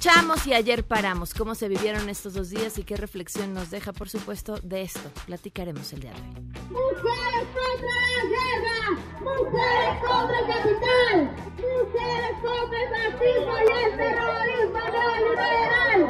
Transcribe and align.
marchamos 0.00 0.46
y 0.46 0.54
ayer 0.54 0.82
paramos. 0.82 1.34
¿Cómo 1.34 1.54
se 1.54 1.68
vivieron 1.68 2.08
estos 2.08 2.32
dos 2.32 2.48
días 2.48 2.78
y 2.78 2.84
qué 2.84 2.96
reflexión 2.96 3.52
nos 3.52 3.70
deja? 3.70 3.92
Por 3.92 4.08
supuesto, 4.08 4.56
de 4.62 4.80
esto 4.80 5.10
platicaremos 5.26 5.92
el 5.92 6.00
día 6.00 6.12
de 6.12 6.20
hoy. 6.20 6.26
¡Mujeres 6.70 7.46
contra 7.52 7.90
la 8.16 8.22
guerra! 8.32 8.80
¡Mujeres 9.20 10.00
contra 10.00 10.38
el 10.38 10.46
capital! 10.46 11.36
¡Mujeres 11.52 12.34
contra 12.40 12.78
el 12.82 12.88
fascismo 12.96 13.54
y 13.58 13.68
el 13.84 13.92
terrorismo 13.98 14.80
neoliberal! 14.94 16.00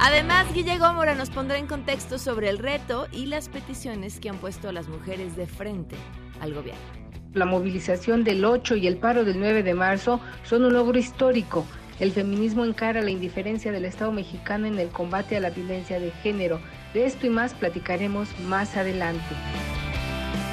Además, 0.00 0.50
Guille 0.54 0.78
Gómora 0.78 1.14
nos 1.14 1.28
pondrá 1.28 1.58
en 1.58 1.66
contexto 1.66 2.18
sobre 2.18 2.48
el 2.48 2.56
reto 2.56 3.06
y 3.12 3.26
las 3.26 3.50
peticiones 3.50 4.18
que 4.18 4.30
han 4.30 4.38
puesto 4.38 4.70
a 4.70 4.72
las 4.72 4.88
mujeres 4.88 5.36
de 5.36 5.46
frente 5.46 5.96
al 6.40 6.54
gobierno. 6.54 7.05
La 7.36 7.44
movilización 7.44 8.24
del 8.24 8.46
8 8.46 8.76
y 8.76 8.86
el 8.86 8.96
paro 8.96 9.26
del 9.26 9.38
9 9.38 9.62
de 9.62 9.74
marzo 9.74 10.20
son 10.42 10.64
un 10.64 10.72
logro 10.72 10.98
histórico. 10.98 11.66
El 12.00 12.10
feminismo 12.10 12.64
encara 12.64 13.02
la 13.02 13.10
indiferencia 13.10 13.70
del 13.70 13.84
Estado 13.84 14.10
mexicano 14.10 14.66
en 14.66 14.78
el 14.78 14.88
combate 14.88 15.36
a 15.36 15.40
la 15.40 15.50
violencia 15.50 16.00
de 16.00 16.12
género. 16.22 16.62
De 16.94 17.04
esto 17.04 17.26
y 17.26 17.28
más 17.28 17.52
platicaremos 17.52 18.30
más 18.48 18.74
adelante. 18.78 19.34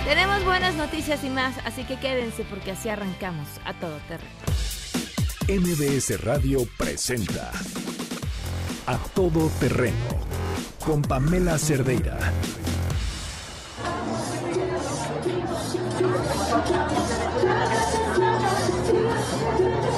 Tenemos 0.03 0.43
buenas 0.43 0.75
noticias 0.75 1.23
y 1.23 1.29
más, 1.29 1.55
así 1.63 1.85
que 1.85 1.95
quédense 1.95 2.43
porque 2.49 2.71
así 2.71 2.89
arrancamos 2.89 3.47
a 3.63 3.73
todo 3.75 3.97
terreno. 4.09 4.33
MBS 5.47 6.21
Radio 6.21 6.67
presenta 6.77 7.49
A 8.87 8.97
Todo 9.15 9.49
Terreno 9.61 10.19
con 10.85 11.01
Pamela 11.01 11.57
Cerdeira. 11.57 12.19
Thank 16.55 16.69
you. 19.87 19.92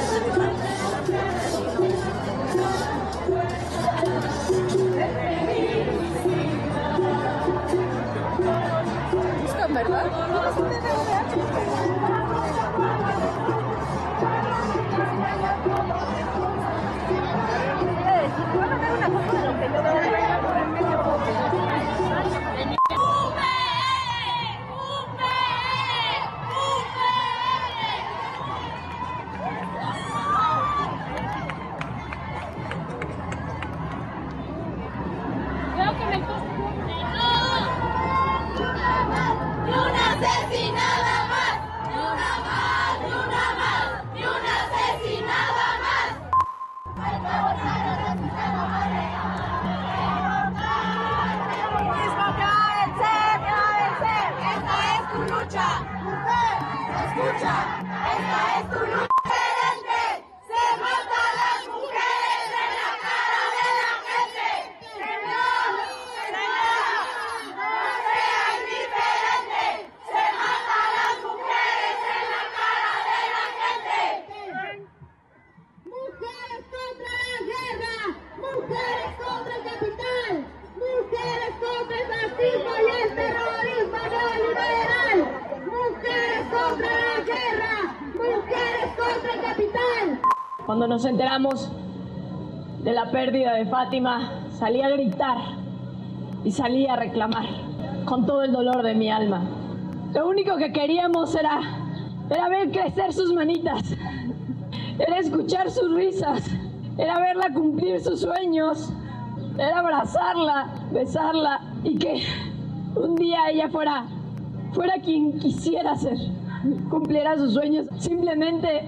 De 91.36 92.94
la 92.94 93.12
pérdida 93.12 93.56
de 93.56 93.66
Fátima, 93.66 94.32
salí 94.58 94.82
a 94.82 94.88
gritar 94.88 95.38
y 96.46 96.52
salí 96.52 96.88
a 96.88 96.96
reclamar 96.96 97.46
con 98.06 98.26
todo 98.26 98.44
el 98.44 98.54
dolor 98.54 98.84
de 98.84 98.96
mi 98.96 99.12
alma. 99.12 99.42
Lo 100.14 100.30
único 100.30 100.56
que 100.56 100.72
queríamos 100.72 101.36
era, 101.36 101.60
era 102.30 102.48
ver 102.48 102.72
crecer 102.72 103.12
sus 103.12 103.34
manitas, 103.34 103.82
era 104.98 105.20
escuchar 105.20 105.70
sus 105.70 105.94
risas, 105.94 106.42
era 106.98 107.20
verla 107.20 107.52
cumplir 107.54 108.00
sus 108.00 108.22
sueños, 108.22 108.94
era 109.58 109.80
abrazarla, 109.80 110.68
besarla 110.94 111.60
y 111.84 111.98
que 111.98 112.24
un 112.96 113.16
día 113.16 113.50
ella 113.52 113.68
fuera, 113.68 114.06
fuera 114.72 114.94
quien 115.04 115.38
quisiera 115.38 115.98
ser, 115.98 116.18
cumpliera 116.90 117.36
sus 117.36 117.56
sueños. 117.56 117.88
Simplemente 117.98 118.88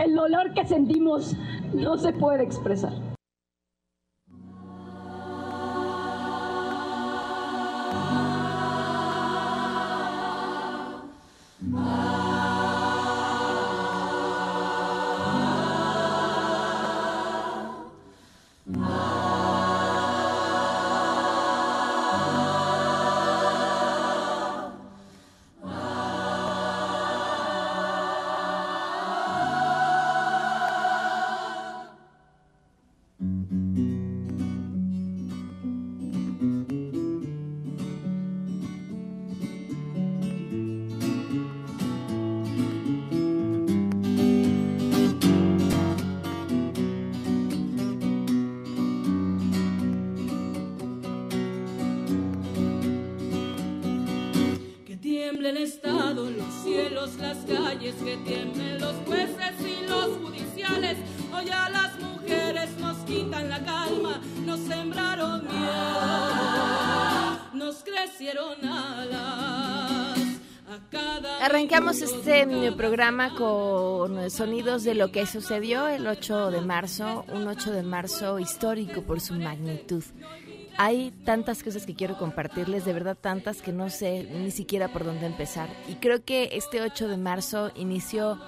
el 0.00 0.14
dolor 0.14 0.54
que 0.54 0.66
sentimos 0.66 1.36
no 1.74 1.96
se 1.98 2.12
puede 2.12 2.42
expresar. 2.42 2.92
Arrancamos 71.42 72.02
este 72.02 72.70
programa 72.72 73.34
con 73.34 74.30
sonidos 74.30 74.84
de 74.84 74.94
lo 74.94 75.10
que 75.10 75.26
sucedió 75.26 75.88
el 75.88 76.06
8 76.06 76.50
de 76.50 76.60
marzo, 76.60 77.24
un 77.32 77.48
8 77.48 77.72
de 77.72 77.82
marzo 77.82 78.38
histórico 78.38 79.02
por 79.02 79.20
su 79.20 79.34
magnitud. 79.34 80.04
hay 80.76 81.10
tantas 81.24 81.62
cosas 81.62 81.86
que 81.86 81.94
quiero 81.94 82.16
compartirles, 82.18 82.84
de 82.84 82.92
verdad 82.92 83.16
tantas 83.20 83.62
que 83.62 83.72
no 83.72 83.90
sé 83.90 84.24
ni 84.24 84.50
siquiera 84.50 84.88
por 84.88 85.04
dónde 85.04 85.26
empezar. 85.26 85.68
Y 85.88 85.94
creo 85.94 86.24
que 86.24 86.50
este 86.52 86.82
8 86.82 87.08
de 87.08 87.16
marzo 87.16 87.70
inició 87.74 88.38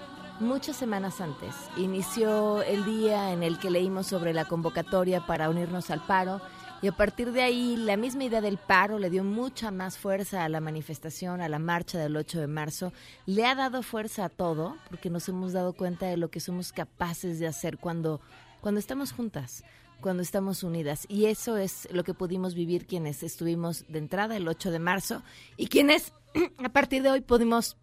muchas 0.41 0.77
semanas 0.77 1.21
antes. 1.21 1.55
Inició 1.77 2.63
el 2.63 2.85
día 2.85 3.33
en 3.33 3.43
el 3.43 3.59
que 3.59 3.71
leímos 3.71 4.07
sobre 4.07 4.35
la 4.35 4.45
convocatoria 4.45 5.27
para 5.27 5.49
unirnos 5.49 5.91
al 5.91 6.05
paro 6.07 6.41
y 6.83 6.89
a 6.89 6.93
partir 6.93 7.31
de 7.31 7.43
ahí 7.43 7.77
la 7.77 7.97
misma 7.97 8.25
idea 8.25 8.41
del 8.41 8.59
paro 8.59 8.99
le 8.99 9.09
dio 9.09 9.23
mucha 9.23 9.71
más 9.71 9.97
fuerza 9.97 10.43
a 10.45 10.49
la 10.49 10.61
manifestación, 10.61 11.41
a 11.41 11.49
la 11.49 11.61
marcha 11.61 11.97
del 11.97 12.17
8 12.17 12.41
de 12.41 12.49
marzo. 12.49 12.93
Le 13.25 13.47
ha 13.47 13.55
dado 13.55 13.85
fuerza 13.85 14.25
a 14.25 14.29
todo 14.29 14.77
porque 14.91 15.09
nos 15.09 15.29
hemos 15.29 15.53
dado 15.53 15.75
cuenta 15.75 16.07
de 16.07 16.17
lo 16.17 16.29
que 16.29 16.41
somos 16.41 16.73
capaces 16.73 17.39
de 17.39 17.47
hacer 17.47 17.79
cuando, 17.79 18.21
cuando 18.61 18.81
estamos 18.81 19.13
juntas 19.13 19.65
cuando 20.03 20.25
estamos 20.25 20.65
unidas. 20.65 21.07
Y 21.09 21.27
eso 21.27 21.57
es 21.57 21.89
lo 21.93 22.03
que 22.03 22.13
pudimos 22.13 22.55
vivir 22.55 22.87
quienes 22.87 23.23
estuvimos 23.23 23.85
de 23.89 24.01
entrada 24.01 24.37
el 24.37 24.49
8 24.49 24.73
de 24.73 24.81
marzo 24.81 25.23
y 25.57 25.69
quienes 25.69 26.13
a 26.59 26.69
partir 26.71 27.05
de 27.05 27.11
hoy 27.11 27.21
pudimos 27.21 27.77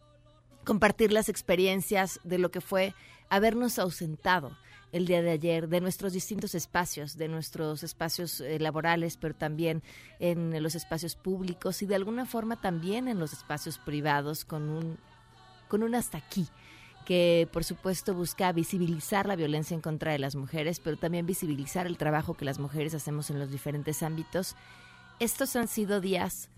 compartir 0.65 1.13
las 1.13 1.29
experiencias 1.29 2.19
de 2.25 2.37
lo 2.37 2.51
que 2.51 2.59
fue 2.59 2.93
habernos 3.29 3.79
ausentado 3.79 4.57
el 4.91 5.05
día 5.05 5.21
de 5.21 5.31
ayer 5.31 5.67
de 5.67 5.81
nuestros 5.81 6.13
distintos 6.13 6.55
espacios, 6.55 7.17
de 7.17 7.27
nuestros 7.27 7.83
espacios 7.83 8.41
eh, 8.41 8.59
laborales, 8.59 9.17
pero 9.17 9.35
también 9.35 9.83
en 10.19 10.61
los 10.61 10.75
espacios 10.75 11.15
públicos 11.15 11.81
y 11.81 11.85
de 11.85 11.95
alguna 11.95 12.25
forma 12.25 12.59
también 12.59 13.07
en 13.07 13.19
los 13.19 13.33
espacios 13.33 13.77
privados 13.77 14.45
con 14.45 14.69
un 14.69 14.97
con 15.67 15.83
un 15.83 15.93
hasta 15.95 16.17
aquí 16.17 16.47
que 17.05 17.47
por 17.51 17.63
supuesto 17.63 18.13
busca 18.13 18.51
visibilizar 18.51 19.25
la 19.25 19.35
violencia 19.35 19.73
en 19.73 19.81
contra 19.81 20.11
de 20.11 20.19
las 20.19 20.35
mujeres, 20.35 20.79
pero 20.79 20.95
también 20.97 21.25
visibilizar 21.25 21.87
el 21.87 21.97
trabajo 21.97 22.35
que 22.35 22.45
las 22.45 22.59
mujeres 22.59 22.93
hacemos 22.93 23.31
en 23.31 23.39
los 23.39 23.49
diferentes 23.49 24.03
ámbitos. 24.03 24.55
Estos 25.19 25.55
han 25.55 25.67
sido 25.67 26.01
días 26.01 26.49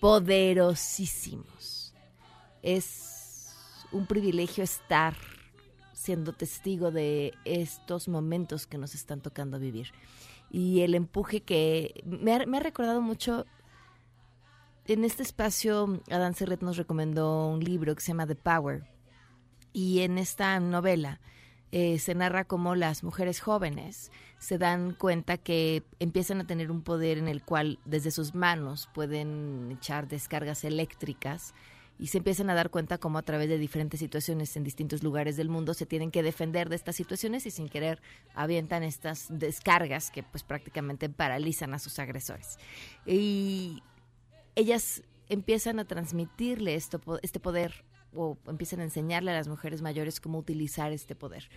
poderosísimos. 0.00 1.94
Es 2.62 3.54
un 3.90 4.06
privilegio 4.06 4.62
estar 4.62 5.14
siendo 6.08 6.32
testigo 6.32 6.90
de 6.90 7.34
estos 7.44 8.08
momentos 8.08 8.66
que 8.66 8.78
nos 8.78 8.94
están 8.94 9.20
tocando 9.20 9.58
vivir. 9.58 9.92
Y 10.50 10.80
el 10.80 10.94
empuje 10.94 11.42
que 11.42 12.02
me 12.06 12.32
ha, 12.32 12.60
recordado 12.60 13.02
mucho 13.02 13.44
en 14.86 15.04
este 15.04 15.22
espacio, 15.22 16.00
Adán 16.10 16.32
Serret 16.34 16.62
nos 16.62 16.78
recomendó 16.78 17.48
un 17.48 17.62
libro 17.62 17.94
que 17.94 18.00
se 18.00 18.08
llama 18.08 18.26
The 18.26 18.36
Power, 18.36 18.84
y 19.74 20.00
en 20.00 20.16
esta 20.16 20.58
novela 20.60 21.20
eh, 21.72 21.98
se 21.98 22.14
narra 22.14 22.44
cómo 22.44 22.74
las 22.74 23.04
mujeres 23.04 23.40
jóvenes 23.40 24.10
se 24.38 24.56
dan 24.56 24.94
cuenta 24.94 25.36
que 25.36 25.82
empiezan 25.98 26.40
a 26.40 26.46
tener 26.46 26.70
un 26.70 26.80
poder 26.80 27.18
en 27.18 27.28
el 27.28 27.42
cual 27.42 27.80
desde 27.84 28.12
sus 28.12 28.34
manos 28.34 28.88
pueden 28.94 29.72
echar 29.72 30.08
descargas 30.08 30.64
eléctricas 30.64 31.52
y 31.98 32.08
se 32.08 32.18
empiezan 32.18 32.48
a 32.50 32.54
dar 32.54 32.70
cuenta 32.70 32.98
cómo 32.98 33.18
a 33.18 33.22
través 33.22 33.48
de 33.48 33.58
diferentes 33.58 33.98
situaciones 34.00 34.56
en 34.56 34.64
distintos 34.64 35.02
lugares 35.02 35.36
del 35.36 35.48
mundo 35.48 35.74
se 35.74 35.86
tienen 35.86 36.10
que 36.10 36.22
defender 36.22 36.68
de 36.68 36.76
estas 36.76 36.96
situaciones 36.96 37.44
y 37.46 37.50
sin 37.50 37.68
querer 37.68 38.00
avientan 38.34 38.82
estas 38.82 39.26
descargas 39.28 40.10
que 40.10 40.22
pues 40.22 40.44
prácticamente 40.44 41.08
paralizan 41.08 41.74
a 41.74 41.78
sus 41.78 41.98
agresores. 41.98 42.58
Y 43.04 43.82
ellas 44.54 45.02
empiezan 45.28 45.78
a 45.80 45.84
transmitirle 45.84 46.74
esto, 46.74 47.00
este 47.22 47.40
poder 47.40 47.84
o 48.14 48.38
empiecen 48.46 48.80
a 48.80 48.84
enseñarle 48.84 49.32
a 49.32 49.34
las 49.34 49.48
mujeres 49.48 49.82
mayores 49.82 50.20
cómo 50.20 50.38
utilizar 50.38 50.92
este 50.92 51.14
poder. 51.14 51.48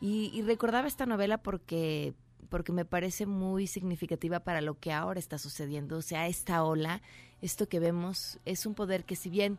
Y, 0.00 0.42
recordaba 0.42 0.86
esta 0.86 1.06
novela 1.06 1.38
porque 1.38 2.14
porque 2.50 2.70
me 2.70 2.84
parece 2.84 3.26
muy 3.26 3.66
significativa 3.66 4.38
para 4.38 4.60
lo 4.60 4.78
que 4.78 4.92
ahora 4.92 5.18
está 5.18 5.36
sucediendo. 5.36 5.96
O 5.96 6.02
sea, 6.02 6.28
esta 6.28 6.62
ola, 6.62 7.02
esto 7.42 7.68
que 7.68 7.80
vemos, 7.80 8.38
es 8.44 8.66
un 8.66 8.74
poder 8.74 9.04
que 9.04 9.16
si 9.16 9.30
bien 9.30 9.58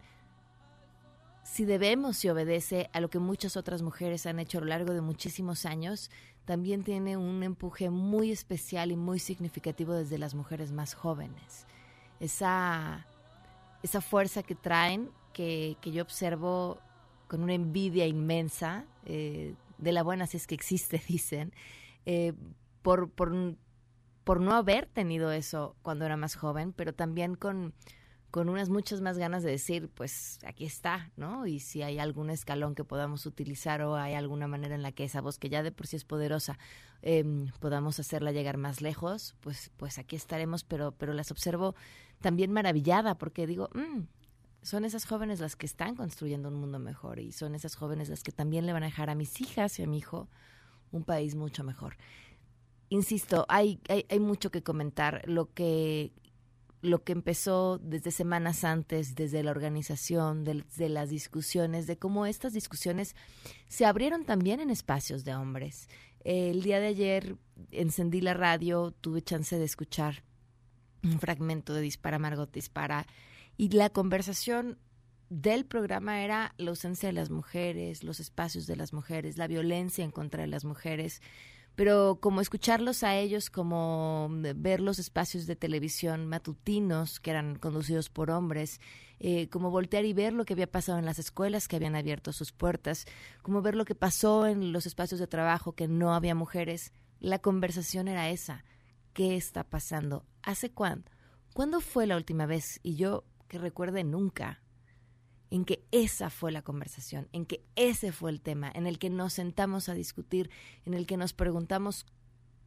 si 1.49 1.63
debemos 1.63 2.23
y 2.25 2.29
obedece 2.29 2.89
a 2.91 2.99
lo 2.99 3.09
que 3.09 3.19
muchas 3.19 3.55
otras 3.55 3.81
mujeres 3.81 4.25
han 4.25 4.37
hecho 4.37 4.57
a 4.57 4.61
lo 4.61 4.67
largo 4.67 4.93
de 4.93 4.99
muchísimos 4.99 5.65
años, 5.65 6.11
también 6.43 6.83
tiene 6.83 7.15
un 7.15 7.41
empuje 7.41 7.89
muy 7.89 8.31
especial 8.31 8.91
y 8.91 8.97
muy 8.97 9.17
significativo 9.17 9.93
desde 9.93 10.17
las 10.17 10.35
mujeres 10.35 10.73
más 10.73 10.93
jóvenes. 10.93 11.65
Esa, 12.19 13.07
esa 13.81 14.01
fuerza 14.01 14.43
que 14.43 14.55
traen 14.55 15.09
que, 15.31 15.77
yo 15.81 16.03
observo 16.03 16.79
con 17.29 17.43
una 17.43 17.53
envidia 17.53 18.05
inmensa, 18.05 18.85
eh, 19.05 19.55
de 19.77 19.91
la 19.93 20.03
buena 20.03 20.27
si 20.27 20.35
es 20.37 20.47
que 20.47 20.55
existe, 20.55 21.01
dicen, 21.07 21.53
eh, 22.05 22.33
por, 22.81 23.09
por, 23.09 23.33
por, 24.25 24.41
no 24.41 24.53
haber 24.53 24.85
tenido 24.85 25.31
eso 25.31 25.77
cuando 25.81 26.05
era 26.05 26.17
más 26.17 26.35
joven, 26.35 26.73
pero 26.73 26.93
también 26.93 27.35
con, 27.35 27.73
con 28.31 28.49
unas 28.49 28.69
muchas 28.69 29.01
más 29.01 29.17
ganas 29.17 29.43
de 29.43 29.51
decir, 29.51 29.89
pues 29.93 30.39
aquí 30.45 30.65
está, 30.65 31.11
¿no? 31.15 31.47
Y 31.47 31.59
si 31.59 31.81
hay 31.81 31.99
algún 31.99 32.29
escalón 32.29 32.75
que 32.75 32.83
podamos 32.83 33.25
utilizar 33.25 33.81
o 33.81 33.95
hay 33.95 34.13
alguna 34.13 34.47
manera 34.47 34.75
en 34.75 34.81
la 34.81 34.91
que 34.91 35.05
esa 35.05 35.21
voz, 35.21 35.39
que 35.39 35.49
ya 35.49 35.63
de 35.63 35.71
por 35.71 35.87
sí 35.87 35.95
es 35.95 36.03
poderosa, 36.03 36.57
em, 37.01 37.47
podamos 37.59 37.99
hacerla 37.99 38.31
llegar 38.31 38.57
más 38.57 38.81
lejos, 38.81 39.35
pues, 39.39 39.71
pues 39.77 39.97
aquí 39.97 40.15
estaremos, 40.15 40.63
pero, 40.63 40.91
pero 40.91 41.13
las 41.13 41.31
observo 41.31 41.75
también 42.21 42.51
maravillada, 42.51 43.17
porque 43.17 43.47
digo, 43.47 43.69
mm, 43.73 44.01
son 44.61 44.83
esas 44.83 45.05
jóvenes 45.05 45.39
las 45.39 45.55
que 45.55 45.65
están 45.65 45.95
construyendo 45.95 46.49
un 46.49 46.55
mundo 46.55 46.79
mejor 46.79 47.19
y 47.19 47.31
son 47.31 47.55
esas 47.55 47.75
jóvenes 47.75 48.09
las 48.09 48.23
que 48.23 48.33
también 48.33 48.65
le 48.65 48.73
van 48.73 48.83
a 48.83 48.87
dejar 48.87 49.09
a 49.09 49.15
mis 49.15 49.39
hijas 49.39 49.79
y 49.79 49.83
a 49.83 49.87
mi 49.87 49.99
hijo 49.99 50.27
un 50.91 51.03
país 51.03 51.35
mucho 51.35 51.63
mejor. 51.63 51.95
Insisto, 52.89 53.45
hay, 53.49 53.79
hay, 53.89 54.19
mucho 54.19 54.49
que 54.49 54.63
comentar. 54.63 55.21
Lo 55.25 55.53
que, 55.53 56.13
lo 56.87 57.03
que 57.03 57.11
empezó 57.11 57.77
desde 57.77 58.11
semanas 58.11 58.63
antes, 58.63 59.15
desde 59.15 59.43
la 59.43 59.51
organización, 59.51 60.43
de, 60.43 60.89
las 60.89 61.09
discusiones, 61.09 61.87
de 61.87 61.97
cómo 61.97 62.25
estas 62.25 62.53
discusiones 62.53 63.15
se 63.67 63.85
abrieron 63.85 64.25
también 64.25 64.59
en 64.59 64.69
espacios 64.69 65.23
de 65.23 65.35
hombres. 65.35 65.89
El 66.23 66.63
día 66.63 66.79
de 66.79 66.87
ayer 66.87 67.35
encendí 67.71 68.21
la 68.21 68.33
radio, 68.33 68.91
tuve 68.91 69.21
chance 69.21 69.57
de 69.57 69.65
escuchar 69.65 70.23
un 71.03 71.19
fragmento 71.19 71.73
de 71.73 71.81
Dispara 71.81 72.19
Margot 72.19 72.51
Dispara 72.51 73.05
y 73.55 73.69
la 73.69 73.89
conversación 73.89 74.79
del 75.29 75.65
programa 75.65 76.23
era 76.23 76.53
la 76.57 76.69
ausencia 76.69 77.09
de 77.09 77.13
las 77.13 77.29
mujeres, 77.29 78.03
los 78.03 78.19
espacios 78.19 78.65
de 78.65 78.75
las 78.75 78.93
mujeres, 78.93 79.37
la 79.37 79.47
violencia 79.47 80.03
en 80.03 80.11
contra 80.11 80.41
de 80.41 80.47
las 80.47 80.63
mujeres, 80.63 81.21
pero 81.77 82.17
como 82.19 82.41
escucharlos 82.41 83.03
a 83.03 83.15
ellos, 83.17 83.51
como 83.51 84.29
ver 84.55 84.81
los 84.81 84.97
espacios 84.97 85.45
de 85.45 85.55
televisión 85.55 86.25
matutinos 86.25 87.19
que 87.19 87.29
eran 87.29 87.55
conducidos 87.59 88.09
por 88.09 88.31
hombres, 88.31 88.81
eh, 89.19 89.47
como 89.49 89.69
voltear 89.69 90.03
y 90.03 90.11
ver 90.11 90.33
lo 90.33 90.43
que 90.43 90.53
había 90.53 90.71
pasado 90.71 90.97
en 90.97 91.05
las 91.05 91.19
escuelas 91.19 91.67
que 91.67 91.75
habían 91.75 91.95
abierto 91.95 92.33
sus 92.33 92.51
puertas, 92.51 93.05
como 93.43 93.61
ver 93.61 93.75
lo 93.75 93.85
que 93.85 93.93
pasó 93.93 94.47
en 94.47 94.73
los 94.73 94.87
espacios 94.87 95.19
de 95.19 95.27
trabajo 95.27 95.73
que 95.73 95.87
no 95.87 96.15
había 96.15 96.33
mujeres, 96.33 96.93
la 97.19 97.37
conversación 97.37 98.07
era 98.07 98.31
esa. 98.31 98.65
¿Qué 99.13 99.35
está 99.35 99.63
pasando? 99.63 100.25
¿Hace 100.41 100.71
cuándo? 100.71 101.11
¿Cuándo 101.53 101.79
fue 101.79 102.07
la 102.07 102.17
última 102.17 102.47
vez? 102.47 102.79
Y 102.81 102.95
yo 102.95 103.23
que 103.47 103.59
recuerde 103.59 104.03
nunca 104.03 104.63
en 105.49 105.65
que 105.65 105.85
esa 105.91 106.29
fue 106.29 106.51
la 106.51 106.61
conversación, 106.61 107.27
en 107.31 107.45
que 107.45 107.63
ese 107.75 108.11
fue 108.11 108.31
el 108.31 108.41
tema, 108.41 108.71
en 108.73 108.87
el 108.87 108.99
que 108.99 109.09
nos 109.09 109.33
sentamos 109.33 109.89
a 109.89 109.93
discutir, 109.93 110.49
en 110.85 110.93
el 110.93 111.05
que 111.05 111.17
nos 111.17 111.33
preguntamos 111.33 112.05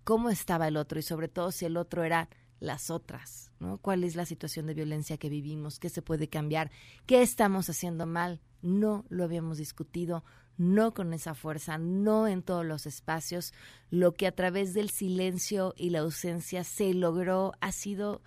cómo 0.05 0.31
estaba 0.31 0.69
el 0.69 0.77
otro 0.77 0.99
y 0.99 1.03
sobre 1.03 1.29
todo 1.29 1.53
si 1.53 1.67
el 1.67 1.77
otro 1.77 2.05
era 2.05 2.29
las 2.59 2.91
otras, 2.91 3.53
¿no? 3.59 3.79
¿Cuál 3.79 4.05
es 4.05 4.17
la 4.17 4.27
situación 4.27 4.67
de 4.67 4.75
violencia 4.75 5.17
que 5.17 5.31
vivimos? 5.31 5.79
¿Qué 5.79 5.89
se 5.89 6.03
puede 6.03 6.29
cambiar? 6.29 6.71
¿Qué 7.07 7.23
estamos 7.23 7.71
haciendo 7.71 8.07
mal? 8.07 8.41
No 8.61 9.07
lo 9.09 9.25
habíamos 9.25 9.57
discutido, 9.57 10.25
no 10.59 10.93
con 10.93 11.15
esa 11.15 11.35
fuerza, 11.35 11.79
no 11.79 12.29
en 12.29 12.43
todos 12.43 12.67
los 12.67 12.85
espacios. 12.85 13.55
Lo 13.89 14.15
que 14.15 14.27
a 14.27 14.35
través 14.35 14.75
del 14.75 14.91
silencio 14.91 15.73
y 15.77 15.89
la 15.89 16.01
ausencia 16.01 16.65
se 16.65 16.93
logró 16.93 17.53
ha 17.61 17.73
sido 17.73 18.21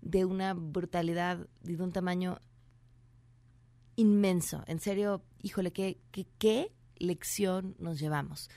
de 0.00 0.24
una 0.24 0.54
brutalidad 0.54 1.46
y 1.64 1.76
de 1.76 1.82
un 1.84 1.92
tamaño 1.92 2.40
inmenso. 3.96 4.62
En 4.66 4.80
serio, 4.80 5.22
híjole, 5.42 5.72
qué, 5.72 5.98
qué, 6.12 6.26
qué 6.38 6.72
lección 6.98 7.74
nos 7.78 7.98
llevamos. 7.98 8.48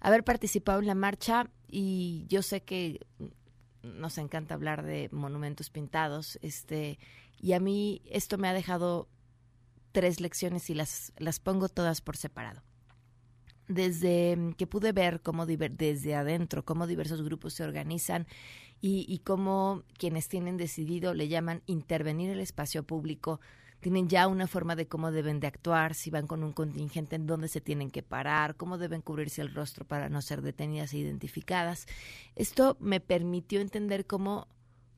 Haber 0.00 0.24
participado 0.24 0.80
en 0.80 0.86
la 0.86 0.94
marcha 0.94 1.50
y 1.68 2.26
yo 2.28 2.42
sé 2.42 2.62
que 2.62 3.00
nos 3.82 4.18
encanta 4.18 4.54
hablar 4.54 4.84
de 4.84 5.08
monumentos 5.12 5.70
pintados, 5.70 6.38
este, 6.42 6.98
y 7.38 7.52
a 7.52 7.60
mí 7.60 8.02
esto 8.06 8.38
me 8.38 8.48
ha 8.48 8.54
dejado 8.54 9.08
tres 9.92 10.20
lecciones 10.20 10.70
y 10.70 10.74
las, 10.74 11.12
las 11.18 11.40
pongo 11.40 11.68
todas 11.68 12.00
por 12.00 12.16
separado. 12.16 12.62
Desde 13.68 14.54
que 14.58 14.66
pude 14.66 14.92
ver 14.92 15.22
cómo 15.22 15.46
desde 15.46 16.14
adentro, 16.14 16.64
cómo 16.64 16.86
diversos 16.86 17.22
grupos 17.22 17.54
se 17.54 17.64
organizan 17.64 18.26
y, 18.80 19.06
y 19.08 19.20
cómo 19.20 19.84
quienes 19.96 20.28
tienen 20.28 20.58
decidido 20.58 21.14
le 21.14 21.28
llaman 21.28 21.62
intervenir 21.66 22.30
el 22.30 22.40
espacio 22.40 22.82
público 22.82 23.40
tienen 23.84 24.08
ya 24.08 24.28
una 24.28 24.46
forma 24.46 24.76
de 24.76 24.88
cómo 24.88 25.12
deben 25.12 25.40
de 25.40 25.46
actuar, 25.46 25.92
si 25.92 26.08
van 26.08 26.26
con 26.26 26.42
un 26.42 26.54
contingente 26.54 27.16
en 27.16 27.26
dónde 27.26 27.48
se 27.48 27.60
tienen 27.60 27.90
que 27.90 28.02
parar, 28.02 28.56
cómo 28.56 28.78
deben 28.78 29.02
cubrirse 29.02 29.42
el 29.42 29.54
rostro 29.54 29.84
para 29.84 30.08
no 30.08 30.22
ser 30.22 30.40
detenidas 30.40 30.94
e 30.94 30.98
identificadas. 31.00 31.84
Esto 32.34 32.78
me 32.80 33.00
permitió 33.00 33.60
entender 33.60 34.06
cómo, 34.06 34.48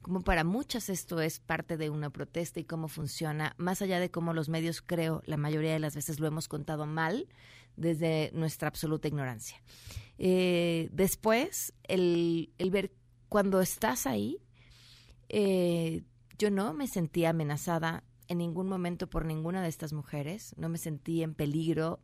como 0.03 0.21
para 0.21 0.45
muchas 0.45 0.89
esto 0.89 1.21
es 1.21 1.41
parte 1.41 1.77
de 1.77 1.91
una 1.91 2.11
protesta 2.11 2.61
y 2.61 2.65
cómo 2.65 2.87
funciona, 2.87 3.57
más 3.59 3.83
allá 3.83 3.99
de 3.99 4.13
cómo 4.13 4.33
los 4.33 4.49
medios, 4.49 4.83
creo, 4.83 5.21
la 5.27 5.37
mayoría 5.37 5.73
de 5.73 5.81
las 5.81 5.97
veces 5.97 6.21
lo 6.21 6.29
hemos 6.29 6.47
contado 6.47 6.87
mal 6.87 7.27
desde 7.75 8.31
nuestra 8.35 8.69
absoluta 8.69 9.09
ignorancia. 9.09 9.61
Eh, 10.17 10.91
después, 10.93 11.75
el, 11.89 12.53
ver 12.71 12.93
cuando 13.29 13.61
estás 13.61 14.07
ahí, 14.07 14.39
eh, 15.29 16.05
yo 16.39 16.53
no 16.53 16.73
me 16.73 16.87
sentía 16.87 17.31
amenazada 17.31 18.05
en 18.29 18.39
ningún 18.39 18.69
momento 18.69 19.09
por 19.09 19.25
ninguna 19.25 19.63
de 19.63 19.69
estas 19.69 19.93
mujeres, 19.93 20.55
no 20.57 20.69
me 20.69 20.79
sentí 20.79 21.23
en 21.23 21.35
peligro 21.35 22.01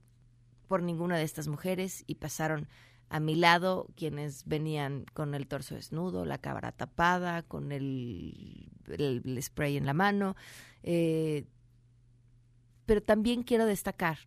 por 0.69 0.83
ninguna 0.83 1.17
de 1.17 1.25
estas 1.25 1.49
mujeres 1.49 2.05
y 2.07 2.17
pasaron 2.17 2.69
a 3.09 3.21
mi 3.21 3.35
lado 3.35 3.89
quienes 3.95 4.47
venían 4.47 5.05
con 5.13 5.35
el 5.35 5.47
torso 5.47 5.75
desnudo, 5.75 6.25
la 6.25 6.39
cabra 6.39 6.73
tapada, 6.73 7.43
con 7.43 7.71
el, 7.71 8.71
spray 9.43 9.77
en 9.77 9.85
la 9.85 9.93
mano. 9.93 10.35
Eh, 10.83 11.45
pero 12.87 13.03
también 13.03 13.43
quiero 13.43 13.67
destacar, 13.67 14.19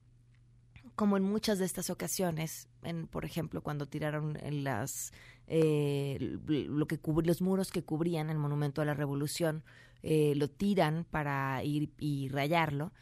como 0.95 1.17
en 1.17 1.23
muchas 1.23 1.57
de 1.57 1.65
estas 1.65 1.89
ocasiones, 1.89 2.69
en, 2.83 3.07
por 3.07 3.25
ejemplo, 3.25 3.61
cuando 3.61 3.87
tiraron 3.87 4.37
en 4.41 4.63
las 4.63 5.13
eh, 5.47 6.37
lo 6.47 6.87
que 6.87 6.99
los 7.23 7.41
muros 7.41 7.71
que 7.71 7.83
cubrían 7.83 8.29
el 8.29 8.37
monumento 8.37 8.81
a 8.81 8.85
la 8.85 8.93
revolución, 8.93 9.63
eh, 10.07 10.33
lo 10.35 10.47
tiran 10.47 11.05
para 11.09 11.63
ir 11.63 11.91
y 11.99 12.29
rayarlo 12.29 12.93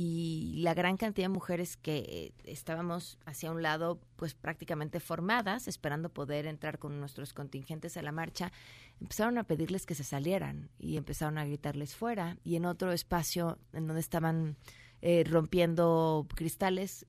y 0.00 0.54
la 0.58 0.74
gran 0.74 0.96
cantidad 0.96 1.24
de 1.24 1.32
mujeres 1.34 1.76
que 1.76 2.32
estábamos 2.44 3.18
hacia 3.26 3.50
un 3.50 3.62
lado, 3.62 4.00
pues 4.14 4.32
prácticamente 4.32 5.00
formadas, 5.00 5.66
esperando 5.66 6.08
poder 6.08 6.46
entrar 6.46 6.78
con 6.78 7.00
nuestros 7.00 7.32
contingentes 7.32 7.96
a 7.96 8.02
la 8.02 8.12
marcha, 8.12 8.52
empezaron 9.00 9.38
a 9.38 9.44
pedirles 9.44 9.86
que 9.86 9.96
se 9.96 10.04
salieran 10.04 10.70
y 10.78 10.98
empezaron 10.98 11.36
a 11.36 11.44
gritarles 11.44 11.96
fuera. 11.96 12.36
Y 12.44 12.54
en 12.54 12.66
otro 12.66 12.92
espacio 12.92 13.58
en 13.72 13.88
donde 13.88 14.00
estaban 14.00 14.56
eh, 15.02 15.24
rompiendo 15.26 16.28
cristales, 16.32 17.04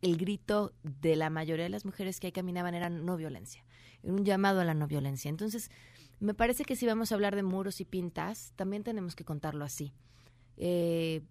el 0.00 0.16
grito 0.16 0.74
de 0.84 1.16
la 1.16 1.28
mayoría 1.28 1.64
de 1.64 1.70
las 1.70 1.84
mujeres 1.84 2.20
que 2.20 2.28
ahí 2.28 2.32
caminaban 2.32 2.74
era 2.74 2.88
no 2.88 3.16
violencia, 3.16 3.64
era 4.04 4.12
un 4.12 4.24
llamado 4.24 4.60
a 4.60 4.64
la 4.64 4.74
no 4.74 4.86
violencia. 4.86 5.28
Entonces, 5.28 5.72
me 6.22 6.34
parece 6.34 6.64
que 6.64 6.76
si 6.76 6.86
vamos 6.86 7.10
a 7.10 7.16
hablar 7.16 7.34
de 7.34 7.42
muros 7.42 7.80
y 7.80 7.84
pintas, 7.84 8.52
también 8.54 8.84
tenemos 8.84 9.16
que 9.16 9.24
contarlo 9.24 9.64
así. 9.64 9.92
Eh, 10.56 11.22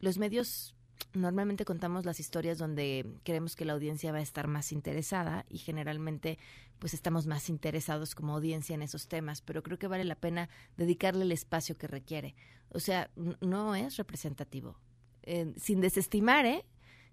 los 0.00 0.16
medios 0.16 0.74
normalmente 1.12 1.66
contamos 1.66 2.06
las 2.06 2.18
historias 2.18 2.56
donde 2.56 3.04
creemos 3.24 3.56
que 3.56 3.66
la 3.66 3.74
audiencia 3.74 4.12
va 4.12 4.18
a 4.18 4.22
estar 4.22 4.46
más 4.46 4.72
interesada 4.72 5.44
y 5.50 5.58
generalmente 5.58 6.38
pues 6.78 6.94
estamos 6.94 7.26
más 7.26 7.50
interesados 7.50 8.14
como 8.14 8.34
audiencia 8.34 8.74
en 8.74 8.80
esos 8.80 9.06
temas, 9.06 9.42
pero 9.42 9.62
creo 9.62 9.78
que 9.78 9.86
vale 9.86 10.04
la 10.04 10.14
pena 10.14 10.48
dedicarle 10.78 11.24
el 11.24 11.32
espacio 11.32 11.76
que 11.76 11.86
requiere. 11.86 12.34
O 12.70 12.80
sea, 12.80 13.10
no 13.42 13.74
es 13.74 13.98
representativo. 13.98 14.78
Eh, 15.24 15.52
sin 15.58 15.82
desestimar, 15.82 16.46
¿eh? 16.46 16.64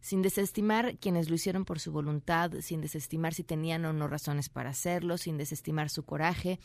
Sin 0.04 0.22
desestimar 0.22 0.98
quienes 0.98 1.30
lo 1.30 1.36
hicieron 1.36 1.64
por 1.64 1.80
su 1.80 1.94
voluntad, 1.94 2.52
sin 2.60 2.82
desestimar 2.82 3.34
si 3.34 3.46
tenían 3.46 3.86
o 3.86 3.94
no 3.94 4.10
razones 4.10 4.50
para 4.50 4.72
hacerlo, 4.72 5.18
sin 5.18 5.38
desestimar 5.38 5.90
su 5.90 6.04
coraje. 6.04 6.60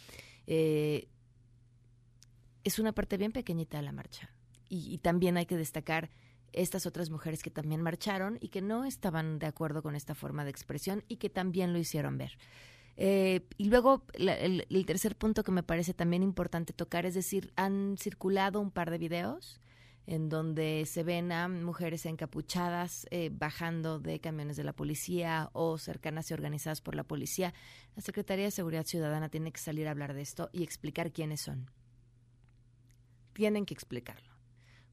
Eh, 0.49 1.07
es 2.65 2.81
una 2.81 2.91
parte 2.91 3.17
bien 3.17 3.31
pequeñita 3.31 3.77
de 3.77 3.85
la 3.85 3.93
marcha 3.93 4.35
y, 4.69 4.99
también 4.99 5.37
hay 5.37 5.47
que 5.47 5.57
destacar 5.57 6.11
estas 6.53 6.85
otras 6.85 7.11
mujeres 7.11 7.45
que 7.45 7.51
también 7.51 7.81
marcharon 7.81 8.39
y 8.41 8.49
que 8.49 8.61
no 8.61 8.85
estaban 8.85 9.39
de 9.39 9.47
acuerdo 9.47 9.85
con 9.85 9.95
esta 9.95 10.17
forma 10.17 10.43
de 10.43 10.51
expresión 10.51 11.05
y 11.07 11.19
que 11.19 11.31
también 11.31 11.73
lo 11.73 11.79
hicieron 11.79 12.19
ver. 12.19 12.39
Eh, 12.97 13.47
y 13.57 13.71
luego 13.71 14.03
el, 14.15 14.85
tercer 14.85 15.15
punto 15.15 15.45
que 15.45 15.53
me 15.53 15.63
parece 15.63 15.95
también 15.95 16.25
importante 16.25 16.73
tocar 16.73 17.07
es 17.07 17.15
decir, 17.15 17.53
han 17.55 17.95
circulado 17.99 18.59
un 18.59 18.73
par 18.73 18.91
de 18.91 18.99
videos 18.99 19.61
en 20.09 20.31
donde 20.31 20.85
se 20.87 21.03
ven 21.03 21.33
a 21.33 21.49
mujeres 21.49 22.07
encapuchadas 22.07 23.07
eh, 23.11 23.29
bajando 23.31 23.99
de 23.99 24.21
camiones 24.21 24.57
de 24.57 24.65
la 24.65 24.73
policía 24.73 25.51
o 25.53 25.77
cercanas 25.77 26.31
y 26.31 26.35
organizadas 26.35 26.81
por 26.81 26.95
la 26.95 27.05
policía. 27.05 27.53
La 27.95 28.01
Secretaría 28.01 28.47
de 28.47 28.51
Seguridad 28.51 28.87
Ciudadana 28.87 29.29
tiene 29.29 29.53
que 29.53 29.61
salir 29.61 29.87
a 29.87 29.91
hablar 29.91 30.15
de 30.15 30.23
esto 30.23 30.49
y 30.51 30.63
explicar 30.63 31.13
quiénes 31.13 31.43
son. 31.43 31.71
Tienen 33.35 33.67
que 33.67 33.75
explicarlo 33.75 34.33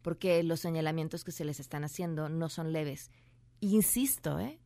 porque 0.02 0.44
los 0.44 0.60
señalamientos 0.60 1.24
que 1.24 1.32
se 1.32 1.46
les 1.46 1.62
están 1.62 1.86
haciendo 1.86 2.28
no 2.28 2.50
son 2.50 2.74
leves. 2.74 3.10
Insisto, 3.62 4.38
¿eh? 4.40 4.60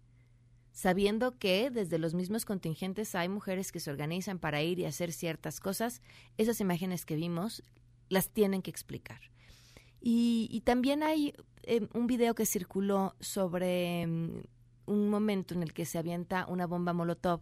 sabiendo 0.72 1.38
que 1.38 1.70
desde 1.70 2.00
los 2.00 2.16
mismos 2.16 2.44
contingentes 2.44 3.14
hay 3.14 3.30
mujeres 3.30 3.72
que 3.72 3.80
se 3.80 3.92
organizan 3.92 4.40
para 4.40 4.64
ir 4.64 4.80
y 4.80 4.86
hacer 4.86 5.14
ciertas 5.14 5.60
cosas, 5.60 6.02
esas 6.38 6.60
imágenes 6.60 7.06
que 7.06 7.16
vimos 7.16 7.64
las 8.10 8.32
tienen 8.32 8.64
que 8.64 8.72
explicar. 8.72 9.22
Y, 10.02 10.62
también 10.66 11.04
hay 11.04 11.34
eh, 11.64 11.88
un 11.94 12.08
video 12.08 12.36
que 12.36 12.46
circuló 12.46 13.16
sobre 13.20 14.08
mm, 14.08 14.42
un 14.86 15.10
momento 15.10 15.54
en 15.54 15.64
el 15.64 15.74
que 15.74 15.86
se 15.86 15.98
avienta 15.98 16.46
una 16.48 16.68
bomba 16.68 16.94
Molotov 16.94 17.42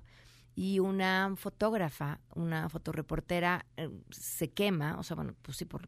y 0.56 0.80
una 0.80 1.36
fotógrafa, 1.36 2.20
una 2.34 2.68
fotoreportera, 2.68 3.68
eh, 3.78 3.90
se 4.10 4.50
quema, 4.50 4.98
o 4.98 5.04
sea, 5.04 5.16
bueno, 5.16 5.36
pues 5.44 5.58
sí, 5.58 5.66
por, 5.66 5.88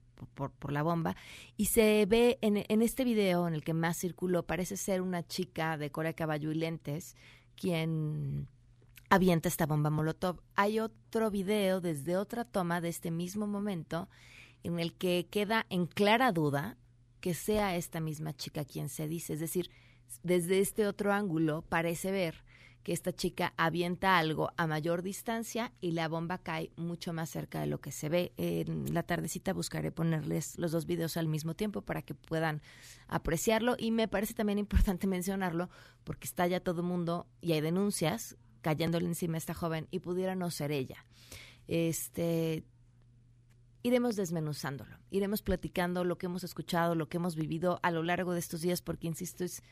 la 0.72 0.84
bomba, 0.84 1.16
y 1.58 1.66
se 1.66 2.06
ve 2.08 2.38
en, 2.42 2.64
en, 2.68 2.82
este 2.84 3.04
video 3.04 3.48
en 3.48 3.56
el 3.56 3.64
que 3.64 3.74
más 3.74 3.98
circuló, 3.98 4.44
parece 4.44 4.78
ser 4.78 5.02
una 5.02 5.26
chica 5.26 5.76
de 5.78 5.90
cola 5.90 6.10
de 6.10 6.16
caballo 6.16 6.52
y 6.52 6.56
lentes, 6.56 7.16
quien 7.56 8.48
avienta 9.10 9.50
esta 9.50 9.66
bomba 9.66 9.90
molotov. 9.90 10.40
Hay 10.56 10.80
otro 10.80 11.32
video 11.32 11.82
desde 11.82 12.16
otra 12.16 12.46
toma 12.46 12.80
de 12.80 12.90
este 12.90 13.12
mismo 13.12 13.48
momento 13.48 14.08
en 14.64 14.80
el 14.80 14.94
que 14.94 15.28
queda 15.30 15.66
en 15.70 15.86
clara 15.86 16.32
duda 16.32 16.78
que 17.22 17.34
sea 17.34 17.76
esta 17.76 18.00
misma 18.00 18.36
chica 18.36 18.66
quien 18.66 18.90
se 18.90 19.08
dice, 19.08 19.34
es 19.34 19.40
decir, 19.40 19.70
desde 20.24 20.60
este 20.60 20.88
otro 20.88 21.14
ángulo 21.14 21.64
parece 21.64 22.12
ver 22.12 22.44
que 22.84 22.94
esta 22.94 23.14
chica 23.14 23.54
avienta 23.58 24.18
algo 24.18 24.52
a 24.58 24.66
mayor 24.66 25.02
distancia 25.02 25.74
y 25.82 25.92
la 25.92 26.08
bomba 26.08 26.38
cae 26.38 26.72
mucho 26.78 27.14
más 27.14 27.30
cerca 27.30 27.60
de 27.60 27.68
lo 27.68 27.80
que 27.82 27.92
se 27.92 28.10
ve. 28.10 28.32
En 28.38 28.94
la 28.94 29.04
tardecita 29.04 29.54
buscaré 29.54 29.92
ponerles 29.92 30.58
los 30.58 30.72
dos 30.72 30.86
videos 30.86 31.18
al 31.18 31.28
mismo 31.28 31.56
tiempo 31.56 31.82
para 31.82 32.02
que 32.02 32.16
puedan 32.16 32.62
apreciarlo 33.08 33.76
y 33.78 33.92
me 33.92 34.08
parece 34.08 34.34
también 34.34 34.60
importante 34.60 35.08
mencionarlo 35.08 35.70
porque 36.04 36.26
está 36.26 36.48
ya 36.48 36.62
todo 36.62 36.82
el 36.82 36.88
mundo 36.88 37.28
y 37.42 37.52
hay 37.52 37.62
denuncias 37.62 38.38
cayéndole 38.62 39.06
encima 39.06 39.36
a 39.36 39.40
esta 39.40 39.54
joven 39.54 39.88
y 39.92 40.00
pudiera 40.00 40.36
no 40.36 40.50
ser 40.50 40.72
ella. 40.72 41.06
Este 41.68 42.64
iremos 43.84 44.16
desmenuzándolo, 44.16 44.98
iremos 45.10 45.42
platicando 45.42 46.04
lo 46.04 46.18
que 46.18 46.26
hemos 46.26 46.44
escuchado, 46.44 46.96
lo 46.96 47.10
que 47.10 47.18
hemos 47.18 47.36
vivido 47.36 47.80
a 47.84 47.92
lo 47.92 48.04
largo 48.04 48.34
de 48.34 48.40
estos 48.40 48.62
días, 48.62 48.82
porque 48.82 49.08
insisto, 49.08 49.44
es 49.44 49.64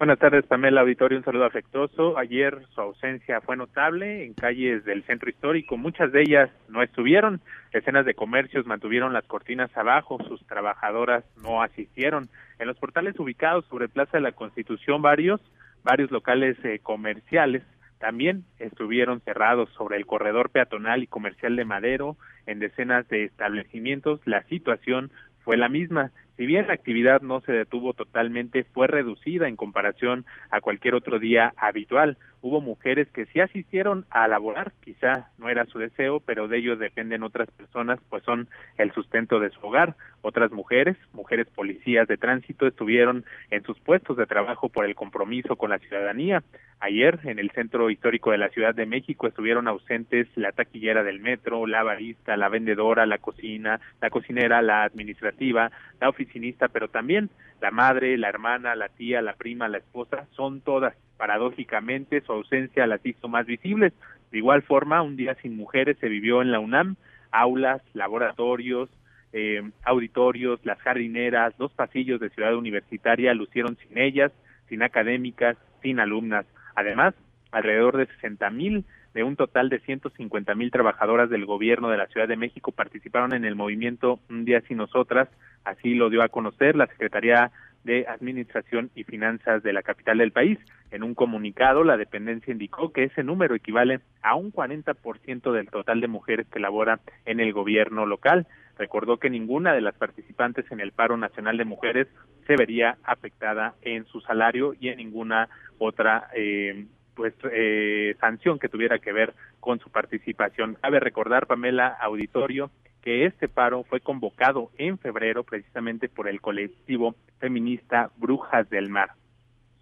Buenas 0.00 0.18
tardes, 0.18 0.46
Pamela 0.46 0.80
Auditorio, 0.80 1.18
un 1.18 1.24
saludo 1.24 1.44
afectuoso. 1.44 2.16
Ayer 2.16 2.62
su 2.74 2.80
ausencia 2.80 3.42
fue 3.42 3.58
notable 3.58 4.24
en 4.24 4.32
calles 4.32 4.82
del 4.86 5.02
centro 5.02 5.28
histórico, 5.28 5.76
muchas 5.76 6.10
de 6.10 6.22
ellas 6.22 6.48
no 6.70 6.82
estuvieron, 6.82 7.42
escenas 7.70 8.06
de 8.06 8.14
comercios 8.14 8.64
mantuvieron 8.64 9.12
las 9.12 9.26
cortinas 9.26 9.70
abajo, 9.76 10.16
sus 10.26 10.42
trabajadoras 10.46 11.22
no 11.42 11.62
asistieron. 11.62 12.30
En 12.58 12.68
los 12.68 12.78
portales 12.78 13.20
ubicados 13.20 13.66
sobre 13.66 13.90
Plaza 13.90 14.16
de 14.16 14.22
la 14.22 14.32
Constitución 14.32 15.02
varios, 15.02 15.38
varios 15.84 16.10
locales 16.10 16.56
eh, 16.64 16.78
comerciales 16.82 17.62
también 17.98 18.44
estuvieron 18.58 19.20
cerrados 19.20 19.68
sobre 19.76 19.98
el 19.98 20.06
corredor 20.06 20.48
peatonal 20.48 21.02
y 21.02 21.08
comercial 21.08 21.56
de 21.56 21.66
Madero, 21.66 22.16
en 22.46 22.58
decenas 22.58 23.06
de 23.08 23.24
establecimientos 23.24 24.22
la 24.24 24.44
situación 24.44 25.10
fue 25.44 25.58
la 25.58 25.68
misma 25.68 26.10
Si 26.40 26.46
bien 26.46 26.68
la 26.68 26.72
actividad 26.72 27.20
no 27.20 27.42
se 27.42 27.52
detuvo 27.52 27.92
totalmente, 27.92 28.64
fue 28.64 28.86
reducida 28.86 29.46
en 29.46 29.56
comparación 29.56 30.24
a 30.50 30.62
cualquier 30.62 30.94
otro 30.94 31.18
día 31.18 31.52
habitual. 31.58 32.16
Hubo 32.40 32.62
mujeres 32.62 33.08
que 33.10 33.26
sí 33.26 33.40
asistieron 33.40 34.06
a 34.08 34.26
laborar, 34.26 34.72
quizá 34.82 35.28
no 35.36 35.50
era 35.50 35.66
su 35.66 35.78
deseo, 35.78 36.20
pero 36.20 36.48
de 36.48 36.56
ello 36.56 36.76
dependen 36.76 37.24
otras 37.24 37.50
personas, 37.50 38.00
pues 38.08 38.22
son 38.22 38.48
el 38.78 38.90
sustento 38.92 39.38
de 39.38 39.50
su 39.50 39.60
hogar. 39.66 39.96
Otras 40.22 40.50
mujeres, 40.50 40.96
mujeres 41.12 41.46
policías 41.48 42.08
de 42.08 42.16
tránsito, 42.16 42.66
estuvieron 42.66 43.26
en 43.50 43.62
sus 43.64 43.78
puestos 43.78 44.16
de 44.16 44.24
trabajo 44.24 44.70
por 44.70 44.86
el 44.86 44.94
compromiso 44.94 45.56
con 45.56 45.68
la 45.68 45.78
ciudadanía. 45.78 46.42
Ayer, 46.78 47.20
en 47.24 47.38
el 47.38 47.50
centro 47.50 47.90
histórico 47.90 48.30
de 48.30 48.38
la 48.38 48.48
Ciudad 48.48 48.74
de 48.74 48.86
México, 48.86 49.26
estuvieron 49.26 49.68
ausentes 49.68 50.26
la 50.34 50.52
taquillera 50.52 51.02
del 51.02 51.20
metro, 51.20 51.66
la 51.66 51.82
barista, 51.82 52.38
la 52.38 52.48
vendedora, 52.48 53.04
la 53.04 53.18
cocina, 53.18 53.80
la 54.00 54.08
cocinera, 54.08 54.62
la 54.62 54.84
administrativa, 54.84 55.70
la 56.00 56.08
oficinista, 56.30 56.68
pero 56.68 56.88
también 56.88 57.30
la 57.60 57.70
madre, 57.70 58.16
la 58.16 58.28
hermana, 58.28 58.74
la 58.74 58.88
tía, 58.88 59.20
la 59.20 59.34
prima, 59.34 59.68
la 59.68 59.78
esposa, 59.78 60.26
son 60.36 60.60
todas. 60.60 60.94
Paradójicamente, 61.16 62.20
su 62.22 62.32
ausencia 62.32 62.86
las 62.86 63.04
hizo 63.04 63.28
más 63.28 63.46
visibles. 63.46 63.92
De 64.30 64.38
igual 64.38 64.62
forma, 64.62 65.02
un 65.02 65.16
día 65.16 65.34
sin 65.42 65.56
mujeres 65.56 65.98
se 65.98 66.08
vivió 66.08 66.40
en 66.40 66.52
la 66.52 66.60
UNAM, 66.60 66.96
aulas, 67.32 67.82
laboratorios, 67.94 68.88
eh, 69.32 69.62
auditorios, 69.84 70.60
las 70.64 70.78
jardineras, 70.80 71.52
los 71.58 71.72
pasillos 71.72 72.20
de 72.20 72.30
Ciudad 72.30 72.56
Universitaria 72.56 73.34
lucieron 73.34 73.76
sin 73.76 73.98
ellas, 73.98 74.32
sin 74.68 74.82
académicas, 74.82 75.56
sin 75.82 76.00
alumnas. 76.00 76.46
Además, 76.74 77.14
alrededor 77.50 77.96
de 77.96 78.06
60 78.06 78.50
mil 78.50 78.84
de 79.14 79.24
un 79.24 79.36
total 79.36 79.68
de 79.68 79.80
150 79.80 80.54
mil 80.54 80.70
trabajadoras 80.70 81.30
del 81.30 81.46
gobierno 81.46 81.88
de 81.88 81.96
la 81.96 82.06
Ciudad 82.06 82.28
de 82.28 82.36
México 82.36 82.72
participaron 82.72 83.32
en 83.32 83.44
el 83.44 83.56
movimiento 83.56 84.20
Un 84.28 84.44
día 84.44 84.60
sin 84.62 84.76
nosotras, 84.76 85.28
así 85.64 85.94
lo 85.94 86.10
dio 86.10 86.22
a 86.22 86.28
conocer 86.28 86.76
la 86.76 86.86
Secretaría 86.86 87.50
de 87.84 88.06
Administración 88.06 88.90
y 88.94 89.04
Finanzas 89.04 89.62
de 89.62 89.72
la 89.72 89.82
capital 89.82 90.18
del 90.18 90.32
país. 90.32 90.58
En 90.90 91.02
un 91.02 91.14
comunicado, 91.14 91.84
la 91.84 91.96
dependencia 91.96 92.52
indicó 92.52 92.92
que 92.92 93.04
ese 93.04 93.22
número 93.22 93.54
equivale 93.54 94.00
a 94.22 94.34
un 94.34 94.52
40% 94.52 95.52
del 95.52 95.70
total 95.70 96.00
de 96.00 96.08
mujeres 96.08 96.46
que 96.48 96.60
laboran 96.60 97.00
en 97.24 97.40
el 97.40 97.52
gobierno 97.52 98.06
local. 98.06 98.46
Recordó 98.78 99.18
que 99.18 99.30
ninguna 99.30 99.72
de 99.72 99.80
las 99.80 99.94
participantes 99.94 100.70
en 100.70 100.80
el 100.80 100.92
paro 100.92 101.16
nacional 101.16 101.56
de 101.56 101.64
mujeres 101.64 102.08
se 102.46 102.56
vería 102.56 102.98
afectada 103.04 103.74
en 103.82 104.04
su 104.06 104.20
salario 104.20 104.74
y 104.78 104.88
en 104.88 104.98
ninguna 104.98 105.48
otra 105.78 106.28
eh, 106.34 106.86
pues 107.20 107.34
eh, 107.52 108.16
sanción 108.18 108.58
que 108.58 108.70
tuviera 108.70 108.98
que 108.98 109.12
ver 109.12 109.34
con 109.60 109.78
su 109.78 109.90
participación. 109.90 110.78
Cabe 110.80 111.00
recordar, 111.00 111.46
Pamela 111.46 111.88
Auditorio, 112.00 112.70
que 113.02 113.26
este 113.26 113.46
paro 113.46 113.84
fue 113.84 114.00
convocado 114.00 114.70
en 114.78 114.96
febrero 114.96 115.44
precisamente 115.44 116.08
por 116.08 116.28
el 116.28 116.40
colectivo 116.40 117.14
feminista 117.38 118.10
Brujas 118.16 118.70
del 118.70 118.88
Mar. 118.88 119.10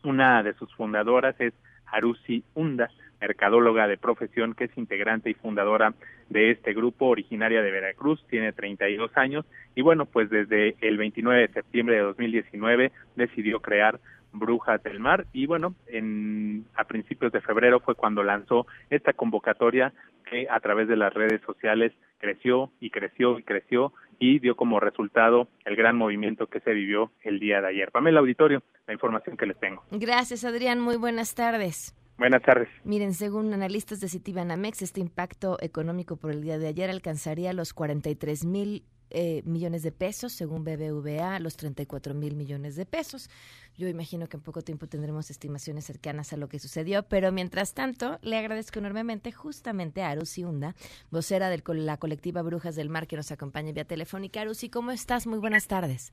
Una 0.02 0.42
de 0.42 0.52
sus 0.54 0.74
fundadoras 0.74 1.40
es 1.40 1.54
Arusi 1.86 2.42
Hunda, 2.54 2.90
mercadóloga 3.20 3.86
de 3.86 3.98
profesión 3.98 4.54
que 4.54 4.64
es 4.64 4.76
integrante 4.76 5.30
y 5.30 5.34
fundadora 5.34 5.94
de 6.30 6.50
este 6.50 6.74
grupo, 6.74 7.06
originaria 7.06 7.62
de 7.62 7.70
Veracruz, 7.70 8.20
tiene 8.28 8.52
32 8.52 9.16
años 9.16 9.46
y 9.76 9.82
bueno, 9.82 10.06
pues 10.06 10.28
desde 10.28 10.74
el 10.80 10.98
29 10.98 11.42
de 11.42 11.52
septiembre 11.52 11.94
de 11.94 12.02
2019 12.02 12.90
decidió 13.14 13.60
crear 13.60 14.00
Brujas 14.32 14.82
del 14.82 15.00
Mar 15.00 15.26
y 15.32 15.46
bueno, 15.46 15.74
en, 15.86 16.66
a 16.74 16.84
principios 16.84 17.32
de 17.32 17.40
febrero 17.40 17.80
fue 17.80 17.94
cuando 17.94 18.22
lanzó 18.22 18.66
esta 18.90 19.12
convocatoria 19.12 19.92
que 20.28 20.46
a 20.50 20.60
través 20.60 20.88
de 20.88 20.96
las 20.96 21.12
redes 21.14 21.40
sociales 21.42 21.92
creció 22.18 22.70
y 22.80 22.90
creció 22.90 23.38
y 23.38 23.42
creció 23.42 23.92
y 24.18 24.38
dio 24.40 24.56
como 24.56 24.80
resultado 24.80 25.48
el 25.64 25.76
gran 25.76 25.96
movimiento 25.96 26.46
que 26.46 26.60
se 26.60 26.72
vivió 26.72 27.12
el 27.22 27.38
día 27.38 27.60
de 27.60 27.68
ayer. 27.68 27.90
Pamela 27.90 28.20
Auditorio, 28.20 28.62
la 28.86 28.94
información 28.94 29.36
que 29.36 29.46
les 29.46 29.58
tengo. 29.58 29.82
Gracias, 29.90 30.44
Adrián. 30.44 30.80
Muy 30.80 30.96
buenas 30.96 31.34
tardes. 31.34 31.94
Buenas 32.18 32.42
tardes. 32.42 32.68
Miren, 32.82 33.14
según 33.14 33.52
analistas 33.54 34.00
de 34.00 34.08
Citibanamex, 34.08 34.82
este 34.82 35.00
impacto 35.00 35.56
económico 35.60 36.16
por 36.16 36.32
el 36.32 36.42
día 36.42 36.58
de 36.58 36.66
ayer 36.66 36.90
alcanzaría 36.90 37.52
los 37.52 37.72
43 37.72 38.44
mil 38.44 38.82
eh, 39.10 39.42
millones 39.44 39.82
de 39.82 39.92
pesos, 39.92 40.32
según 40.32 40.64
BBVA, 40.64 41.38
los 41.40 41.56
34 41.56 42.14
mil 42.14 42.36
millones 42.36 42.76
de 42.76 42.86
pesos. 42.86 43.30
Yo 43.76 43.88
imagino 43.88 44.28
que 44.28 44.36
en 44.36 44.42
poco 44.42 44.62
tiempo 44.62 44.86
tendremos 44.86 45.30
estimaciones 45.30 45.84
cercanas 45.84 46.32
a 46.32 46.36
lo 46.36 46.48
que 46.48 46.58
sucedió, 46.58 47.04
pero 47.04 47.30
mientras 47.32 47.74
tanto, 47.74 48.18
le 48.22 48.36
agradezco 48.36 48.78
enormemente 48.78 49.32
justamente 49.32 50.02
a 50.02 50.10
Arusi 50.10 50.44
Hunda, 50.44 50.74
vocera 51.10 51.50
de 51.50 51.62
la 51.66 51.96
colectiva 51.96 52.42
Brujas 52.42 52.76
del 52.76 52.88
Mar, 52.88 53.06
que 53.06 53.16
nos 53.16 53.30
acompaña 53.30 53.72
vía 53.72 53.84
telefónica. 53.84 54.40
Arusi, 54.40 54.70
¿cómo 54.70 54.90
estás? 54.90 55.26
Muy 55.26 55.38
buenas 55.38 55.66
tardes. 55.66 56.12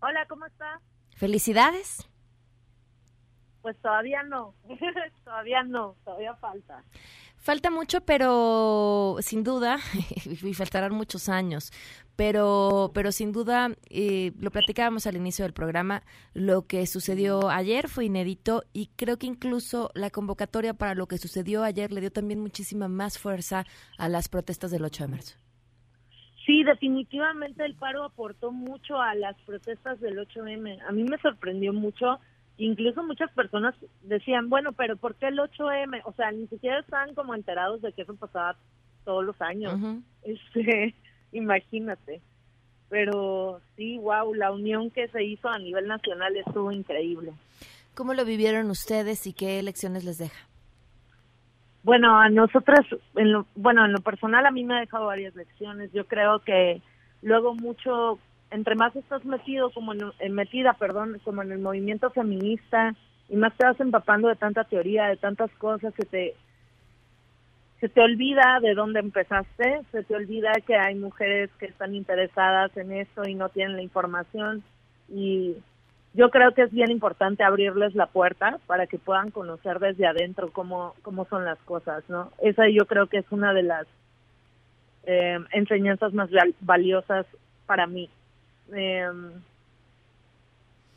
Hola, 0.00 0.26
¿cómo 0.28 0.46
estás? 0.46 0.80
Felicidades. 1.16 2.09
Pues 3.62 3.76
todavía 3.78 4.22
no, 4.22 4.54
todavía 5.24 5.62
no, 5.62 5.96
todavía 6.04 6.34
falta. 6.36 6.82
Falta 7.36 7.70
mucho, 7.70 8.02
pero 8.02 9.16
sin 9.20 9.44
duda, 9.44 9.78
y 10.42 10.52
faltarán 10.54 10.92
muchos 10.92 11.30
años, 11.30 11.72
pero, 12.14 12.90
pero 12.92 13.12
sin 13.12 13.32
duda, 13.32 13.70
eh, 13.88 14.32
lo 14.38 14.50
platicábamos 14.50 15.06
al 15.06 15.16
inicio 15.16 15.44
del 15.44 15.54
programa, 15.54 16.02
lo 16.34 16.66
que 16.66 16.86
sucedió 16.86 17.48
ayer 17.48 17.88
fue 17.88 18.04
inédito 18.04 18.64
y 18.74 18.88
creo 18.94 19.16
que 19.16 19.26
incluso 19.26 19.90
la 19.94 20.10
convocatoria 20.10 20.74
para 20.74 20.94
lo 20.94 21.06
que 21.06 21.16
sucedió 21.16 21.64
ayer 21.64 21.92
le 21.92 22.02
dio 22.02 22.12
también 22.12 22.40
muchísima 22.40 22.88
más 22.88 23.18
fuerza 23.18 23.64
a 23.96 24.08
las 24.10 24.28
protestas 24.28 24.70
del 24.70 24.84
8 24.84 25.04
de 25.04 25.08
marzo. 25.08 25.38
Sí, 26.44 26.64
definitivamente 26.64 27.64
el 27.64 27.74
paro 27.74 28.04
aportó 28.04 28.50
mucho 28.50 29.00
a 29.00 29.14
las 29.14 29.40
protestas 29.42 30.00
del 30.00 30.18
8M. 30.18 30.80
A 30.86 30.90
mí 30.92 31.04
me 31.04 31.16
sorprendió 31.18 31.72
mucho 31.72 32.18
incluso 32.60 33.02
muchas 33.02 33.30
personas 33.32 33.74
decían, 34.02 34.50
bueno, 34.50 34.72
pero 34.72 34.96
¿por 34.96 35.14
qué 35.14 35.28
el 35.28 35.38
8M? 35.38 36.02
O 36.04 36.12
sea, 36.12 36.30
ni 36.30 36.46
siquiera 36.46 36.80
estaban 36.80 37.14
como 37.14 37.34
enterados 37.34 37.80
de 37.82 37.92
que 37.92 38.02
eso 38.02 38.14
pasaba 38.14 38.56
todos 39.04 39.24
los 39.24 39.40
años. 39.40 39.74
Este, 40.22 40.94
imagínate. 41.32 42.20
Pero 42.88 43.60
sí, 43.76 43.98
wow, 43.98 44.34
la 44.34 44.52
unión 44.52 44.90
que 44.90 45.08
se 45.08 45.24
hizo 45.24 45.48
a 45.48 45.58
nivel 45.58 45.86
nacional 45.86 46.36
estuvo 46.36 46.70
increíble. 46.70 47.32
¿Cómo 47.94 48.14
lo 48.14 48.24
vivieron 48.24 48.70
ustedes 48.70 49.26
y 49.26 49.32
qué 49.32 49.62
lecciones 49.62 50.04
les 50.04 50.18
deja? 50.18 50.46
Bueno, 51.82 52.18
a 52.18 52.28
nosotras, 52.28 52.80
en 53.16 53.32
lo, 53.32 53.46
bueno, 53.54 53.86
en 53.86 53.92
lo 53.92 54.00
personal 54.00 54.44
a 54.44 54.50
mí 54.50 54.64
me 54.64 54.76
ha 54.76 54.80
dejado 54.80 55.06
varias 55.06 55.34
lecciones. 55.34 55.90
Yo 55.92 56.06
creo 56.06 56.40
que 56.40 56.82
luego 57.22 57.54
mucho 57.54 58.18
entre 58.50 58.74
más 58.74 58.94
estás 58.96 59.24
metido 59.24 59.70
como 59.70 59.92
en, 59.92 60.32
metida, 60.32 60.74
perdón, 60.74 61.20
como 61.24 61.42
en 61.42 61.52
el 61.52 61.58
movimiento 61.58 62.10
feminista 62.10 62.94
y 63.28 63.36
más 63.36 63.56
te 63.56 63.64
vas 63.64 63.78
empapando 63.80 64.28
de 64.28 64.36
tanta 64.36 64.64
teoría, 64.64 65.06
de 65.06 65.16
tantas 65.16 65.50
cosas 65.52 65.94
que 65.94 66.04
te 66.04 66.34
se 67.80 67.88
te 67.88 68.02
olvida 68.02 68.58
de 68.60 68.74
dónde 68.74 69.00
empezaste, 69.00 69.80
se 69.90 70.02
te 70.02 70.14
olvida 70.14 70.52
que 70.66 70.76
hay 70.76 70.94
mujeres 70.96 71.48
que 71.58 71.64
están 71.64 71.94
interesadas 71.94 72.76
en 72.76 72.92
esto 72.92 73.26
y 73.26 73.34
no 73.34 73.48
tienen 73.48 73.76
la 73.76 73.82
información 73.82 74.62
y 75.08 75.56
yo 76.12 76.30
creo 76.30 76.52
que 76.52 76.62
es 76.62 76.72
bien 76.72 76.90
importante 76.90 77.44
abrirles 77.44 77.94
la 77.94 78.06
puerta 78.06 78.58
para 78.66 78.86
que 78.86 78.98
puedan 78.98 79.30
conocer 79.30 79.78
desde 79.78 80.06
adentro 80.06 80.50
cómo, 80.52 80.94
cómo 81.02 81.24
son 81.26 81.44
las 81.44 81.58
cosas, 81.60 82.02
¿no? 82.08 82.32
Esa 82.42 82.68
yo 82.68 82.84
creo 82.86 83.06
que 83.06 83.18
es 83.18 83.26
una 83.30 83.54
de 83.54 83.62
las 83.62 83.86
eh, 85.04 85.38
enseñanzas 85.52 86.12
más 86.12 86.28
valiosas 86.60 87.26
para 87.66 87.86
mí. 87.86 88.10
Eh, 88.74 89.08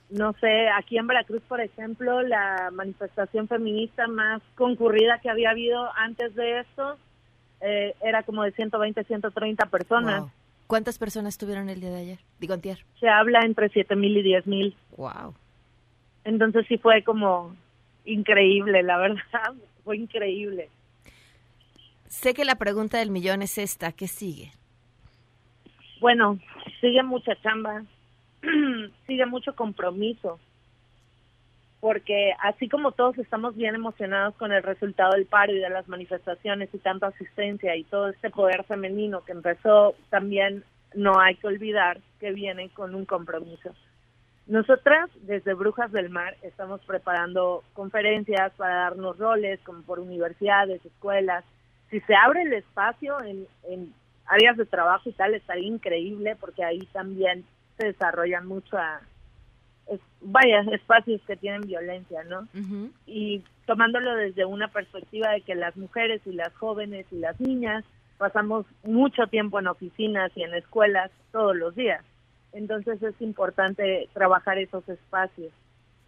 no 0.10 0.34
sé, 0.34 0.70
aquí 0.70 0.98
en 0.98 1.08
Veracruz, 1.08 1.42
por 1.48 1.60
ejemplo, 1.60 2.22
la 2.22 2.70
manifestación 2.72 3.48
feminista 3.48 4.08
más 4.08 4.42
concurrida 4.56 5.20
que 5.20 5.30
había 5.30 5.50
habido 5.50 5.90
antes 5.96 6.36
de 6.36 6.60
esto 6.60 6.98
eh, 7.62 7.96
era 8.04 8.22
como 8.24 8.44
de 8.44 8.52
120, 8.52 9.04
130 9.06 9.66
personas. 9.68 10.26
¿Cuántas 10.68 11.00
personas 11.00 11.38
tuvieron 11.38 11.70
el 11.70 11.82
día 11.82 11.90
de 11.90 12.00
ayer? 12.00 12.20
Digo, 12.40 12.54
antier. 12.54 12.80
Se 13.00 13.10
habla 13.10 13.42
entre 13.42 13.70
7 13.70 13.96
mil 13.96 14.16
y 14.18 14.22
10 14.22 14.48
mil. 14.48 14.76
Wow. 14.98 15.34
Entonces 16.26 16.66
sí 16.68 16.78
fue 16.78 17.04
como 17.04 17.56
increíble, 18.06 18.84
la 18.84 18.98
verdad, 18.98 19.54
fue 19.84 19.98
increíble. 19.98 20.70
Sé 22.08 22.36
que 22.36 22.46
la 22.46 22.56
pregunta 22.56 23.00
del 23.00 23.10
millón 23.10 23.42
es 23.42 23.58
esta, 23.58 23.92
¿qué 23.92 24.08
sigue? 24.08 24.52
Bueno, 26.00 26.38
sigue 26.84 27.02
mucha 27.02 27.34
chamba, 27.41 27.84
sigue 29.08 29.26
mucho 29.26 29.56
compromiso, 29.56 30.38
porque 31.80 32.34
así 32.41 32.67
como 32.67 32.91
todos 32.91 33.17
estamos 33.17 33.56
bien 33.56 33.74
emocionados 33.74 34.36
con 34.36 34.52
el 34.52 34.62
resultado 34.62 35.13
del 35.13 35.26
paro 35.26 35.54
y 35.54 35.60
de 35.60 35.69
las 35.69 35.88
manifestaciones 35.88 36.69
y 36.74 36.80
tanta 36.80 37.08
asistencia 37.08 37.74
y 37.78 37.86
todo 37.86 38.10
este 38.10 38.30
poder 38.30 38.65
femenino 38.65 39.24
que 39.24 39.32
empezó, 39.32 39.96
también 40.10 40.65
no 40.93 41.22
hay 41.22 41.36
que 41.36 41.48
olvidar 41.48 42.02
que 42.19 42.34
viene 42.34 42.69
con 42.72 42.93
un 42.96 43.06
compromiso. 43.06 43.74
Nosotras, 44.46 45.10
desde 45.22 45.54
Brujas 45.54 45.89
del 45.93 46.10
Mar, 46.10 46.36
estamos 46.41 46.82
preparando 46.82 47.63
conferencias 47.72 48.52
para 48.58 48.76
darnos 48.76 49.17
roles, 49.17 49.62
como 49.62 49.84
por 49.84 50.02
universidades, 50.02 50.86
escuelas. 50.86 51.46
Si 51.89 52.02
se 52.02 52.13
abre 52.13 52.41
el 52.41 52.52
espacio 52.52 53.22
en, 53.22 53.48
en 53.69 53.93
áreas 54.26 54.58
de 54.58 54.66
trabajo 54.66 55.10
y 55.10 55.14
tal 55.14 55.34
estaría 55.34 55.68
increíble 55.68 56.36
porque 56.40 56.64
ahí 56.64 56.80
también 56.92 57.46
se 57.78 57.88
desarrollan 57.88 58.48
mucho 58.48 58.78
a, 58.78 59.02
es, 59.88 60.00
vaya, 60.22 60.62
espacios 60.72 61.22
que 61.28 61.36
tienen 61.36 61.62
violencia, 61.62 62.24
¿no? 62.24 62.48
Ujú. 62.58 62.92
y 63.06 63.44
tomándolo 63.66 64.16
desde 64.16 64.46
una 64.46 64.68
perspectiva 64.68 65.32
de 65.32 65.42
que 65.42 65.56
las 65.56 65.76
mujeres 65.78 66.22
y 66.26 66.34
las 66.34 66.54
jóvenes 66.56 67.06
y 67.12 67.20
las 67.20 67.40
niñas 67.40 67.86
pasamos 68.18 68.66
mucho 68.84 69.28
tiempo 69.28 69.60
en 69.60 69.68
oficinas 69.68 70.32
y 70.36 70.44
en 70.44 70.54
escuelas 70.54 71.12
todos 71.32 71.56
los 71.56 71.76
días. 71.76 72.04
Entonces 72.52 73.02
es 73.02 73.20
importante 73.22 74.08
trabajar 74.14 74.58
esos 74.58 74.88
espacios. 74.88 75.52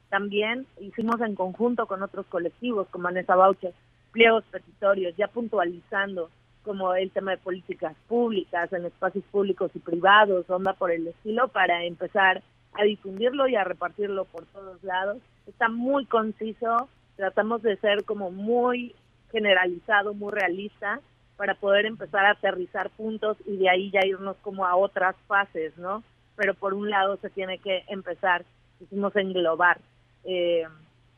También 0.09 0.67
hicimos 0.79 1.19
en 1.21 1.35
conjunto 1.35 1.87
con 1.87 2.03
otros 2.03 2.25
colectivos 2.27 2.87
como 2.89 3.07
Anesa 3.07 3.35
Bauche 3.35 3.73
pliegos 4.11 4.45
petitorios, 4.49 5.13
ya 5.17 5.27
puntualizando 5.27 6.29
como 6.65 6.95
el 6.95 7.11
tema 7.11 7.31
de 7.31 7.37
políticas 7.37 7.95
públicas 8.07 8.73
en 8.73 8.85
espacios 8.85 9.23
públicos 9.31 9.71
y 9.75 9.79
privados, 9.79 10.49
onda 10.49 10.73
por 10.73 10.91
el 10.91 11.07
estilo, 11.07 11.47
para 11.47 11.85
empezar 11.85 12.41
a 12.73 12.83
difundirlo 12.83 13.47
y 13.47 13.55
a 13.55 13.63
repartirlo 13.63 14.25
por 14.25 14.45
todos 14.47 14.83
lados. 14.83 15.17
Está 15.47 15.69
muy 15.69 16.05
conciso, 16.05 16.89
tratamos 17.15 17.61
de 17.61 17.77
ser 17.77 18.03
como 18.03 18.31
muy 18.31 18.95
generalizado, 19.31 20.13
muy 20.13 20.33
realista, 20.33 20.99
para 21.37 21.55
poder 21.55 21.85
empezar 21.85 22.25
a 22.25 22.31
aterrizar 22.31 22.89
puntos 22.91 23.37
y 23.45 23.57
de 23.57 23.69
ahí 23.69 23.91
ya 23.91 24.05
irnos 24.05 24.37
como 24.41 24.65
a 24.65 24.75
otras 24.75 25.15
fases, 25.27 25.77
¿no? 25.77 26.03
Pero 26.35 26.53
por 26.53 26.73
un 26.73 26.89
lado 26.89 27.17
se 27.17 27.29
tiene 27.29 27.59
que 27.59 27.83
empezar, 27.87 28.45
hicimos 28.79 29.15
englobar, 29.15 29.79
eh, 30.23 30.65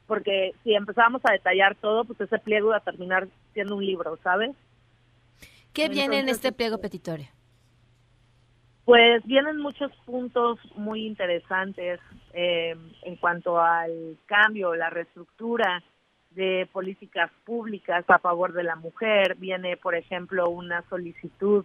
porque 0.07 0.53
si 0.63 0.73
empezamos 0.73 1.21
a 1.25 1.33
detallar 1.33 1.75
todo, 1.75 2.05
pues 2.05 2.19
ese 2.19 2.39
pliego 2.39 2.69
va 2.69 2.77
a 2.77 2.81
terminar 2.81 3.27
siendo 3.53 3.75
un 3.75 3.85
libro, 3.85 4.17
¿sabes? 4.23 4.55
¿Qué 5.77 5.89
viene 5.89 6.17
en 6.17 6.27
este 6.27 6.51
pliego 6.51 6.79
petitorio? 6.79 7.27
Pues 8.83 9.23
vienen 9.25 9.57
muchos 9.57 9.91
puntos 10.07 10.57
muy 10.75 11.05
interesantes 11.05 11.99
eh, 12.33 12.75
en 13.03 13.15
cuanto 13.17 13.61
al 13.61 14.17
cambio, 14.25 14.73
la 14.73 14.89
reestructura 14.89 15.83
de 16.31 16.67
políticas 16.73 17.29
públicas 17.45 18.03
a 18.07 18.17
favor 18.17 18.53
de 18.53 18.63
la 18.63 18.75
mujer. 18.75 19.35
Viene, 19.35 19.77
por 19.77 19.93
ejemplo, 19.93 20.49
una 20.49 20.81
solicitud 20.89 21.63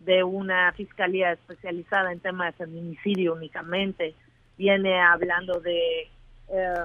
de 0.00 0.22
una 0.22 0.70
fiscalía 0.72 1.32
especializada 1.32 2.12
en 2.12 2.20
temas 2.20 2.52
de 2.52 2.66
feminicidio 2.66 3.32
únicamente. 3.32 4.14
Viene 4.58 5.00
hablando 5.00 5.60
de 5.60 6.10
eh, 6.48 6.84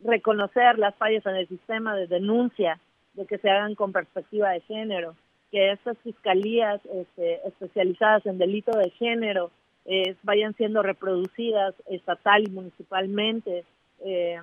reconocer 0.00 0.78
las 0.78 0.94
fallas 0.94 1.26
en 1.26 1.36
el 1.36 1.48
sistema 1.48 1.94
de 1.94 2.06
denuncia, 2.06 2.80
de 3.12 3.26
que 3.26 3.36
se 3.36 3.50
hagan 3.50 3.74
con 3.74 3.92
perspectiva 3.92 4.52
de 4.52 4.62
género 4.62 5.14
que 5.50 5.72
estas 5.72 5.96
fiscalías 5.98 6.80
este, 6.86 7.46
especializadas 7.46 8.26
en 8.26 8.38
delito 8.38 8.76
de 8.76 8.90
género 8.90 9.50
eh, 9.84 10.14
vayan 10.22 10.54
siendo 10.54 10.82
reproducidas 10.82 11.74
estatal 11.86 12.46
y 12.46 12.50
municipalmente. 12.50 13.64
Eh, 14.04 14.38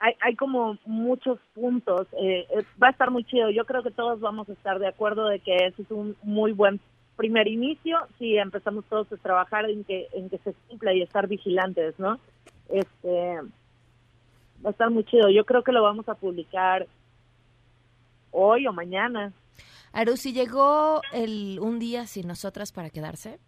hay, 0.00 0.14
hay 0.20 0.34
como 0.34 0.76
muchos 0.84 1.38
puntos. 1.54 2.06
eh, 2.20 2.46
eh, 2.50 2.64
va 2.82 2.88
a 2.88 2.90
estar 2.90 3.10
muy 3.10 3.24
chido. 3.24 3.50
Yo 3.50 3.64
creo 3.64 3.82
que 3.82 3.90
todos 3.90 4.20
vamos 4.20 4.48
a 4.48 4.52
estar 4.52 4.78
de 4.78 4.88
acuerdo 4.88 5.28
de 5.28 5.40
que 5.40 5.56
ese 5.66 5.82
es 5.82 5.90
un 5.90 6.16
muy 6.22 6.52
buen 6.52 6.80
primer 7.16 7.48
inicio 7.48 7.98
si 8.18 8.36
empezamos 8.36 8.84
todos 8.84 9.12
a 9.12 9.16
trabajar 9.16 9.68
en 9.68 9.82
que 9.82 10.06
en 10.12 10.30
que 10.30 10.38
se 10.38 10.54
cumpla 10.68 10.94
y 10.94 11.02
estar 11.02 11.26
vigilantes, 11.26 11.98
¿no? 11.98 12.20
Este 12.68 13.40
va 14.64 14.68
a 14.68 14.70
estar 14.70 14.90
muy 14.90 15.04
chido. 15.04 15.28
Yo 15.30 15.44
creo 15.44 15.62
que 15.62 15.72
lo 15.72 15.82
vamos 15.82 16.08
a 16.08 16.14
publicar 16.14 16.86
hoy 18.30 18.66
o 18.66 18.72
mañana. 18.72 19.32
Arusi, 19.92 20.32
¿llegó 20.32 21.00
el 21.12 21.58
un 21.60 21.78
día 21.78 22.06
sin 22.06 22.26
nosotras 22.26 22.72
para 22.72 22.90
quedarse? 22.90 23.38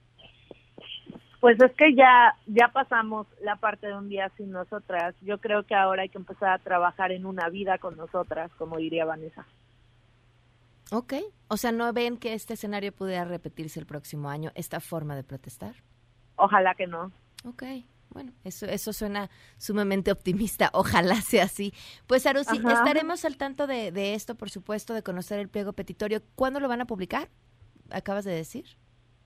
Pues 1.41 1.59
es 1.61 1.73
que 1.73 1.95
ya 1.95 2.37
ya 2.47 2.69
pasamos 2.69 3.27
la 3.43 3.57
parte 3.57 3.87
de 3.87 3.95
un 3.95 4.09
día 4.09 4.31
sin 4.37 4.51
nosotras. 4.51 5.15
Yo 5.23 5.39
creo 5.39 5.65
que 5.65 5.75
ahora 5.75 6.03
hay 6.03 6.11
que 6.11 6.19
empezar 6.19 6.51
a 6.51 6.59
trabajar 6.59 7.13
en 7.13 7.25
una 7.25 7.49
vida 7.49 7.79
con 7.79 7.97
nosotras, 7.97 8.51
como 8.59 8.77
diría 8.77 9.07
Vanessa. 9.07 9.47
Ok. 10.93 11.15
O 11.49 11.57
sea, 11.57 11.73
¿no 11.73 11.93
ven 11.93 12.19
que 12.19 12.35
este 12.35 12.55
escenario 12.55 12.93
pudiera 12.93 13.25
repetirse 13.25 13.81
el 13.81 13.87
próximo 13.87 14.29
año, 14.29 14.51
esta 14.55 14.81
forma 14.81 15.17
de 15.17 15.25
protestar? 15.25 15.77
Ojalá 16.37 16.75
que 16.75 16.87
no. 16.87 17.11
Ok. 17.45 17.63
Bueno, 18.11 18.33
eso, 18.45 18.67
eso 18.67 18.93
suena 18.93 19.31
sumamente 19.59 20.11
optimista. 20.13 20.71
Ojalá 20.75 21.17
sea 21.17 21.45
así. 21.45 21.73
Pues, 22.07 22.27
Arusi, 22.27 22.59
Ajá. 22.59 22.73
estaremos 22.73 23.25
al 23.25 23.37
tanto 23.37 23.67
de, 23.67 23.93
de 23.93 24.15
esto, 24.15 24.35
por 24.35 24.51
supuesto, 24.51 24.95
de 24.95 25.03
conocer 25.03 25.39
el 25.39 25.49
pliego 25.49 25.73
petitorio. 25.73 26.21
¿Cuándo 26.35 26.61
lo 26.61 26.69
van 26.69 26.81
a 26.81 26.87
publicar? 26.87 27.29
Acabas 27.91 28.25
de 28.25 28.33
decir. 28.33 28.65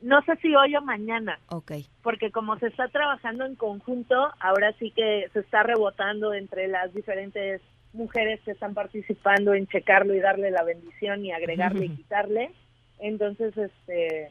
No 0.00 0.20
sé 0.22 0.36
si 0.42 0.54
hoy 0.54 0.76
o 0.76 0.82
mañana, 0.82 1.38
Ok. 1.48 1.72
porque 2.02 2.30
como 2.30 2.58
se 2.58 2.66
está 2.66 2.88
trabajando 2.88 3.46
en 3.46 3.54
conjunto, 3.56 4.14
ahora 4.38 4.74
sí 4.78 4.90
que 4.90 5.30
se 5.32 5.40
está 5.40 5.62
rebotando 5.62 6.34
entre 6.34 6.68
las 6.68 6.92
diferentes 6.92 7.62
mujeres 7.94 8.38
que 8.44 8.50
están 8.50 8.74
participando 8.74 9.54
en 9.54 9.66
checarlo 9.66 10.14
y 10.14 10.20
darle 10.20 10.50
la 10.50 10.62
bendición 10.62 11.24
y 11.24 11.32
agregarle 11.32 11.86
y 11.86 11.88
quitarle. 11.96 12.50
Entonces, 12.98 13.56
este, 13.56 14.28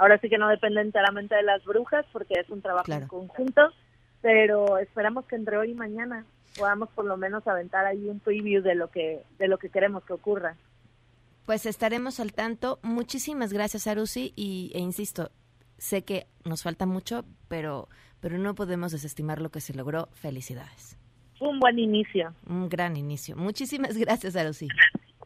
ahora 0.00 0.18
sí 0.18 0.28
que 0.28 0.38
no 0.38 0.48
depende 0.48 0.80
enteramente 0.80 1.34
de 1.36 1.42
las 1.42 1.64
brujas, 1.64 2.04
porque 2.12 2.34
es 2.40 2.48
un 2.50 2.60
trabajo 2.62 2.84
Claro. 2.86 3.02
en 3.02 3.08
conjunto, 3.08 3.62
pero 4.20 4.78
esperamos 4.78 5.26
que 5.26 5.36
entre 5.36 5.56
hoy 5.56 5.70
y 5.70 5.74
mañana 5.74 6.24
podamos 6.58 6.88
por 6.90 7.04
lo 7.04 7.16
menos 7.16 7.46
aventar 7.46 7.86
ahí 7.86 8.08
un 8.08 8.18
preview 8.20 8.62
de 8.62 8.74
lo 8.74 8.90
que 8.90 9.22
de 9.38 9.46
lo 9.48 9.58
que 9.58 9.68
queremos 9.70 10.02
que 10.04 10.12
ocurra. 10.14 10.56
Pues 11.46 11.66
estaremos 11.66 12.20
al 12.20 12.32
tanto. 12.32 12.78
Muchísimas 12.82 13.52
gracias, 13.52 13.86
Arusi. 13.86 14.32
Y, 14.36 14.70
e 14.74 14.78
insisto, 14.78 15.30
sé 15.78 16.02
que 16.04 16.26
nos 16.44 16.62
falta 16.62 16.86
mucho, 16.86 17.24
pero, 17.48 17.88
pero 18.20 18.38
no 18.38 18.54
podemos 18.54 18.92
desestimar 18.92 19.40
lo 19.40 19.50
que 19.50 19.60
se 19.60 19.74
logró. 19.74 20.08
Felicidades. 20.12 20.96
Un 21.40 21.58
buen 21.58 21.78
inicio. 21.78 22.34
Un 22.46 22.68
gran 22.68 22.96
inicio. 22.96 23.34
Muchísimas 23.36 23.96
gracias, 24.04 24.36
Arusi. 24.36 24.68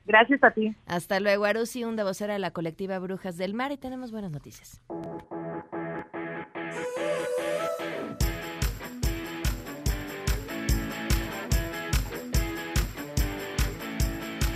Gracias 0.07 0.43
a 0.45 0.51
ti. 0.51 0.75
Hasta 0.87 1.19
luego, 1.21 1.45
Arusi, 1.45 1.85
un 1.85 1.97
vocera 1.97 2.35
de 2.35 2.39
la 2.39 2.51
colectiva 2.51 2.99
Brujas 2.99 3.37
del 3.37 3.55
Mar. 3.55 3.73
Y 3.73 3.79
tenemos 3.79 4.13
buenas 4.13 4.31
noticias. 4.31 4.81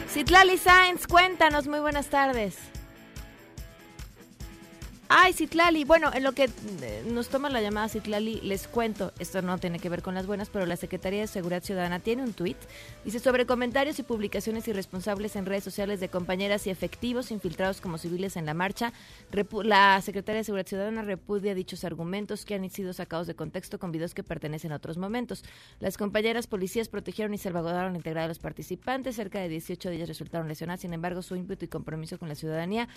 Citlali 0.09 0.57
Sáenz, 0.59 1.07
cuéntanos, 1.07 1.69
muy 1.69 1.81
buenas 1.81 2.09
tardes. 2.09 2.78
Ay, 5.11 5.33
Citlali, 5.33 5.85
bueno, 5.85 6.11
en 6.13 6.23
lo 6.23 6.33
que 6.33 6.51
eh, 6.83 7.03
nos 7.07 7.31
toma 7.31 7.49
la 7.49 7.63
llamada 7.63 7.89
Citlali, 7.89 8.43
les 8.43 8.69
cuento, 8.69 9.15
esto 9.19 9.41
no 9.41 9.57
tiene 9.57 9.79
que 9.79 9.89
ver 9.89 10.03
con 10.03 10.15
las 10.15 10.27
buenas, 10.27 10.51
pero 10.51 10.67
la 10.67 10.77
Secretaría 10.77 11.23
de 11.23 11.27
Seguridad 11.27 11.63
Ciudadana 11.63 11.99
tiene 11.99 12.23
un 12.23 12.35
tuit, 12.35 12.59
dice 13.07 13.19
sobre 13.19 13.47
comentarios 13.47 13.99
y 13.99 14.03
publicaciones 14.03 14.69
irresponsables 14.69 15.35
en 15.37 15.47
redes 15.47 15.65
sociales 15.65 16.01
de 16.01 16.11
compañeras 16.11 16.67
y 16.67 16.71
efectivos 16.71 17.31
infiltrados 17.31 17.81
como 17.81 17.97
civiles 17.97 18.37
en 18.37 18.45
la 18.45 18.53
marcha, 18.53 18.93
la 19.63 19.99
Secretaría 20.03 20.41
de 20.41 20.45
Seguridad 20.45 20.67
Ciudadana 20.67 21.01
repudia 21.01 21.55
dichos 21.55 21.85
argumentos 21.85 22.45
que 22.45 22.57
han 22.57 22.69
sido 22.69 22.93
sacados 22.93 23.27
de 23.27 23.35
contexto 23.35 23.79
con 23.79 23.93
videos 23.93 24.13
que 24.13 24.23
pertenecen 24.23 24.73
a 24.73 24.77
otros 24.77 24.99
momentos. 24.99 25.43
Las 25.81 25.97
compañeras 25.97 26.47
policías 26.47 26.91
protegieron 26.91 27.33
y 27.33 27.39
salvaguardaron 27.39 27.93
la 27.93 27.99
integridad 27.99 28.25
de 28.25 28.29
los 28.29 28.41
participantes, 28.41 29.17
cerca 29.17 29.41
de 29.41 29.49
18 29.49 29.89
de 29.89 29.97
ellas 29.97 30.09
resultaron 30.09 30.49
lesionadas, 30.49 30.81
sin 30.81 30.93
embargo 30.93 31.23
su 31.23 31.35
ímpetu 31.35 31.65
y 31.65 31.69
compromiso 31.69 32.19
con 32.19 32.29
la 32.29 32.35
ciudadanía 32.35 32.89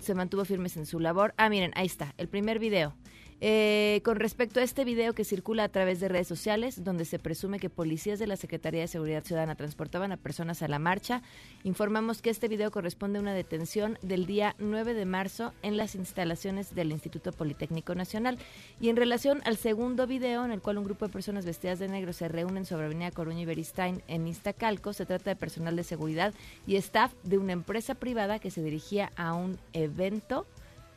se 0.00 0.14
mantuvo 0.14 0.44
firmes 0.44 0.76
en 0.76 0.86
su 0.86 1.00
labor. 1.00 1.34
Ah, 1.36 1.55
miren, 1.56 1.72
ahí 1.74 1.86
está, 1.86 2.12
el 2.18 2.28
primer 2.28 2.58
video. 2.58 2.94
Eh, 3.42 4.00
con 4.02 4.16
respecto 4.16 4.60
a 4.60 4.62
este 4.62 4.84
video 4.86 5.12
que 5.12 5.22
circula 5.22 5.64
a 5.64 5.68
través 5.68 6.00
de 6.00 6.08
redes 6.08 6.26
sociales, 6.26 6.84
donde 6.84 7.04
se 7.04 7.18
presume 7.18 7.58
que 7.58 7.68
policías 7.68 8.18
de 8.18 8.26
la 8.26 8.36
Secretaría 8.36 8.80
de 8.80 8.88
Seguridad 8.88 9.24
Ciudadana 9.24 9.56
transportaban 9.56 10.10
a 10.12 10.16
personas 10.16 10.62
a 10.62 10.68
la 10.68 10.78
marcha, 10.78 11.22
informamos 11.62 12.22
que 12.22 12.30
este 12.30 12.48
video 12.48 12.70
corresponde 12.70 13.18
a 13.18 13.22
una 13.22 13.34
detención 13.34 13.98
del 14.00 14.24
día 14.24 14.54
9 14.58 14.94
de 14.94 15.04
marzo 15.04 15.52
en 15.62 15.76
las 15.76 15.94
instalaciones 15.94 16.74
del 16.74 16.92
Instituto 16.92 17.32
Politécnico 17.32 17.94
Nacional. 17.94 18.38
Y 18.80 18.88
en 18.88 18.96
relación 18.96 19.42
al 19.44 19.58
segundo 19.58 20.06
video, 20.06 20.44
en 20.44 20.50
el 20.50 20.62
cual 20.62 20.78
un 20.78 20.84
grupo 20.84 21.06
de 21.06 21.12
personas 21.12 21.44
vestidas 21.44 21.78
de 21.78 21.88
negro 21.88 22.14
se 22.14 22.28
reúnen 22.28 22.64
sobre 22.64 22.86
Avenida 22.86 23.10
Coruña 23.10 23.40
y 23.40 23.46
Beristain 23.46 24.02
en 24.08 24.26
Iztacalco, 24.26 24.94
se 24.94 25.04
trata 25.04 25.30
de 25.30 25.36
personal 25.36 25.76
de 25.76 25.84
seguridad 25.84 26.32
y 26.66 26.76
staff 26.76 27.12
de 27.22 27.36
una 27.36 27.52
empresa 27.52 27.94
privada 27.94 28.38
que 28.38 28.50
se 28.50 28.62
dirigía 28.62 29.10
a 29.16 29.34
un 29.34 29.58
evento 29.74 30.46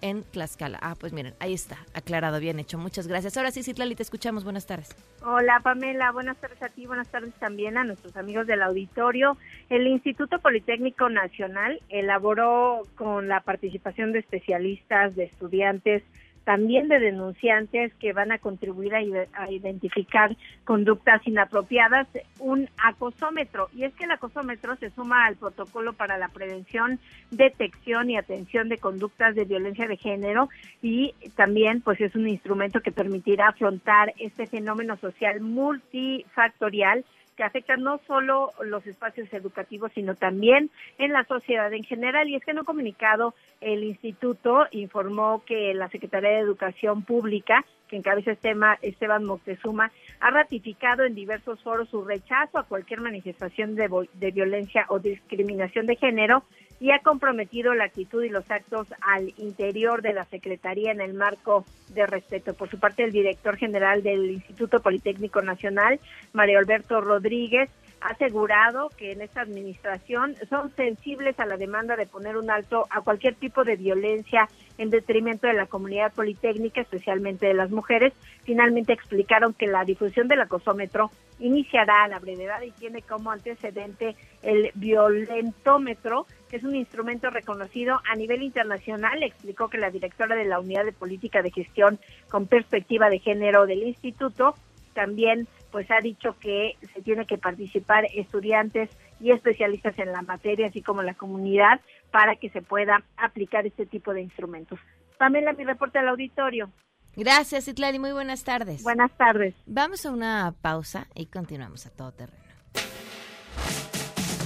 en 0.01 0.23
Tlaxcala. 0.23 0.79
Ah, 0.81 0.95
pues 0.99 1.13
miren, 1.13 1.33
ahí 1.39 1.53
está, 1.53 1.77
aclarado, 1.93 2.39
bien 2.39 2.59
hecho. 2.59 2.77
Muchas 2.77 3.07
gracias. 3.07 3.37
Ahora 3.37 3.51
sí, 3.51 3.63
Citlali, 3.63 3.95
te 3.95 4.03
escuchamos. 4.03 4.43
Buenas 4.43 4.65
tardes. 4.65 4.95
Hola 5.21 5.59
Pamela, 5.61 6.11
buenas 6.11 6.37
tardes 6.37 6.61
a 6.63 6.69
ti, 6.69 6.85
buenas 6.85 7.09
tardes 7.09 7.33
también 7.35 7.77
a 7.77 7.83
nuestros 7.83 8.15
amigos 8.15 8.47
del 8.47 8.61
auditorio. 8.61 9.37
El 9.69 9.85
Instituto 9.87 10.39
Politécnico 10.39 11.09
Nacional 11.09 11.81
elaboró 11.89 12.83
con 12.95 13.27
la 13.27 13.41
participación 13.41 14.13
de 14.13 14.19
especialistas, 14.19 15.15
de 15.15 15.25
estudiantes, 15.25 16.03
también 16.49 16.87
de 16.87 16.99
denunciantes 16.99 17.93
que 17.99 18.11
van 18.11 18.31
a 18.31 18.39
contribuir 18.39 18.95
a, 18.95 19.51
identificar 19.51 20.35
conductas 20.63 21.21
inapropiadas, 21.27 22.07
un 22.39 22.67
acosómetro. 22.83 23.69
Y 23.71 23.83
es 23.83 23.93
que 23.93 24.05
el 24.05 24.11
acosómetro 24.11 24.75
se 24.77 24.89
suma 24.89 25.27
al 25.27 25.35
protocolo 25.35 25.93
para 25.93 26.17
la 26.17 26.29
prevención, 26.29 26.99
detección 27.29 28.09
y 28.09 28.17
atención 28.17 28.67
de 28.67 28.79
conductas 28.79 29.35
de 29.35 29.45
violencia 29.45 29.87
de 29.87 29.97
género 29.97 30.49
y 30.81 31.13
también 31.35 31.81
pues 31.81 32.01
es 32.01 32.15
un 32.15 32.27
instrumento 32.27 32.81
que 32.81 32.91
permitirá 32.91 33.49
afrontar 33.49 34.15
este 34.17 34.47
fenómeno 34.47 34.97
social 34.97 35.41
multifactorial 35.41 37.05
que 37.39 37.45
afecta 37.45 37.77
no 37.77 38.01
solo 38.05 38.51
los 38.65 38.85
espacios 38.85 39.31
educativos, 39.31 39.93
sino 39.95 40.13
también 40.13 40.69
en 40.97 41.13
la 41.13 41.23
sociedad 41.23 41.71
en 41.71 41.85
general. 41.85 42.27
Y 42.27 42.35
es 42.35 42.43
que 42.43 42.51
en 42.51 42.59
un 42.59 42.65
comunicado 42.65 43.33
el 43.61 43.85
instituto 43.85 44.67
informó 44.71 45.41
que 45.45 45.73
la 45.73 45.87
Secretaría 45.87 46.31
de 46.31 46.39
Educación 46.39 47.03
Pública, 47.03 47.63
que 47.87 47.95
encabeza 47.95 48.31
este 48.31 48.49
tema 48.49 48.77
Esteban 48.81 49.23
Moctezuma, 49.23 49.89
ha 50.19 50.31
ratificado 50.31 51.05
en 51.05 51.15
diversos 51.15 51.63
foros 51.63 51.87
su 51.87 52.03
rechazo 52.03 52.57
a 52.57 52.67
cualquier 52.67 52.99
manifestación 52.99 53.73
de, 53.75 53.87
de 54.15 54.31
violencia 54.31 54.85
o 54.89 54.99
discriminación 54.99 55.85
de 55.85 55.95
género 55.95 56.43
y 56.79 56.91
ha 56.91 56.99
comprometido 56.99 57.73
la 57.73 57.85
actitud 57.85 58.23
y 58.23 58.29
los 58.29 58.49
actos 58.49 58.87
al 59.01 59.33
interior 59.37 60.01
de 60.01 60.13
la 60.13 60.25
Secretaría 60.25 60.91
en 60.91 61.01
el 61.01 61.13
marco 61.13 61.65
de 61.89 62.05
respeto. 62.05 62.53
Por 62.53 62.69
su 62.69 62.79
parte, 62.79 63.03
el 63.03 63.11
director 63.11 63.57
general 63.57 64.01
del 64.03 64.31
Instituto 64.31 64.81
Politécnico 64.81 65.41
Nacional, 65.41 65.99
Mario 66.33 66.59
Alberto 66.59 67.01
Rodríguez, 67.01 67.69
ha 68.01 68.09
asegurado 68.11 68.89
que 68.97 69.11
en 69.11 69.21
esta 69.21 69.41
administración 69.41 70.35
son 70.49 70.73
sensibles 70.75 71.37
a 71.39 71.45
la 71.45 71.57
demanda 71.57 71.95
de 71.95 72.07
poner 72.07 72.37
un 72.37 72.49
alto 72.49 72.85
a 72.89 73.01
cualquier 73.01 73.35
tipo 73.35 73.63
de 73.63 73.75
violencia 73.75 74.47
en 74.77 74.89
detrimento 74.89 75.47
de 75.47 75.53
la 75.53 75.65
comunidad 75.65 76.13
politécnica, 76.13 76.81
especialmente 76.81 77.47
de 77.47 77.53
las 77.53 77.71
mujeres. 77.71 78.13
Finalmente 78.43 78.93
explicaron 78.93 79.53
que 79.53 79.67
la 79.67 79.83
difusión 79.83 80.29
del 80.29 80.41
acosómetro 80.41 81.11
iniciará 81.39 82.03
a 82.03 82.07
la 82.07 82.19
brevedad 82.19 82.61
y 82.61 82.71
tiene 82.71 83.01
como 83.01 83.31
antecedente 83.31 84.15
el 84.41 84.71
violentómetro, 84.75 86.25
que 86.49 86.57
es 86.57 86.63
un 86.63 86.75
instrumento 86.75 87.29
reconocido 87.29 87.99
a 88.09 88.15
nivel 88.15 88.41
internacional. 88.41 89.21
Explicó 89.23 89.69
que 89.69 89.77
la 89.77 89.91
directora 89.91 90.35
de 90.35 90.45
la 90.45 90.59
Unidad 90.59 90.85
de 90.85 90.91
Política 90.91 91.41
de 91.41 91.51
Gestión 91.51 91.99
con 92.29 92.47
Perspectiva 92.47 93.09
de 93.09 93.19
Género 93.19 93.65
del 93.65 93.83
Instituto 93.83 94.55
también 94.93 95.47
pues 95.71 95.89
ha 95.91 96.01
dicho 96.01 96.35
que 96.39 96.75
se 96.93 97.01
tiene 97.01 97.25
que 97.25 97.37
participar 97.37 98.05
estudiantes 98.15 98.89
y 99.19 99.31
especialistas 99.31 99.97
en 99.99 100.11
la 100.11 100.21
materia, 100.23 100.67
así 100.67 100.81
como 100.81 101.03
la 101.03 101.13
comunidad, 101.13 101.79
para 102.11 102.35
que 102.35 102.49
se 102.49 102.61
pueda 102.61 103.03
aplicar 103.17 103.67
este 103.67 103.85
tipo 103.85 104.13
de 104.13 104.21
instrumentos. 104.21 104.79
Pamela, 105.17 105.53
mi 105.53 105.63
reporte 105.63 105.99
al 105.99 106.07
auditorio. 106.07 106.71
Gracias, 107.15 107.67
Itlari. 107.67 107.99
Muy 107.99 108.13
buenas 108.13 108.43
tardes. 108.43 108.81
Buenas 108.83 109.11
tardes. 109.11 109.53
Vamos 109.65 110.05
a 110.05 110.11
una 110.11 110.53
pausa 110.61 111.07
y 111.15 111.27
continuamos 111.27 111.85
a 111.85 111.91
todo 111.91 112.11
terreno. 112.13 112.43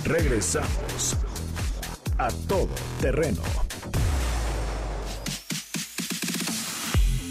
Regresamos 0.06 1.18
a 2.18 2.30
todo 2.48 2.70
terreno. 3.02 3.42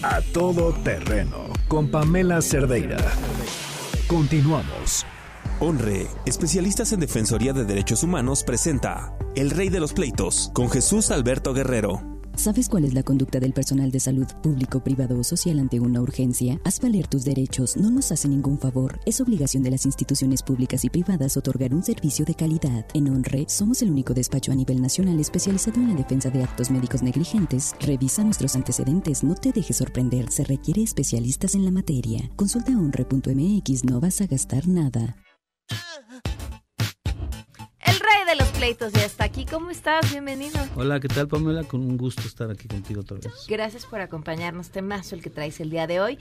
A 0.02 0.20
todo 0.32 0.72
terreno 0.82 1.46
con 1.68 1.88
Pamela 1.88 2.42
Cerdeira. 2.42 2.98
Continuamos. 4.08 5.06
Honre, 5.60 6.08
especialistas 6.26 6.92
en 6.92 7.00
Defensoría 7.00 7.52
de 7.52 7.64
Derechos 7.64 8.02
Humanos, 8.02 8.42
presenta 8.42 9.16
El 9.36 9.50
Rey 9.50 9.68
de 9.68 9.80
los 9.80 9.92
Pleitos 9.92 10.50
con 10.54 10.68
Jesús 10.68 11.10
Alberto 11.10 11.54
Guerrero. 11.54 12.11
¿Sabes 12.36 12.68
cuál 12.68 12.84
es 12.84 12.94
la 12.94 13.02
conducta 13.02 13.38
del 13.38 13.52
personal 13.52 13.90
de 13.90 14.00
salud 14.00 14.26
público, 14.42 14.82
privado 14.82 15.18
o 15.18 15.24
social 15.24 15.58
ante 15.58 15.78
una 15.78 16.00
urgencia? 16.00 16.60
Haz 16.64 16.80
valer 16.80 17.06
tus 17.06 17.24
derechos, 17.24 17.76
no 17.76 17.90
nos 17.90 18.10
hace 18.10 18.28
ningún 18.28 18.58
favor. 18.58 18.98
Es 19.06 19.20
obligación 19.20 19.62
de 19.62 19.70
las 19.70 19.86
instituciones 19.86 20.42
públicas 20.42 20.84
y 20.84 20.90
privadas 20.90 21.36
otorgar 21.36 21.74
un 21.74 21.82
servicio 21.82 22.24
de 22.24 22.34
calidad. 22.34 22.86
En 22.94 23.08
ONRE, 23.08 23.44
somos 23.48 23.82
el 23.82 23.90
único 23.90 24.14
despacho 24.14 24.50
a 24.50 24.56
nivel 24.56 24.80
nacional 24.80 25.20
especializado 25.20 25.80
en 25.80 25.90
la 25.90 25.94
defensa 25.94 26.30
de 26.30 26.42
actos 26.42 26.70
médicos 26.70 27.02
negligentes. 27.02 27.74
Revisa 27.80 28.24
nuestros 28.24 28.56
antecedentes, 28.56 29.22
no 29.22 29.34
te 29.34 29.52
dejes 29.52 29.76
sorprender, 29.76 30.30
se 30.30 30.44
requiere 30.44 30.82
especialistas 30.82 31.54
en 31.54 31.64
la 31.64 31.70
materia. 31.70 32.30
Consulta 32.34 32.72
onre.mx, 32.72 33.84
no 33.84 34.00
vas 34.00 34.20
a 34.20 34.26
gastar 34.26 34.66
nada 34.66 35.21
pleitos 38.62 38.92
ya 38.92 39.04
está 39.04 39.24
aquí. 39.24 39.44
¿Cómo 39.44 39.70
estás? 39.70 40.08
Bienvenido. 40.12 40.56
Hola, 40.76 41.00
¿qué 41.00 41.08
tal 41.08 41.26
Pamela? 41.26 41.64
Con 41.64 41.80
un 41.80 41.96
gusto 41.96 42.22
estar 42.22 42.48
aquí 42.48 42.68
contigo 42.68 43.00
otra 43.00 43.16
vez. 43.16 43.26
Gracias 43.48 43.84
por 43.86 44.00
acompañarnos. 44.00 44.70
Temazo 44.70 45.16
el 45.16 45.20
que 45.20 45.30
traes 45.30 45.58
el 45.58 45.68
día 45.68 45.88
de 45.88 46.00
hoy. 46.00 46.16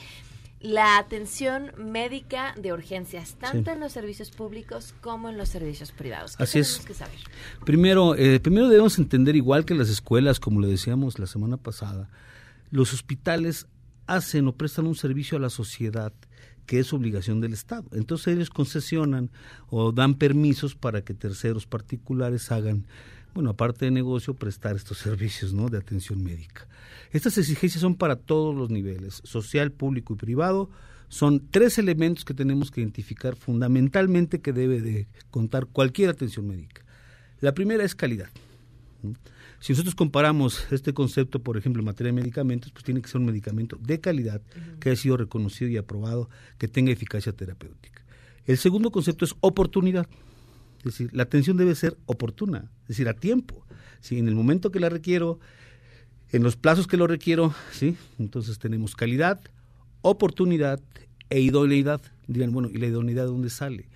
La 0.60 0.98
atención 0.98 1.72
médica 1.78 2.56
de 2.58 2.74
urgencias, 2.74 3.36
tanto 3.36 3.70
en 3.70 3.80
los 3.80 3.92
servicios 3.92 4.32
públicos 4.32 4.96
como 5.02 5.30
en 5.30 5.38
los 5.38 5.50
servicios 5.50 5.92
privados. 5.92 6.34
Así 6.40 6.58
es. 6.58 6.80
Que 6.80 6.96
saber? 6.96 7.14
Primero, 7.64 8.16
eh, 8.16 8.40
primero 8.40 8.70
debemos 8.70 8.98
entender, 8.98 9.36
igual 9.36 9.64
que 9.64 9.76
las 9.76 9.90
escuelas, 9.90 10.40
como 10.40 10.62
le 10.62 10.68
decíamos 10.68 11.20
la 11.20 11.28
semana 11.28 11.58
pasada, 11.58 12.10
los 12.72 12.92
hospitales 12.92 13.68
hacen 14.08 14.48
o 14.48 14.54
prestan 14.54 14.88
un 14.88 14.96
servicio 14.96 15.38
a 15.38 15.42
la 15.42 15.52
sociedad 15.52 16.12
que 16.72 16.80
es 16.80 16.94
obligación 16.94 17.42
del 17.42 17.52
Estado. 17.52 17.84
Entonces 17.92 18.34
ellos 18.34 18.50
concesionan 18.50 19.30
o 19.68 19.92
dan 19.92 20.14
permisos 20.14 20.74
para 20.74 21.02
que 21.02 21.14
terceros 21.14 21.68
particulares 21.68 22.50
hagan, 22.50 22.88
bueno, 23.34 23.50
aparte 23.50 23.84
de 23.84 23.92
negocio, 23.92 24.36
prestar 24.36 24.78
estos 24.78 24.98
servicios 25.06 25.52
¿no? 25.52 25.68
de 25.68 25.80
atención 25.80 26.24
médica. 26.24 26.70
Estas 27.12 27.38
exigencias 27.38 27.82
son 27.82 27.96
para 27.96 28.16
todos 28.16 28.56
los 28.56 28.70
niveles, 28.70 29.22
social, 29.26 29.74
público 29.74 30.14
y 30.14 30.16
privado. 30.16 30.70
Son 31.10 31.46
tres 31.52 31.78
elementos 31.78 32.24
que 32.24 32.34
tenemos 32.34 32.72
que 32.72 32.80
identificar 32.80 33.36
fundamentalmente 33.36 34.40
que 34.40 34.54
debe 34.54 34.80
de 34.80 35.10
contar 35.30 35.66
cualquier 35.66 36.10
atención 36.10 36.48
médica. 36.48 36.86
La 37.42 37.54
primera 37.54 37.84
es 37.84 37.96
calidad. 37.96 38.30
Si 39.62 39.74
nosotros 39.74 39.94
comparamos 39.94 40.66
este 40.72 40.92
concepto, 40.92 41.44
por 41.44 41.56
ejemplo, 41.56 41.82
en 41.82 41.86
materia 41.86 42.12
de 42.12 42.20
medicamentos, 42.20 42.72
pues 42.72 42.84
tiene 42.84 43.00
que 43.00 43.08
ser 43.08 43.22
un 43.22 43.28
medicamento 43.28 43.78
de 43.80 44.02
calidad, 44.02 44.42
que 44.80 44.90
haya 44.90 45.00
sido 45.00 45.18
reconocido 45.18 45.70
y 45.70 45.78
aprobado, 45.78 46.30
que 46.58 46.68
tenga 46.68 46.92
eficacia 46.92 47.32
terapéutica. 47.32 48.04
El 48.46 48.58
segundo 48.58 48.90
concepto 48.92 49.24
es 49.24 49.36
oportunidad. 49.40 50.08
Es 50.80 50.86
decir, 50.86 51.12
la 51.14 51.24
atención 51.24 51.58
debe 51.58 51.76
ser 51.76 51.96
oportuna, 52.08 52.72
es 52.82 52.88
decir, 52.88 53.08
a 53.08 53.14
tiempo. 53.14 53.64
Si 54.00 54.18
en 54.18 54.28
el 54.28 54.34
momento 54.34 54.72
que 54.72 54.80
la 54.80 54.90
requiero, 54.90 55.40
en 56.32 56.42
los 56.42 56.56
plazos 56.56 56.88
que 56.88 56.98
lo 56.98 57.06
requiero, 57.06 57.54
¿sí? 57.72 57.96
Entonces 58.18 58.58
tenemos 58.58 58.96
calidad, 58.96 59.42
oportunidad 60.02 60.82
e 61.30 61.40
idoneidad. 61.40 62.02
Dirán, 62.26 62.52
bueno, 62.52 62.68
¿y 62.74 62.80
la 62.80 62.88
idoneidad 62.88 63.26
de 63.26 63.30
dónde 63.30 63.52
sale? 63.52 63.90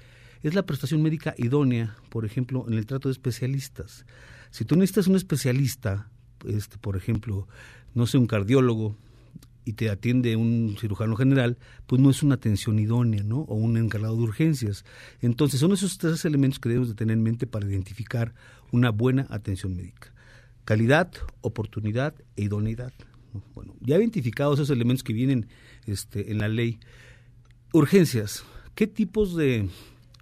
Es 0.43 0.54
la 0.54 0.63
prestación 0.63 1.01
médica 1.01 1.34
idónea, 1.39 1.95
por 2.10 2.23
ejemplo, 2.23 2.65
en 2.67 2.75
el 2.75 2.86
trato 2.86 3.10
de 3.10 3.13
especialistas. 3.13 4.06
Si 4.55 4.63
tú 4.63 4.77
necesitas 4.77 5.07
un 5.07 5.17
especialista, 5.17 6.09
este, 6.47 6.77
por 6.77 6.95
ejemplo, 6.95 7.45
no 7.93 8.07
sé, 8.07 8.17
un 8.17 8.25
cardiólogo, 8.25 8.95
y 9.65 9.73
te 9.73 9.89
atiende 9.89 10.37
un 10.37 10.77
cirujano 10.79 11.17
general, 11.17 11.57
pues 11.87 12.01
no 12.01 12.09
es 12.09 12.23
una 12.23 12.35
atención 12.35 12.79
idónea, 12.79 13.21
¿no? 13.21 13.39
O 13.39 13.55
un 13.55 13.75
encargado 13.75 14.15
de 14.15 14.21
urgencias. 14.21 14.85
Entonces, 15.21 15.59
son 15.59 15.73
esos 15.73 15.97
tres 15.97 16.23
elementos 16.23 16.59
que 16.59 16.69
debemos 16.69 16.87
de 16.87 16.95
tener 16.95 17.17
en 17.17 17.23
mente 17.23 17.47
para 17.47 17.67
identificar 17.67 18.33
una 18.71 18.91
buena 18.91 19.27
atención 19.29 19.75
médica. 19.75 20.13
Calidad, 20.63 21.11
oportunidad 21.41 22.15
e 22.37 22.43
idoneidad. 22.43 22.93
Bueno, 23.55 23.75
ya 23.81 23.97
identificados 23.97 24.59
esos 24.59 24.69
elementos 24.69 25.03
que 25.03 25.11
vienen 25.11 25.49
este, 25.85 26.31
en 26.31 26.37
la 26.37 26.47
ley. 26.47 26.79
Urgencias. 27.73 28.45
¿Qué 28.73 28.87
tipos 28.87 29.35
de 29.35 29.67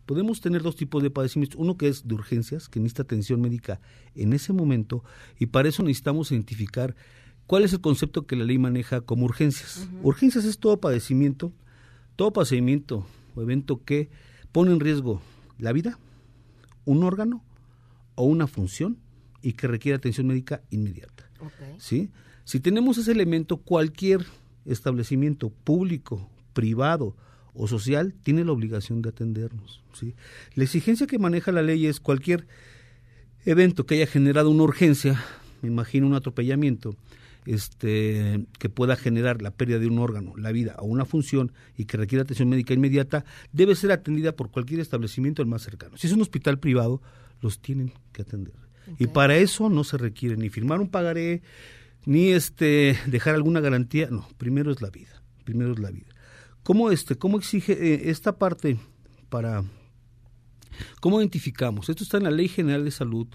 podemos 0.05 0.41
tener 0.41 0.61
dos 0.61 0.75
tipos 0.75 1.01
de 1.03 1.09
padecimientos. 1.09 1.59
Uno 1.59 1.77
que 1.77 1.87
es 1.87 2.07
de 2.07 2.15
urgencias, 2.15 2.69
que 2.69 2.79
necesita 2.79 3.03
atención 3.03 3.41
médica 3.41 3.79
en 4.15 4.33
ese 4.33 4.53
momento, 4.53 5.03
y 5.39 5.47
para 5.47 5.69
eso 5.69 5.83
necesitamos 5.83 6.31
identificar 6.31 6.95
cuál 7.47 7.63
es 7.63 7.73
el 7.73 7.81
concepto 7.81 8.25
que 8.25 8.35
la 8.35 8.45
ley 8.45 8.57
maneja 8.57 9.01
como 9.01 9.25
urgencias. 9.25 9.87
Urgencias 10.01 10.45
es 10.45 10.59
todo 10.59 10.77
padecimiento, 10.77 11.53
todo 12.15 12.31
padecimiento 12.33 13.05
o 13.35 13.41
evento 13.41 13.83
que 13.83 14.09
pone 14.51 14.71
en 14.71 14.79
riesgo 14.79 15.21
la 15.57 15.71
vida, 15.71 15.97
un 16.85 17.03
órgano 17.03 17.43
o 18.15 18.23
una 18.25 18.47
función 18.47 18.97
y 19.41 19.53
que 19.53 19.67
requiere 19.67 19.95
atención 19.95 20.27
médica 20.27 20.61
inmediata. 20.69 21.29
¿sí? 21.77 22.09
Si 22.45 22.59
tenemos 22.59 22.97
ese 22.97 23.11
elemento, 23.11 23.57
cualquier 23.57 24.25
establecimiento 24.65 25.49
público, 25.49 26.29
privado, 26.53 27.15
o 27.53 27.67
social 27.67 28.13
tiene 28.23 28.43
la 28.43 28.51
obligación 28.51 29.01
de 29.01 29.09
atendernos. 29.09 29.81
¿sí? 29.93 30.15
La 30.55 30.63
exigencia 30.63 31.07
que 31.07 31.19
maneja 31.19 31.51
la 31.51 31.61
ley 31.61 31.85
es 31.85 31.99
cualquier 31.99 32.47
evento 33.45 33.85
que 33.85 33.95
haya 33.95 34.07
generado 34.07 34.49
una 34.49 34.63
urgencia, 34.63 35.23
me 35.61 35.69
imagino 35.69 36.07
un 36.07 36.15
atropellamiento, 36.15 36.95
este, 37.45 38.45
que 38.57 38.69
pueda 38.69 38.95
generar 38.95 39.41
la 39.41 39.51
pérdida 39.51 39.79
de 39.79 39.87
un 39.87 39.99
órgano, 39.99 40.33
la 40.37 40.51
vida 40.51 40.75
o 40.79 40.85
una 40.85 41.05
función 41.05 41.51
y 41.77 41.85
que 41.85 41.97
requiera 41.97 42.23
atención 42.23 42.49
médica 42.49 42.73
inmediata, 42.73 43.25
debe 43.51 43.75
ser 43.75 43.91
atendida 43.91 44.35
por 44.35 44.49
cualquier 44.49 44.79
establecimiento 44.79 45.41
el 45.41 45.47
más 45.47 45.61
cercano. 45.61 45.97
Si 45.97 46.07
es 46.07 46.13
un 46.13 46.21
hospital 46.21 46.59
privado, 46.59 47.01
los 47.41 47.59
tienen 47.59 47.93
que 48.13 48.21
atender. 48.21 48.53
Y 48.99 49.07
para 49.07 49.37
eso 49.37 49.69
no 49.69 49.83
se 49.83 49.97
requiere 49.97 50.35
ni 50.35 50.49
firmar 50.49 50.81
un 50.81 50.89
pagaré, 50.89 51.41
ni 52.05 52.29
este 52.29 52.97
dejar 53.07 53.35
alguna 53.35 53.61
garantía, 53.61 54.09
no, 54.09 54.27
primero 54.37 54.71
es 54.71 54.81
la 54.81 54.89
vida, 54.89 55.21
primero 55.45 55.73
es 55.73 55.79
la 55.79 55.89
vida. 55.89 56.12
¿Cómo 56.63 56.91
este 56.91 57.17
cómo 57.17 57.37
exige 57.37 57.73
eh, 57.73 58.09
esta 58.09 58.37
parte 58.37 58.77
para 59.29 59.63
cómo 61.01 61.19
identificamos? 61.19 61.89
Esto 61.89 62.03
está 62.03 62.17
en 62.17 62.23
la 62.23 62.31
Ley 62.31 62.47
General 62.47 62.83
de 62.85 62.91
Salud 62.91 63.27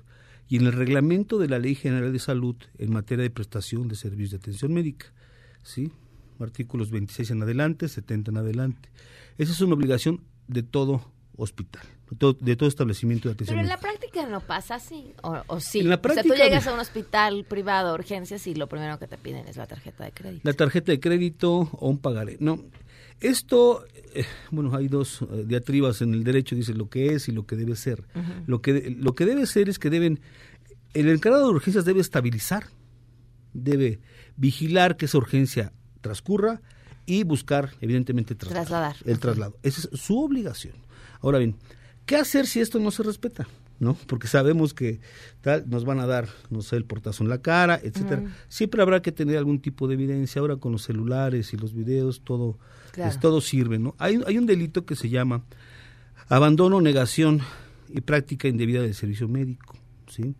y 0.49 0.57
en 0.57 0.67
el 0.67 0.73
reglamento 0.73 1.39
de 1.39 1.49
la 1.49 1.59
Ley 1.59 1.75
General 1.75 2.13
de 2.13 2.19
Salud 2.19 2.57
en 2.79 2.91
materia 2.93 3.23
de 3.23 3.31
prestación 3.31 3.87
de 3.89 3.97
servicios 3.97 4.31
de 4.31 4.37
atención 4.39 4.73
médica, 4.73 5.07
¿sí? 5.63 5.93
Artículos 6.41 6.91
26 6.91 7.31
en 7.33 7.43
adelante, 7.43 7.89
70 7.89 8.31
en 8.31 8.37
adelante. 8.39 8.89
Esa 9.37 9.53
es 9.53 9.61
una 9.61 9.75
obligación 9.75 10.23
de 10.47 10.63
todo 10.63 11.13
hospital, 11.37 11.83
de 12.11 12.17
todo, 12.17 12.33
de 12.33 12.57
todo 12.57 12.69
establecimiento 12.69 13.29
de 13.29 13.35
atención 13.35 13.57
Pero 13.59 13.61
en 13.61 13.69
médica. 13.69 13.77
la 13.77 13.81
práctica 13.99 14.27
no 14.29 14.41
pasa 14.41 14.77
así, 14.77 15.13
o, 15.23 15.37
o 15.49 15.61
sí. 15.61 15.81
En 15.81 15.89
la 15.91 15.97
o 15.97 15.99
sea, 15.99 16.03
práctica- 16.03 16.35
tú 16.35 16.41
llegas 16.43 16.67
a 16.67 16.73
un 16.75 16.81
hospital 16.81 17.45
privado, 17.45 17.93
urgencias, 17.95 18.47
y 18.47 18.55
lo 18.55 18.69
primero 18.69 18.99
que 18.99 19.07
te 19.07 19.19
piden 19.19 19.47
es 19.49 19.57
la 19.57 19.67
tarjeta 19.67 20.05
de 20.05 20.13
crédito. 20.13 20.41
la 20.45 20.53
tarjeta 20.55 20.93
de 20.93 20.99
crédito 21.01 21.53
o 21.73 21.89
un 21.91 21.99
pagaré. 21.99 22.37
No, 22.41 22.59
esto, 23.21 23.85
eh, 24.15 24.25
bueno, 24.51 24.75
hay 24.77 24.89
dos 24.89 25.23
eh, 25.23 25.45
diatribas 25.47 26.03
en 26.03 26.15
el 26.15 26.25
derecho, 26.25 26.55
dice 26.55 26.75
lo 26.75 26.89
que 26.89 27.15
es 27.15 27.29
y 27.29 27.33
lo 27.33 27.47
que 27.47 27.57
debe 27.57 27.77
ser. 27.77 28.05
Lo 28.47 28.61
que 28.63 28.95
lo 28.99 29.15
que 29.15 29.27
debe 29.27 29.47
ser 29.47 29.69
es 29.69 29.79
que 29.79 29.91
deben, 29.91 30.21
el 30.95 31.09
encargado 31.09 31.49
de 31.49 31.55
urgencias 31.55 31.85
debe 31.85 32.01
estabilizar, 32.01 32.67
debe 33.53 34.01
vigilar 34.37 34.97
que 34.97 35.07
esa 35.07 35.19
urgencia 35.19 35.73
transcurra 36.01 36.61
y 37.07 37.25
buscar, 37.25 37.73
evidentemente, 37.81 38.35
traslado, 38.35 38.67
Trasladar. 38.67 38.97
el 39.05 39.19
traslado. 39.19 39.57
Esa 39.63 39.89
es 39.93 40.01
su 40.01 40.19
obligación. 40.23 40.75
Ahora 41.21 41.39
bien, 41.39 41.57
¿qué 42.07 42.17
hacer 42.17 42.47
si 42.47 42.61
esto 42.61 42.79
no 42.79 42.91
se 42.91 43.03
respeta? 43.03 43.49
¿No? 43.81 43.95
Porque 44.09 44.27
sabemos 44.27 44.75
que 44.75 44.99
tal 45.41 45.71
nos 45.71 45.85
van 45.85 46.01
a 46.01 46.07
dar, 46.07 46.29
no 46.51 46.63
sé, 46.63 46.75
el 46.77 46.85
portazo 46.85 47.23
en 47.23 47.31
la 47.31 47.41
cara, 47.43 47.79
etcétera. 47.81 48.25
Siempre 48.49 48.83
habrá 48.83 49.03
que 49.03 49.13
tener 49.13 49.37
algún 49.39 49.61
tipo 49.61 49.87
de 49.87 49.95
evidencia. 49.95 50.41
Ahora 50.41 50.57
con 50.57 50.73
los 50.73 50.83
celulares 50.83 51.53
y 51.53 51.57
los 51.57 51.73
videos, 51.75 52.23
todo, 52.25 52.59
Claro. 52.91 53.11
pues, 53.11 53.21
todo 53.21 53.41
sirve, 53.41 53.79
¿no? 53.79 53.95
Hay, 53.99 54.19
hay 54.27 54.37
un 54.37 54.47
delito 54.47 54.85
que 54.85 54.97
se 54.97 55.09
llama 55.09 55.45
abandono, 56.29 56.81
negación 56.81 57.41
y 57.89 58.01
práctica 58.01 58.49
indebida 58.49 58.83
del 58.83 58.95
servicio 58.95 59.29
médico, 59.29 59.77
¿sí? 60.09 60.35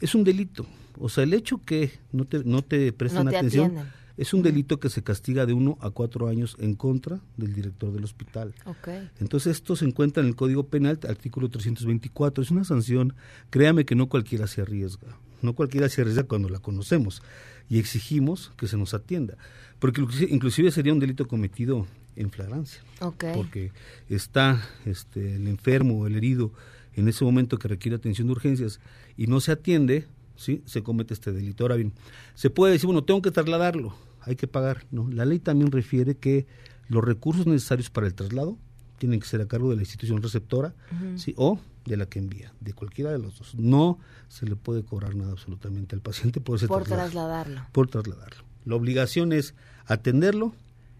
Es 0.00 0.14
un 0.14 0.24
delito. 0.24 0.66
O 0.98 1.08
sea, 1.08 1.24
el 1.24 1.32
hecho 1.34 1.58
que 1.64 1.92
no 2.12 2.24
te, 2.24 2.44
no 2.44 2.62
te 2.62 2.92
No 2.92 3.30
te 3.30 3.36
atención 3.36 3.66
atienden. 3.78 3.92
Es 4.16 4.32
un 4.32 4.42
delito 4.42 4.78
que 4.78 4.90
se 4.90 5.02
castiga 5.02 5.44
de 5.46 5.52
uno 5.52 5.76
a 5.80 5.90
cuatro 5.90 6.28
años 6.28 6.56
en 6.60 6.74
contra 6.74 7.20
del 7.36 7.52
director 7.52 7.92
del 7.92 8.04
hospital. 8.04 8.54
Ok. 8.64 8.88
Entonces 9.20 9.56
esto 9.56 9.74
se 9.76 9.84
encuentra 9.84 10.22
en 10.22 10.28
el 10.28 10.36
Código 10.36 10.68
Penal, 10.68 10.98
artículo 11.08 11.48
324. 11.50 12.42
Es 12.44 12.50
una 12.50 12.64
sanción, 12.64 13.14
créame 13.50 13.84
que 13.84 13.94
no 13.94 14.08
cualquiera 14.08 14.46
se 14.46 14.60
arriesga. 14.62 15.18
No 15.42 15.54
cualquiera 15.54 15.88
se 15.88 16.00
arriesga 16.02 16.22
cuando 16.24 16.48
la 16.48 16.58
conocemos 16.60 17.22
y 17.68 17.78
exigimos 17.78 18.52
que 18.56 18.66
se 18.68 18.76
nos 18.76 18.94
atienda. 18.94 19.36
Porque 19.78 20.00
inclusive- 20.30 20.70
sería 20.70 20.92
un 20.92 21.00
delito 21.00 21.26
cometido 21.26 21.86
en 22.16 22.30
flagrancia. 22.30 22.80
Ok. 23.00 23.24
Porque 23.34 23.72
está 24.08 24.62
este, 24.86 25.34
el 25.34 25.48
enfermo 25.48 25.98
o 26.00 26.06
el 26.06 26.14
herido 26.14 26.52
en 26.94 27.08
ese 27.08 27.24
momento 27.24 27.58
que 27.58 27.66
requiere 27.66 27.96
atención 27.96 28.28
de 28.28 28.32
urgencias 28.32 28.78
y 29.16 29.26
no 29.26 29.40
se 29.40 29.50
atiende, 29.50 30.06
¿sí? 30.36 30.62
se 30.66 30.82
comete 30.82 31.14
este 31.14 31.32
delito. 31.32 31.64
Ahora 31.64 31.76
bien, 31.76 31.92
se 32.34 32.50
puede 32.50 32.72
decir, 32.72 32.86
bueno, 32.86 33.04
tengo 33.04 33.22
que 33.22 33.30
trasladarlo, 33.30 33.94
hay 34.20 34.36
que 34.36 34.46
pagar. 34.46 34.86
No, 34.90 35.08
la 35.10 35.24
ley 35.24 35.38
también 35.38 35.70
refiere 35.72 36.16
que 36.16 36.46
los 36.88 37.02
recursos 37.04 37.46
necesarios 37.46 37.90
para 37.90 38.06
el 38.06 38.14
traslado 38.14 38.58
tienen 38.98 39.20
que 39.20 39.26
ser 39.26 39.40
a 39.40 39.46
cargo 39.48 39.70
de 39.70 39.76
la 39.76 39.82
institución 39.82 40.22
receptora. 40.22 40.74
¿sí? 41.16 41.34
o 41.36 41.58
de 41.84 41.98
la 41.98 42.06
que 42.06 42.18
envía, 42.18 42.52
de 42.60 42.72
cualquiera 42.72 43.10
de 43.12 43.18
los 43.18 43.38
dos. 43.38 43.54
No 43.56 43.98
se 44.28 44.46
le 44.46 44.56
puede 44.56 44.82
cobrar 44.84 45.14
nada 45.14 45.32
absolutamente 45.32 45.94
al 45.94 46.00
paciente 46.00 46.40
por 46.40 46.56
ese 46.56 46.66
Por 46.66 46.84
traslado 46.84 47.10
trasladarlo. 47.10 47.66
por 47.72 47.88
trasladarlo. 47.88 48.44
La 48.64 48.74
obligación 48.76 49.32
es 49.34 49.54
atenderlo, 49.84 50.54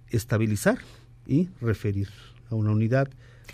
estabilizar 0.08 0.78
y 1.26 1.48
referir 1.62 2.08
a 2.50 2.54
una 2.54 2.72
unidad 2.72 3.08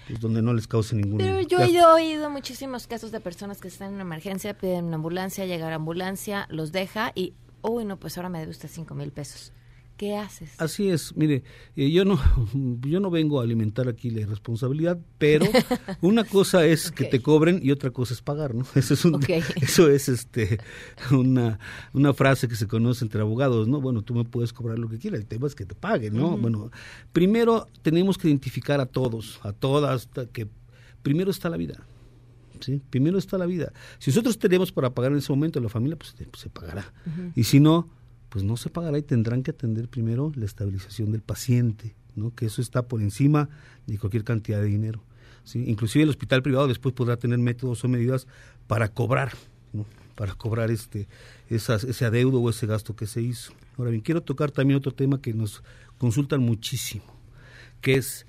pues, 0.07 0.20
donde 0.20 0.42
no 0.42 0.53
les 0.53 0.66
cause 0.66 0.94
ningún 0.94 1.18
Pero 1.18 1.40
yo 1.40 1.61
he 1.61 1.85
oído 1.85 2.31
muchísimos 2.31 2.87
casos 2.87 3.12
de 3.12 3.20
personas 3.20 3.61
que 3.61 3.68
están 3.68 3.94
en 3.94 4.00
emergencia, 4.00 4.57
piden 4.57 4.87
una 4.87 4.96
ambulancia, 4.96 5.46
llega 5.46 5.68
la 5.68 5.76
ambulancia, 5.76 6.46
los 6.50 6.72
deja 6.72 7.12
y, 7.14 7.35
uy, 7.62 7.85
no, 7.85 7.98
pues 7.98 8.16
ahora 8.16 8.29
me 8.29 8.40
debe 8.40 8.50
usted 8.50 8.68
cinco 8.70 8.94
mil 8.94 9.12
pesos. 9.12 9.53
¿Qué 10.01 10.17
haces? 10.17 10.59
Así 10.59 10.89
es, 10.89 11.15
mire, 11.15 11.43
eh, 11.77 11.91
yo 11.91 12.07
no 12.07 12.19
yo 12.81 13.01
no 13.01 13.11
vengo 13.11 13.39
a 13.39 13.43
alimentar 13.43 13.87
aquí 13.87 14.09
la 14.09 14.23
irresponsabilidad, 14.23 14.99
pero 15.19 15.45
una 16.01 16.25
cosa 16.25 16.65
es 16.65 16.91
que 16.91 17.05
te 17.05 17.21
cobren 17.21 17.61
y 17.63 17.71
otra 17.71 17.91
cosa 17.91 18.15
es 18.15 18.23
pagar, 18.23 18.55
¿no? 18.55 18.65
Eso 18.75 18.95
es 18.95 19.05
un- 19.05 19.21
eso 19.61 19.91
es 19.91 20.09
este 20.09 20.59
una 21.11 21.59
una 21.93 22.15
frase 22.15 22.49
que 22.49 22.57
se 22.57 22.67
conoce 22.67 23.05
entre 23.05 23.21
abogados, 23.21 23.69
¿no? 23.69 23.83
Bueno, 23.83 24.01
tú 24.01 24.15
me 24.15 24.25
puedes 24.25 24.55
cobrar 24.55 24.79
lo 24.79 24.89
que 24.89 24.99
quieras, 24.99 25.21
el 25.21 25.27
tema 25.27 25.47
es 25.47 25.55
que 25.55 25.67
te 25.67 25.75
paguen, 25.75 26.17
¿no? 26.17 26.39
Bueno, 26.39 26.71
primero 27.13 27.67
tenemos 27.83 28.17
que 28.17 28.29
identificar 28.29 28.81
a 28.81 28.87
todos, 28.87 29.39
a 29.43 29.53
todas 29.53 30.09
que 30.33 30.49
primero 31.03 31.31
está 31.31 31.51
la 31.51 31.59
vida. 31.59 31.85
¿Sí? 32.61 32.81
Primero 32.91 33.17
está 33.19 33.37
la 33.39 33.47
vida. 33.47 33.73
Si 33.99 34.11
nosotros 34.11 34.39
tenemos 34.39 34.71
para 34.73 34.91
pagar 34.91 35.13
en 35.13 35.19
ese 35.19 35.33
momento 35.33 35.61
la 35.61 35.69
familia, 35.71 35.97
pues, 35.97 36.15
se- 36.17 36.29
se 36.39 36.49
pagará. 36.51 36.93
Y 37.35 37.45
si 37.45 37.59
no, 37.59 37.89
pues 38.31 38.45
no 38.45 38.57
se 38.57 38.71
pagará 38.71 38.97
y 38.97 39.03
tendrán 39.03 39.43
que 39.43 39.51
atender 39.51 39.88
primero 39.88 40.33
la 40.35 40.47
estabilización 40.47 41.12
del 41.12 41.21
paciente, 41.21 41.95
¿no? 42.14 42.35
que 42.35 42.47
eso 42.47 42.62
está 42.62 42.83
por 42.83 43.03
encima 43.03 43.51
de 43.87 43.99
cualquier 43.99 44.25
cantidad 44.25 44.61
de 44.61 44.66
dinero. 44.66 45.03
¿sí? 45.45 45.64
Inclusive 45.66 46.05
el 46.05 46.11
hospital 46.11 46.43
privado 46.43 46.69
después 46.69 46.95
podrá 46.95 47.16
tener 47.16 47.38
métodos 47.38 47.85
o 47.85 47.88
medidas 47.88 48.27
para 48.69 48.88
cobrar, 48.88 49.33
¿no? 49.73 49.85
para 50.14 50.35
cobrar 50.35 50.71
este 50.71 51.09
ese 51.49 52.05
adeudo 52.05 52.40
o 52.40 52.49
ese 52.49 52.66
gasto 52.66 52.95
que 52.95 53.07
se 53.07 53.21
hizo. 53.21 53.53
Ahora 53.77 53.90
bien, 53.90 54.03
quiero 54.03 54.23
tocar 54.23 54.53
también 54.53 54.79
otro 54.79 54.93
tema 54.93 55.21
que 55.21 55.35
nos 55.35 55.62
consultan 55.99 56.40
muchísimo, 56.40 57.05
que 57.81 57.95
es, 57.95 58.27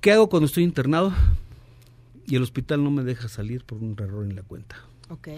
¿qué 0.00 0.10
hago 0.10 0.28
cuando 0.28 0.46
estoy 0.46 0.64
internado 0.64 1.14
y 2.26 2.34
el 2.34 2.42
hospital 2.42 2.82
no 2.82 2.90
me 2.90 3.04
deja 3.04 3.28
salir 3.28 3.64
por 3.64 3.78
un 3.78 3.94
error 4.00 4.24
en 4.24 4.34
la 4.34 4.42
cuenta? 4.42 4.76
Ok. 5.08 5.28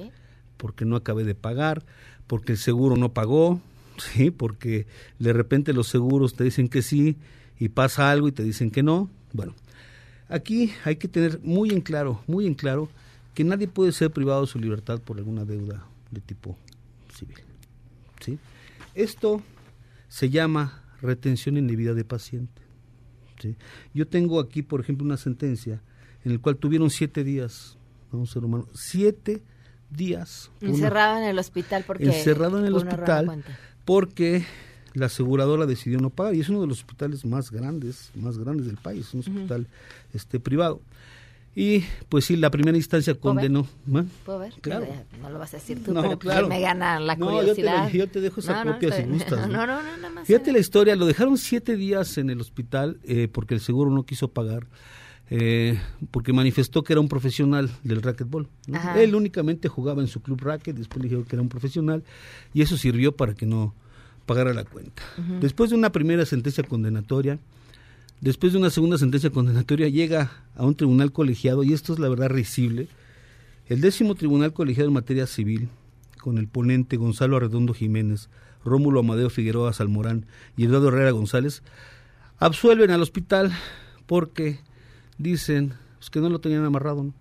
Porque 0.58 0.84
no 0.84 0.96
acabé 0.96 1.24
de 1.24 1.34
pagar, 1.34 1.82
porque 2.26 2.52
el 2.52 2.58
seguro 2.58 2.96
no 2.96 3.14
pagó, 3.14 3.62
sí, 3.96 4.30
porque 4.30 4.86
de 5.18 5.32
repente 5.32 5.72
los 5.72 5.88
seguros 5.88 6.34
te 6.34 6.44
dicen 6.44 6.68
que 6.68 6.82
sí 6.82 7.16
y 7.58 7.70
pasa 7.70 8.10
algo 8.10 8.28
y 8.28 8.32
te 8.32 8.44
dicen 8.44 8.70
que 8.70 8.82
no. 8.82 9.08
Bueno, 9.32 9.54
aquí 10.28 10.72
hay 10.84 10.96
que 10.96 11.08
tener 11.08 11.40
muy 11.42 11.70
en 11.70 11.80
claro, 11.80 12.22
muy 12.26 12.46
en 12.46 12.54
claro 12.54 12.90
que 13.34 13.44
nadie 13.44 13.68
puede 13.68 13.92
ser 13.92 14.10
privado 14.10 14.42
de 14.42 14.46
su 14.48 14.58
libertad 14.58 15.00
por 15.00 15.16
alguna 15.16 15.44
deuda 15.44 15.86
de 16.10 16.20
tipo 16.20 16.56
civil. 17.14 17.38
¿sí? 18.20 18.38
Esto 18.94 19.42
se 20.08 20.30
llama 20.30 20.82
retención 21.00 21.56
indebida 21.56 21.94
de 21.94 22.04
paciente. 22.04 22.62
¿sí? 23.40 23.56
Yo 23.94 24.06
tengo 24.08 24.40
aquí, 24.40 24.62
por 24.62 24.80
ejemplo, 24.80 25.04
una 25.04 25.16
sentencia 25.16 25.82
en 26.24 26.32
el 26.32 26.40
cual 26.40 26.56
tuvieron 26.56 26.90
siete 26.90 27.24
días 27.24 27.78
a 28.12 28.16
un 28.16 28.26
ser 28.26 28.44
humano, 28.44 28.66
siete 28.74 29.42
días. 29.90 30.50
Encerrado 30.60 31.18
en 31.18 31.24
el 31.24 31.38
hospital 31.38 31.84
porque... 31.86 32.04
encerrado 32.04 32.58
en 32.58 32.66
el 32.66 32.74
hospital 32.74 33.42
porque 33.84 34.44
la 34.94 35.06
aseguradora 35.06 35.66
decidió 35.66 35.98
no 35.98 36.10
pagar 36.10 36.34
y 36.34 36.40
es 36.40 36.48
uno 36.48 36.60
de 36.60 36.66
los 36.66 36.78
hospitales 36.78 37.24
más 37.24 37.50
grandes, 37.50 38.10
más 38.14 38.38
grandes 38.38 38.66
del 38.66 38.76
país, 38.76 39.12
un 39.14 39.20
hospital 39.20 39.66
este 40.14 40.40
privado. 40.40 40.80
Y 41.54 41.82
pues 42.08 42.24
sí, 42.26 42.36
la 42.36 42.50
primera 42.50 42.76
instancia 42.76 43.14
¿Puedo 43.14 43.34
ver? 43.34 43.46
condenó. 43.46 43.66
¿Ma? 43.86 44.04
¿Puedo 44.24 44.38
ver? 44.38 44.52
Claro. 44.60 44.86
No, 44.86 44.92
ya, 44.92 45.04
no 45.22 45.30
lo 45.30 45.38
vas 45.40 45.54
a 45.54 45.56
decir 45.56 45.82
tú, 45.82 45.92
No, 45.92 46.02
pero 46.02 46.18
pues 46.18 46.32
claro. 46.32 46.46
me 46.48 46.60
gana 46.60 47.00
la 47.00 47.16
No, 47.16 47.30
yo 47.42 47.54
te 47.54 47.62
curiosidad. 47.62 47.90
yo 47.90 48.06
te 48.08 48.20
dejo 48.20 48.40
esa 48.40 48.62
No, 48.64 48.72
copia 48.74 48.92
si 48.92 49.02
gustas, 49.04 49.40
No, 49.48 49.66
¿no? 49.66 49.66
no, 49.66 49.82
no, 49.82 49.96
nada 49.96 50.10
más. 50.10 50.26
Fíjate 50.26 50.52
la 50.52 50.58
historia, 50.60 50.94
lo 50.94 51.06
dejaron 51.06 51.36
siete 51.36 51.74
días 51.76 52.16
en 52.18 52.30
el 52.30 52.40
hospital 52.40 53.00
eh, 53.04 53.26
porque 53.32 53.54
el 53.54 53.60
seguro 53.60 53.90
no 53.90 54.04
quiso 54.04 54.28
pagar, 54.28 54.66
eh, 55.30 55.78
porque 56.10 56.32
manifestó 56.32 56.82
que 56.82 56.94
era 56.94 57.00
un 57.00 57.08
profesional 57.08 57.70
del 57.82 58.02
racquetball. 58.02 58.48
¿no? 58.66 58.76
Ajá. 58.76 59.00
Él 59.00 59.14
únicamente 59.14 59.68
jugaba 59.68 60.00
en 60.00 60.08
su 60.08 60.22
club 60.22 60.40
racket, 60.40 60.76
después 60.76 61.02
le 61.02 61.08
dijeron 61.08 61.24
que 61.24 61.36
era 61.36 61.42
un 61.42 61.48
profesional 61.48 62.02
y 62.54 62.62
eso 62.62 62.76
sirvió 62.76 63.12
para 63.12 63.34
que 63.34 63.46
no 63.46 63.74
pagara 64.26 64.52
la 64.52 64.64
cuenta. 64.64 65.02
Después 65.40 65.70
de 65.70 65.76
una 65.76 65.90
primera 65.90 66.26
sentencia 66.26 66.62
condenatoria, 66.62 67.38
después 68.20 68.52
de 68.52 68.58
una 68.58 68.68
segunda 68.68 68.98
sentencia 68.98 69.30
condenatoria, 69.30 69.88
llega 69.88 70.30
a 70.54 70.66
un 70.66 70.74
tribunal 70.74 71.12
colegiado 71.12 71.62
y 71.62 71.72
esto 71.72 71.94
es 71.94 71.98
la 71.98 72.10
verdad 72.10 72.28
risible. 72.28 72.88
El 73.66 73.80
décimo 73.80 74.14
tribunal 74.14 74.52
colegiado 74.52 74.88
en 74.88 74.94
materia 74.94 75.26
civil, 75.26 75.68
con 76.20 76.36
el 76.36 76.46
ponente 76.46 76.96
Gonzalo 76.96 77.38
Arredondo 77.38 77.72
Jiménez, 77.72 78.28
Rómulo 78.64 79.00
Amadeo 79.00 79.30
Figueroa 79.30 79.72
Salmorán 79.72 80.26
y 80.56 80.64
Eduardo 80.64 80.88
Herrera 80.88 81.10
González, 81.10 81.62
absuelven 82.38 82.90
al 82.90 83.02
hospital 83.02 83.52
porque 84.06 84.60
dicen 85.18 85.74
pues, 85.98 86.10
que 86.10 86.20
no 86.20 86.28
lo 86.28 86.38
tenían 86.40 86.64
amarrado. 86.64 87.04
¿no? 87.04 87.12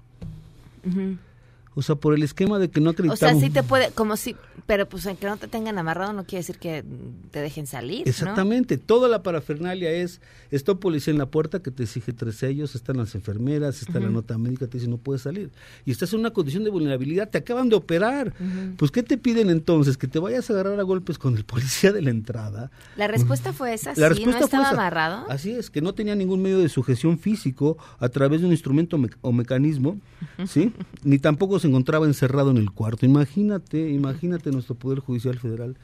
O 1.78 1.84
sea, 1.84 1.94
por 1.96 2.16
el 2.16 2.24
esquema 2.24 2.58
de 2.58 2.70
que 2.72 2.82
no 2.82 2.90
O 2.90 2.94
acreditamos. 2.94 3.20
sea, 3.20 3.36
sí 3.40 3.52
te 3.52 3.62
puede, 3.62 3.92
como 3.92 4.18
si, 4.18 4.36
pero 4.66 4.90
pues 4.90 5.06
aunque 5.06 5.28
no 5.28 5.38
te 5.38 5.48
tengan 5.48 5.78
amarrado 5.78 6.12
no 6.12 6.24
quiere 6.24 6.40
decir 6.40 6.58
que 6.58 6.84
te 7.30 7.40
dejen 7.40 7.68
salir, 7.68 8.00
¿no? 8.06 8.10
Exactamente, 8.10 8.78
toda 8.80 9.08
la 9.08 9.22
parafernalia 9.22 9.92
es, 9.92 10.20
está 10.50 10.72
un 10.72 10.80
policía 10.80 11.12
en 11.12 11.20
la 11.20 11.28
puerta 11.28 11.62
que 11.62 11.70
te 11.70 11.84
exige 11.84 12.14
tres 12.14 12.38
sellos, 12.38 12.74
están 12.74 12.98
las 12.98 13.14
enfermeras, 13.14 13.82
está 13.84 14.00
la 14.00 14.10
nota 14.10 14.38
médica, 14.40 14.66
te 14.66 14.80
dice 14.80 14.90
no 14.90 14.98
puedes 14.98 15.22
salir. 15.22 15.52
Y 15.86 15.92
estás 15.92 16.12
en 16.14 16.22
una 16.22 16.32
condición 16.32 16.64
de 16.64 16.72
vulnerabilidad, 16.72 17.30
te 17.30 17.38
acaban 17.38 17.70
de 17.70 17.76
operar. 17.76 18.34
Pues, 18.78 18.90
¿qué 18.90 19.04
te 19.04 19.18
piden 19.20 19.52
entonces? 19.52 19.98
Que 19.98 20.08
te 20.08 20.18
vayas 20.18 20.50
a 20.50 20.54
agarrar 20.54 20.80
a 20.80 20.84
golpes 20.84 21.20
con 21.20 21.38
el 21.38 21.46
policía 21.46 21.92
de 21.92 22.02
la 22.02 22.10
entrada. 22.10 22.72
La 22.96 23.08
respuesta 23.08 23.54
fue 23.54 23.76
esa, 23.76 23.92
La 23.92 23.96
sí, 23.96 24.02
no 24.02 24.08
respuesta 24.10 24.38
fue 24.40 24.46
estaba 24.46 24.64
esa. 24.64 24.74
amarrado. 24.74 25.26
Así 25.30 25.52
es, 25.52 25.70
que 25.70 25.82
no 25.82 25.94
tenía 25.94 26.16
ningún 26.16 26.42
medio 26.42 26.58
de 26.58 26.70
sujeción 26.70 27.20
físico 27.20 27.78
a 28.00 28.10
través 28.10 28.42
de 28.42 28.48
un 28.48 28.52
instrumento 28.54 28.98
me- 28.98 29.10
o 29.22 29.32
mecanismo, 29.32 30.00
¿sí? 30.48 30.74
Ni 31.04 31.20
tampoco 31.20 31.60
se 31.60 31.67
encontraba 31.68 32.06
encerrado 32.06 32.52
en 32.52 32.58
el 32.58 32.72
cuarto. 32.72 33.06
Imagínate, 33.06 33.90
imagínate 33.90 34.52
nuestro 34.52 34.76
Poder 34.76 35.00
Judicial 35.00 35.38
Federal, 35.40 35.78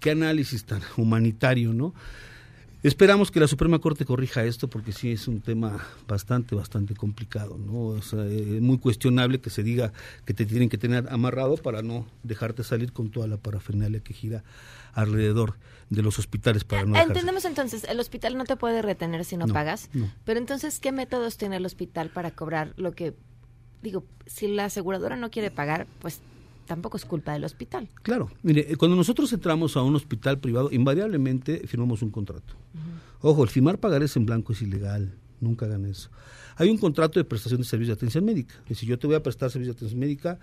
qué 0.00 0.10
análisis 0.10 0.64
tan 0.64 0.82
humanitario, 0.96 1.72
¿no? 1.72 1.94
Esperamos 2.84 3.32
que 3.32 3.40
la 3.40 3.48
Suprema 3.48 3.80
Corte 3.80 4.04
corrija 4.04 4.44
esto 4.44 4.68
porque 4.68 4.92
sí 4.92 5.10
es 5.10 5.26
un 5.26 5.40
tema 5.40 5.84
bastante, 6.06 6.54
bastante 6.54 6.94
complicado, 6.94 7.58
¿no? 7.58 7.86
O 7.86 8.02
sea, 8.02 8.24
es 8.24 8.60
muy 8.62 8.78
cuestionable 8.78 9.40
que 9.40 9.50
se 9.50 9.64
diga 9.64 9.92
que 10.24 10.32
te 10.32 10.46
tienen 10.46 10.68
que 10.68 10.78
tener 10.78 11.08
amarrado 11.10 11.56
para 11.56 11.82
no 11.82 12.06
dejarte 12.22 12.62
salir 12.62 12.92
con 12.92 13.10
toda 13.10 13.26
la 13.26 13.36
parafernalia 13.36 13.98
que 13.98 14.14
gira 14.14 14.44
alrededor 14.92 15.54
de 15.90 16.02
los 16.02 16.20
hospitales 16.20 16.62
para 16.62 16.82
no 16.84 16.92
dejarse 16.92 17.10
Entendemos 17.14 17.44
entonces, 17.46 17.82
el 17.82 17.98
hospital 17.98 18.36
no 18.36 18.44
te 18.44 18.54
puede 18.54 18.80
retener 18.80 19.24
si 19.24 19.36
no, 19.36 19.46
No, 19.48 19.54
pagas, 19.54 19.90
no. 19.92 20.08
pero 20.24 20.38
entonces, 20.38 20.78
¿qué 20.78 20.92
métodos 20.92 21.36
tiene 21.36 21.56
el 21.56 21.66
hospital 21.66 22.10
para 22.10 22.30
cobrar 22.30 22.74
lo 22.76 22.92
que, 22.92 23.12
digo, 23.82 24.04
si 24.26 24.48
la 24.48 24.66
aseguradora 24.66 25.16
no 25.16 25.30
quiere 25.30 25.50
pagar, 25.50 25.86
pues 26.00 26.20
tampoco 26.66 26.96
es 26.96 27.04
culpa 27.04 27.32
del 27.32 27.44
hospital. 27.44 27.88
Claro, 28.02 28.30
mire, 28.42 28.70
eh, 28.70 28.76
cuando 28.76 28.96
nosotros 28.96 29.32
entramos 29.32 29.76
a 29.76 29.82
un 29.82 29.96
hospital 29.96 30.38
privado, 30.38 30.70
invariablemente 30.70 31.66
firmamos 31.66 32.02
un 32.02 32.10
contrato. 32.10 32.54
Ojo, 33.20 33.42
el 33.42 33.50
firmar 33.50 33.78
pagarés 33.78 34.16
en 34.16 34.26
blanco 34.26 34.52
es 34.52 34.62
ilegal, 34.62 35.14
nunca 35.40 35.66
hagan 35.66 35.86
eso. 35.86 36.10
Hay 36.56 36.70
un 36.70 36.78
contrato 36.78 37.18
de 37.18 37.24
prestación 37.24 37.60
de 37.60 37.66
servicios 37.66 37.96
de 37.96 37.98
atención 37.98 38.24
médica. 38.24 38.54
Es 38.64 38.70
decir, 38.70 38.88
yo 38.88 38.98
te 38.98 39.06
voy 39.06 39.16
a 39.16 39.22
prestar 39.22 39.50
servicios 39.50 39.76
de 39.76 39.78
atención 39.78 40.00
médica, 40.00 40.38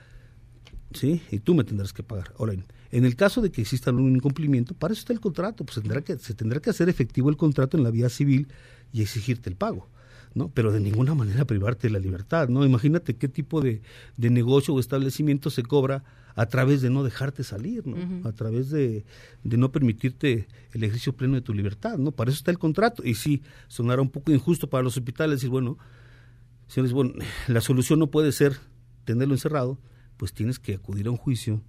sí, 0.93 1.21
y 1.31 1.39
tú 1.39 1.55
me 1.55 1.63
tendrás 1.63 1.93
que 1.93 2.03
pagar. 2.03 2.33
Ahora, 2.37 2.53
en, 2.53 2.65
en 2.91 3.05
el 3.05 3.15
caso 3.15 3.41
de 3.41 3.51
que 3.51 3.61
exista 3.61 3.91
un 3.91 4.15
incumplimiento, 4.15 4.73
para 4.73 4.93
eso 4.93 5.01
está 5.01 5.13
el 5.13 5.19
contrato, 5.19 5.63
pues 5.63 5.81
tendrá 5.81 6.01
que, 6.01 6.17
se 6.17 6.33
tendrá 6.33 6.59
que 6.59 6.69
hacer 6.69 6.89
efectivo 6.89 7.29
el 7.29 7.37
contrato 7.37 7.77
en 7.77 7.83
la 7.83 7.91
vía 7.91 8.09
civil 8.09 8.47
y 8.91 9.01
exigirte 9.01 9.49
el 9.49 9.55
pago. 9.55 9.89
¿No? 10.35 10.49
Pero 10.49 10.71
de 10.71 10.81
ninguna 10.81 11.15
manera 11.15 11.45
privarte 11.45 11.87
de 11.87 11.93
la 11.93 11.99
libertad, 11.99 12.49
¿no? 12.49 12.65
Imagínate 12.65 13.15
qué 13.15 13.27
tipo 13.27 13.61
de, 13.61 13.81
de 14.17 14.29
negocio 14.29 14.73
o 14.73 14.79
establecimiento 14.79 15.49
se 15.49 15.63
cobra 15.63 16.03
a 16.35 16.45
través 16.47 16.81
de 16.81 16.89
no 16.89 17.03
dejarte 17.03 17.43
salir, 17.45 17.87
¿no? 17.87 18.27
A 18.27 18.33
través 18.33 18.69
de, 18.69 19.05
de 19.43 19.57
no 19.57 19.71
permitirte 19.71 20.49
el 20.73 20.83
ejercicio 20.83 21.13
pleno 21.13 21.35
de 21.35 21.41
tu 21.41 21.53
libertad, 21.53 21.97
¿no? 21.97 22.11
Para 22.11 22.29
eso 22.29 22.37
está 22.37 22.51
el 22.51 22.59
contrato. 22.59 23.01
Y 23.05 23.15
sí, 23.15 23.41
sonará 23.69 24.01
un 24.01 24.09
poco 24.09 24.33
injusto 24.33 24.69
para 24.69 24.83
los 24.83 24.97
hospitales 24.97 25.37
decir, 25.37 25.49
bueno, 25.49 25.77
señores, 26.67 26.91
bueno, 26.91 27.13
la 27.47 27.61
solución 27.61 27.99
no 27.99 28.07
puede 28.07 28.33
ser 28.33 28.57
tenerlo 29.05 29.33
encerrado, 29.33 29.79
pues 30.17 30.33
tienes 30.33 30.59
que 30.59 30.75
acudir 30.75 31.07
a 31.07 31.11
un 31.11 31.17
juicio 31.17 31.61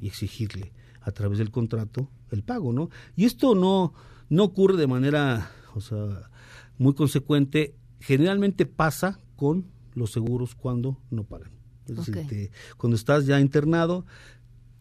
y 0.00 0.06
exigirle 0.06 0.72
a 1.02 1.10
través 1.10 1.38
del 1.38 1.50
contrato 1.50 2.10
el 2.30 2.42
pago, 2.42 2.72
¿no? 2.72 2.88
Y 3.16 3.26
esto 3.26 3.54
no, 3.54 3.92
no 4.30 4.44
ocurre 4.44 4.78
de 4.78 4.86
manera, 4.86 5.50
o 5.74 5.82
sea, 5.82 6.30
muy 6.78 6.94
consecuente. 6.94 7.74
Generalmente 8.00 8.66
pasa 8.66 9.18
con 9.36 9.64
los 9.94 10.12
seguros 10.12 10.54
cuando 10.54 10.98
no 11.10 11.24
pagan. 11.24 11.50
Es 11.88 11.96
decir, 11.96 12.26
te- 12.28 12.50
cuando 12.76 12.96
estás 12.96 13.24
ya 13.26 13.40
internado, 13.40 14.04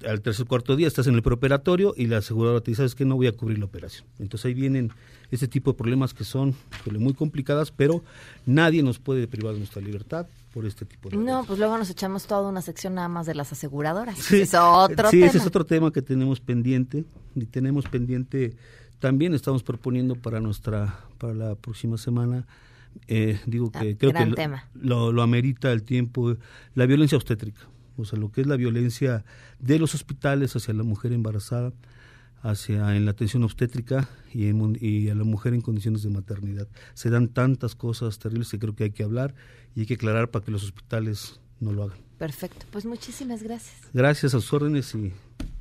al 0.05 0.21
tercer 0.21 0.45
cuarto 0.45 0.75
día 0.75 0.87
estás 0.87 1.07
en 1.07 1.15
el 1.15 1.23
preoperatorio 1.23 1.93
y 1.97 2.05
la 2.05 2.17
aseguradora 2.17 2.61
te 2.61 2.69
dice, 2.71 2.79
¿sabes 2.81 2.93
que 2.95 3.05
No 3.05 3.15
voy 3.15 3.27
a 3.27 3.31
cubrir 3.31 3.57
la 3.57 3.65
operación. 3.65 4.05
Entonces 4.19 4.45
ahí 4.45 4.53
vienen 4.53 4.91
ese 5.31 5.47
tipo 5.47 5.71
de 5.71 5.77
problemas 5.77 6.13
que 6.13 6.23
son 6.23 6.53
muy 6.99 7.13
complicadas, 7.13 7.71
pero 7.71 8.03
nadie 8.45 8.83
nos 8.83 8.99
puede 8.99 9.27
privar 9.27 9.53
de 9.53 9.59
nuestra 9.59 9.81
libertad 9.81 10.27
por 10.53 10.65
este 10.65 10.85
tipo 10.85 11.09
de 11.09 11.17
No, 11.17 11.43
pues 11.45 11.57
luego 11.57 11.77
nos 11.77 11.89
echamos 11.89 12.27
toda 12.27 12.47
una 12.49 12.61
sección 12.61 12.93
nada 12.95 13.07
más 13.07 13.25
de 13.25 13.33
las 13.35 13.51
aseguradoras. 13.51 14.17
Sí, 14.19 14.41
es 14.41 14.53
otro 14.53 15.09
sí, 15.09 15.17
tema. 15.17 15.27
ese 15.29 15.37
es 15.39 15.45
otro 15.47 15.65
tema 15.65 15.91
que 15.91 16.01
tenemos 16.03 16.39
pendiente 16.41 17.05
y 17.35 17.45
tenemos 17.45 17.85
pendiente 17.87 18.55
también 18.99 19.33
estamos 19.33 19.63
proponiendo 19.63 20.15
para 20.15 20.39
nuestra 20.39 20.99
para 21.17 21.33
la 21.33 21.55
próxima 21.55 21.97
semana 21.97 22.45
eh, 23.07 23.39
digo 23.45 23.71
que 23.71 23.77
Ah, 23.91 23.95
creo 23.97 24.11
gran 24.11 24.23
que 24.25 24.29
lo- 24.31 24.35
tema. 24.35 24.65
Lo, 24.73 25.11
lo 25.11 25.21
amerita 25.21 25.71
el 25.71 25.83
tiempo 25.83 26.35
la 26.75 26.85
violencia 26.85 27.17
obstétrica 27.17 27.61
o 27.97 28.05
sea 28.05 28.19
lo 28.19 28.31
que 28.31 28.41
es 28.41 28.47
la 28.47 28.57
violencia 28.57 29.23
de 29.59 29.79
los 29.79 29.95
hospitales 29.95 30.55
hacia 30.55 30.73
la 30.73 30.83
mujer 30.83 31.11
embarazada 31.13 31.73
hacia 32.41 32.95
en 32.95 33.05
la 33.05 33.11
atención 33.11 33.43
obstétrica 33.43 34.07
y, 34.33 34.47
en 34.47 34.57
mun- 34.57 34.77
y 34.79 35.09
a 35.09 35.15
la 35.15 35.23
mujer 35.23 35.53
en 35.55 35.61
condiciones 35.61 36.03
de 36.03 36.09
maternidad 36.11 36.67
se 36.93 37.09
dan 37.09 37.27
tantas 37.29 37.73
cosas 37.75 38.19
terribles 38.19 38.49
que 38.49 38.59
creo 38.59 38.75
que 38.75 38.83
hay 38.85 38.91
que 38.91 39.03
hablar 39.03 39.33
y 39.75 39.81
hay 39.81 39.85
que 39.87 39.95
aclarar 39.95 40.29
para 40.29 40.45
que 40.45 40.51
los 40.51 40.63
hospitales 40.63 41.39
no 41.59 41.71
lo 41.73 41.83
hagan 41.83 41.97
Perfecto, 42.19 42.65
pues 42.71 42.83
muchísimas 42.85 43.43
gracias. 43.43 43.75
Gracias 43.93 44.33
a 44.33 44.39
sus 44.41 44.51
órdenes 44.53 44.93
y 44.95 45.11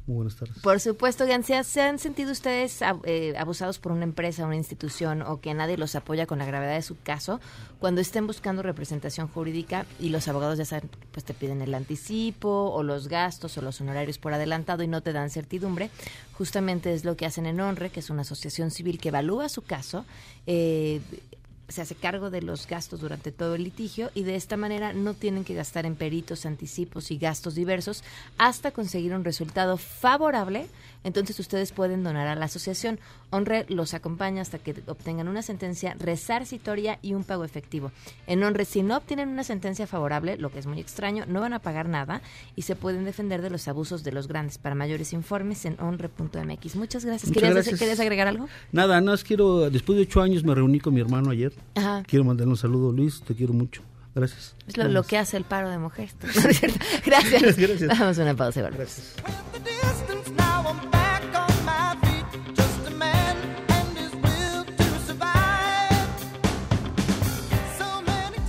muy 0.06 0.16
buenas 0.16 0.36
tardes. 0.36 0.58
Por 0.58 0.80
supuesto, 0.80 1.26
Gancia, 1.26 1.64
¿se 1.64 1.82
han 1.82 1.98
sentido 1.98 2.30
ustedes 2.30 2.80
eh, 3.04 3.34
abusados 3.36 3.78
por 3.78 3.92
una 3.92 4.04
empresa, 4.04 4.46
una 4.46 4.56
institución 4.56 5.22
o 5.22 5.40
que 5.40 5.52
nadie 5.52 5.76
los 5.76 5.96
apoya 5.96 6.26
con 6.26 6.38
la 6.38 6.44
gravedad 6.44 6.74
de 6.74 6.82
su 6.82 6.96
caso? 7.02 7.40
Cuando 7.80 8.00
estén 8.00 8.26
buscando 8.26 8.62
representación 8.62 9.28
jurídica 9.28 9.84
y 9.98 10.10
los 10.10 10.28
abogados 10.28 10.58
ya 10.58 10.64
saben, 10.64 10.88
pues 11.12 11.24
te 11.24 11.34
piden 11.34 11.60
el 11.60 11.74
anticipo 11.74 12.48
o 12.48 12.82
los 12.82 13.08
gastos 13.08 13.58
o 13.58 13.62
los 13.62 13.80
honorarios 13.80 14.18
por 14.18 14.32
adelantado 14.32 14.82
y 14.82 14.88
no 14.88 15.00
te 15.00 15.12
dan 15.12 15.30
certidumbre, 15.30 15.90
justamente 16.34 16.94
es 16.94 17.04
lo 17.04 17.16
que 17.16 17.26
hacen 17.26 17.46
en 17.46 17.60
Honre, 17.60 17.90
que 17.90 18.00
es 18.00 18.10
una 18.10 18.22
asociación 18.22 18.70
civil 18.70 18.98
que 18.98 19.08
evalúa 19.08 19.48
su 19.48 19.62
caso. 19.62 20.04
eh, 20.46 21.00
se 21.68 21.82
hace 21.82 21.94
cargo 21.94 22.30
de 22.30 22.42
los 22.42 22.66
gastos 22.66 23.00
durante 23.00 23.32
todo 23.32 23.54
el 23.54 23.64
litigio 23.64 24.10
y 24.14 24.22
de 24.22 24.36
esta 24.36 24.56
manera 24.56 24.92
no 24.92 25.14
tienen 25.14 25.44
que 25.44 25.54
gastar 25.54 25.86
en 25.86 25.96
peritos, 25.96 26.46
anticipos 26.46 27.10
y 27.10 27.18
gastos 27.18 27.54
diversos 27.54 28.04
hasta 28.38 28.70
conseguir 28.70 29.14
un 29.14 29.24
resultado 29.24 29.76
favorable. 29.76 30.68
Entonces 31.06 31.38
ustedes 31.38 31.70
pueden 31.70 32.02
donar 32.02 32.26
a 32.26 32.34
la 32.34 32.46
asociación. 32.46 32.98
Honre 33.30 33.64
los 33.68 33.94
acompaña 33.94 34.42
hasta 34.42 34.58
que 34.58 34.74
obtengan 34.88 35.28
una 35.28 35.40
sentencia 35.40 35.94
resarcitoria 36.00 36.98
y 37.00 37.14
un 37.14 37.22
pago 37.22 37.44
efectivo. 37.44 37.92
En 38.26 38.42
Honre, 38.42 38.64
si 38.64 38.82
no 38.82 38.96
obtienen 38.96 39.28
una 39.28 39.44
sentencia 39.44 39.86
favorable, 39.86 40.36
lo 40.36 40.50
que 40.50 40.58
es 40.58 40.66
muy 40.66 40.80
extraño, 40.80 41.24
no 41.28 41.40
van 41.40 41.52
a 41.52 41.60
pagar 41.60 41.88
nada 41.88 42.22
y 42.56 42.62
se 42.62 42.74
pueden 42.74 43.04
defender 43.04 43.40
de 43.40 43.50
los 43.50 43.68
abusos 43.68 44.02
de 44.02 44.10
los 44.10 44.26
grandes. 44.26 44.58
Para 44.58 44.74
mayores 44.74 45.12
informes 45.12 45.64
en 45.64 45.80
honre.mx. 45.80 46.74
Muchas 46.74 47.04
gracias. 47.04 47.28
Muchas 47.28 47.34
¿Querías, 47.34 47.54
gracias. 47.54 47.78
¿Querías 47.78 48.00
agregar 48.00 48.26
algo? 48.26 48.48
Nada, 48.72 49.00
nada 49.00 49.12
más 49.12 49.22
quiero, 49.22 49.70
después 49.70 49.96
de 49.96 50.02
ocho 50.02 50.22
años 50.22 50.42
me 50.42 50.56
reuní 50.56 50.80
con 50.80 50.92
mi 50.92 51.00
hermano 51.00 51.30
ayer. 51.30 51.52
Ajá. 51.76 52.02
Quiero 52.04 52.24
mandarle 52.24 52.50
un 52.50 52.58
saludo, 52.58 52.90
Luis, 52.90 53.22
te 53.22 53.36
quiero 53.36 53.52
mucho. 53.52 53.82
Gracias. 54.16 54.56
Es 54.66 54.76
lo, 54.76 55.02
que 55.04 55.18
hace 55.18 55.36
el 55.36 55.44
paro 55.44 55.70
de 55.70 55.78
mujeres. 55.78 56.16
Gracias. 56.20 57.56
Gracias. 57.56 57.80
Damos 57.80 58.18
una 58.18 58.34
pausa. 58.34 58.60
y 58.60 58.62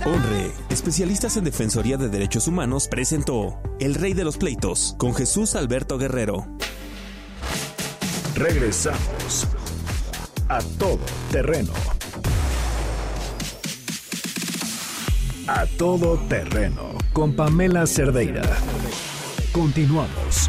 Honre, 0.08 0.52
especialistas 0.70 1.36
en 1.36 1.44
Defensoría 1.44 1.98
de 1.98 2.08
Derechos 2.08 2.48
Humanos, 2.48 2.88
presentó 2.88 3.60
El 3.78 3.94
Rey 3.94 4.14
de 4.14 4.24
los 4.24 4.38
Pleitos 4.38 4.94
con 4.96 5.14
Jesús 5.14 5.54
Alberto 5.54 5.98
Guerrero. 5.98 6.46
Regresamos 8.34 9.46
a 10.48 10.60
todo 10.78 11.00
terreno. 11.30 11.72
A 15.46 15.66
todo 15.76 16.16
terreno 16.26 16.96
con 17.12 17.36
Pamela 17.36 17.86
Cerdeira. 17.86 18.44
Continuamos. 19.52 20.48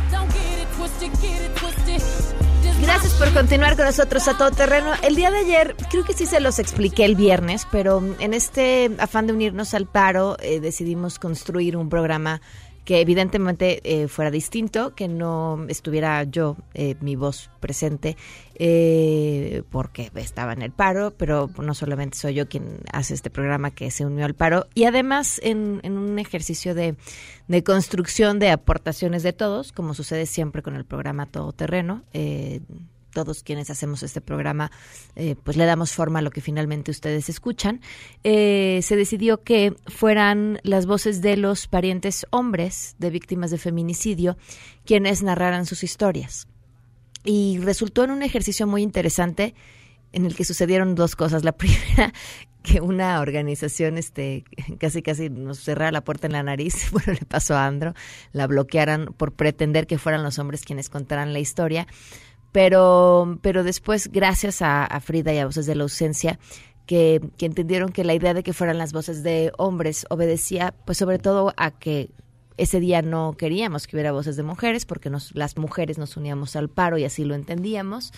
Gracias 2.91 3.13
por 3.13 3.31
continuar 3.33 3.75
con 3.75 3.85
nosotros 3.85 4.27
a 4.27 4.35
todo 4.35 4.49
terreno. 4.49 4.93
El 5.03 5.15
día 5.15 5.29
de 5.29 5.37
ayer, 5.37 5.75
creo 5.91 6.03
que 6.03 6.13
sí 6.13 6.25
se 6.25 6.39
los 6.39 6.57
expliqué 6.57 7.05
el 7.05 7.15
viernes, 7.15 7.67
pero 7.71 8.03
en 8.19 8.33
este 8.33 8.89
afán 8.97 9.27
de 9.27 9.33
unirnos 9.33 9.75
al 9.75 9.85
paro, 9.85 10.37
eh, 10.39 10.59
decidimos 10.59 11.19
construir 11.19 11.77
un 11.77 11.87
programa 11.87 12.41
que 12.89 13.01
evidentemente 13.01 13.81
eh, 13.83 14.07
fuera 14.07 14.31
distinto, 14.31 14.95
que 14.95 15.07
no 15.07 15.63
estuviera 15.69 16.23
yo, 16.23 16.57
eh, 16.73 16.95
mi 17.01 17.15
voz 17.15 17.51
presente, 17.59 18.17
eh, 18.55 19.61
porque 19.69 20.09
estaba 20.15 20.53
en 20.53 20.63
el 20.63 20.71
paro, 20.71 21.13
pero 21.15 21.51
no 21.59 21.75
solamente 21.75 22.17
soy 22.17 22.33
yo 22.33 22.49
quien 22.49 22.79
hace 22.91 23.13
este 23.13 23.29
programa 23.29 23.69
que 23.69 23.91
se 23.91 24.07
unió 24.07 24.25
al 24.25 24.33
paro, 24.33 24.65
y 24.73 24.85
además 24.85 25.39
en, 25.43 25.81
en 25.83 25.99
un 25.99 26.17
ejercicio 26.17 26.73
de, 26.73 26.95
de 27.47 27.63
construcción 27.63 28.39
de 28.39 28.49
aportaciones 28.49 29.21
de 29.21 29.33
todos, 29.33 29.71
como 29.71 29.93
sucede 29.93 30.25
siempre 30.25 30.63
con 30.63 30.75
el 30.75 30.83
programa 30.83 31.27
Todoterreno, 31.27 32.01
eh, 32.13 32.59
todos 33.13 33.43
quienes 33.43 33.69
hacemos 33.69 34.03
este 34.03 34.21
programa, 34.21 34.71
eh, 35.15 35.35
pues 35.43 35.57
le 35.57 35.65
damos 35.65 35.91
forma 35.91 36.19
a 36.19 36.21
lo 36.21 36.31
que 36.31 36.41
finalmente 36.41 36.91
ustedes 36.91 37.29
escuchan, 37.29 37.81
eh, 38.23 38.79
se 38.83 38.95
decidió 38.95 39.43
que 39.43 39.73
fueran 39.87 40.59
las 40.63 40.85
voces 40.85 41.21
de 41.21 41.37
los 41.37 41.67
parientes 41.67 42.25
hombres 42.29 42.95
de 42.99 43.09
víctimas 43.09 43.51
de 43.51 43.57
feminicidio 43.57 44.37
quienes 44.85 45.23
narraran 45.23 45.65
sus 45.65 45.83
historias. 45.83 46.47
Y 47.23 47.59
resultó 47.59 48.03
en 48.03 48.11
un 48.11 48.23
ejercicio 48.23 48.65
muy 48.65 48.81
interesante 48.81 49.53
en 50.13 50.25
el 50.25 50.35
que 50.35 50.45
sucedieron 50.45 50.95
dos 50.95 51.15
cosas. 51.15 51.43
La 51.43 51.51
primera, 51.57 52.13
que 52.63 52.81
una 52.81 53.19
organización 53.21 53.97
este 53.97 54.43
casi 54.79 55.01
casi 55.01 55.29
nos 55.29 55.59
cerrara 55.59 55.91
la 55.91 56.03
puerta 56.03 56.27
en 56.27 56.33
la 56.33 56.43
nariz, 56.43 56.89
bueno, 56.91 57.13
le 57.13 57.25
pasó 57.25 57.55
a 57.55 57.65
Andro, 57.65 57.93
la 58.31 58.47
bloquearan 58.47 59.07
por 59.17 59.33
pretender 59.33 59.87
que 59.87 59.97
fueran 59.97 60.23
los 60.23 60.39
hombres 60.39 60.63
quienes 60.63 60.89
contaran 60.89 61.33
la 61.33 61.39
historia, 61.39 61.87
pero 62.51 63.39
pero 63.41 63.63
después 63.63 64.11
gracias 64.11 64.61
a, 64.61 64.87
Frida 65.01 65.33
y 65.33 65.39
a 65.39 65.45
Voces 65.45 65.65
de 65.65 65.75
la 65.75 65.83
Ausencia 65.83 66.39
que, 66.85 67.21
que 67.37 67.45
entendieron 67.45 67.91
que 67.91 68.03
la 68.03 68.13
idea 68.13 68.33
de 68.33 68.43
que 68.43 68.53
fueran 68.53 68.77
las 68.77 68.93
voces 68.93 69.23
de 69.23 69.51
hombres 69.57 70.05
obedecía 70.09 70.73
pues 70.85 70.97
sobre 70.97 71.19
todo 71.19 71.53
a 71.57 71.71
que 71.71 72.11
ese 72.59 72.79
día 72.79 73.01
no 73.01 73.35
queríamos 73.37 73.87
que 73.87 73.95
hubiera 73.95 74.11
voces 74.11 74.35
de 74.35 74.43
mujeres 74.43 74.85
porque 74.85 75.09
nos, 75.09 75.33
las 75.33 75.57
mujeres 75.57 75.97
nos 75.97 76.17
uníamos 76.17 76.55
al 76.55 76.69
paro 76.69 76.97
y 76.97 77.05
así 77.05 77.23
lo 77.23 77.35
entendíamos. 77.35 78.11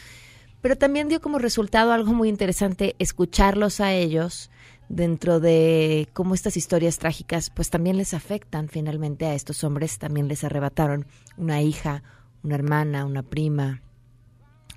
Pero 0.62 0.76
también 0.76 1.08
dio 1.08 1.22
como 1.22 1.40
resultado 1.40 1.92
algo 1.92 2.14
muy 2.14 2.30
interesante 2.30 2.96
escucharlos 3.00 3.80
a 3.80 3.94
ellos 3.94 4.52
dentro 4.90 5.40
de 5.40 6.10
cómo 6.14 6.34
estas 6.34 6.58
historias 6.58 6.98
trágicas 6.98 7.50
pues 7.50 7.70
también 7.70 7.98
les 7.98 8.14
afectan 8.14 8.68
finalmente 8.68 9.26
a 9.26 9.34
estos 9.34 9.64
hombres, 9.64 9.98
también 9.98 10.28
les 10.28 10.44
arrebataron 10.44 11.06
una 11.38 11.62
hija, 11.62 12.04
una 12.44 12.56
hermana, 12.56 13.06
una 13.06 13.24
prima, 13.24 13.82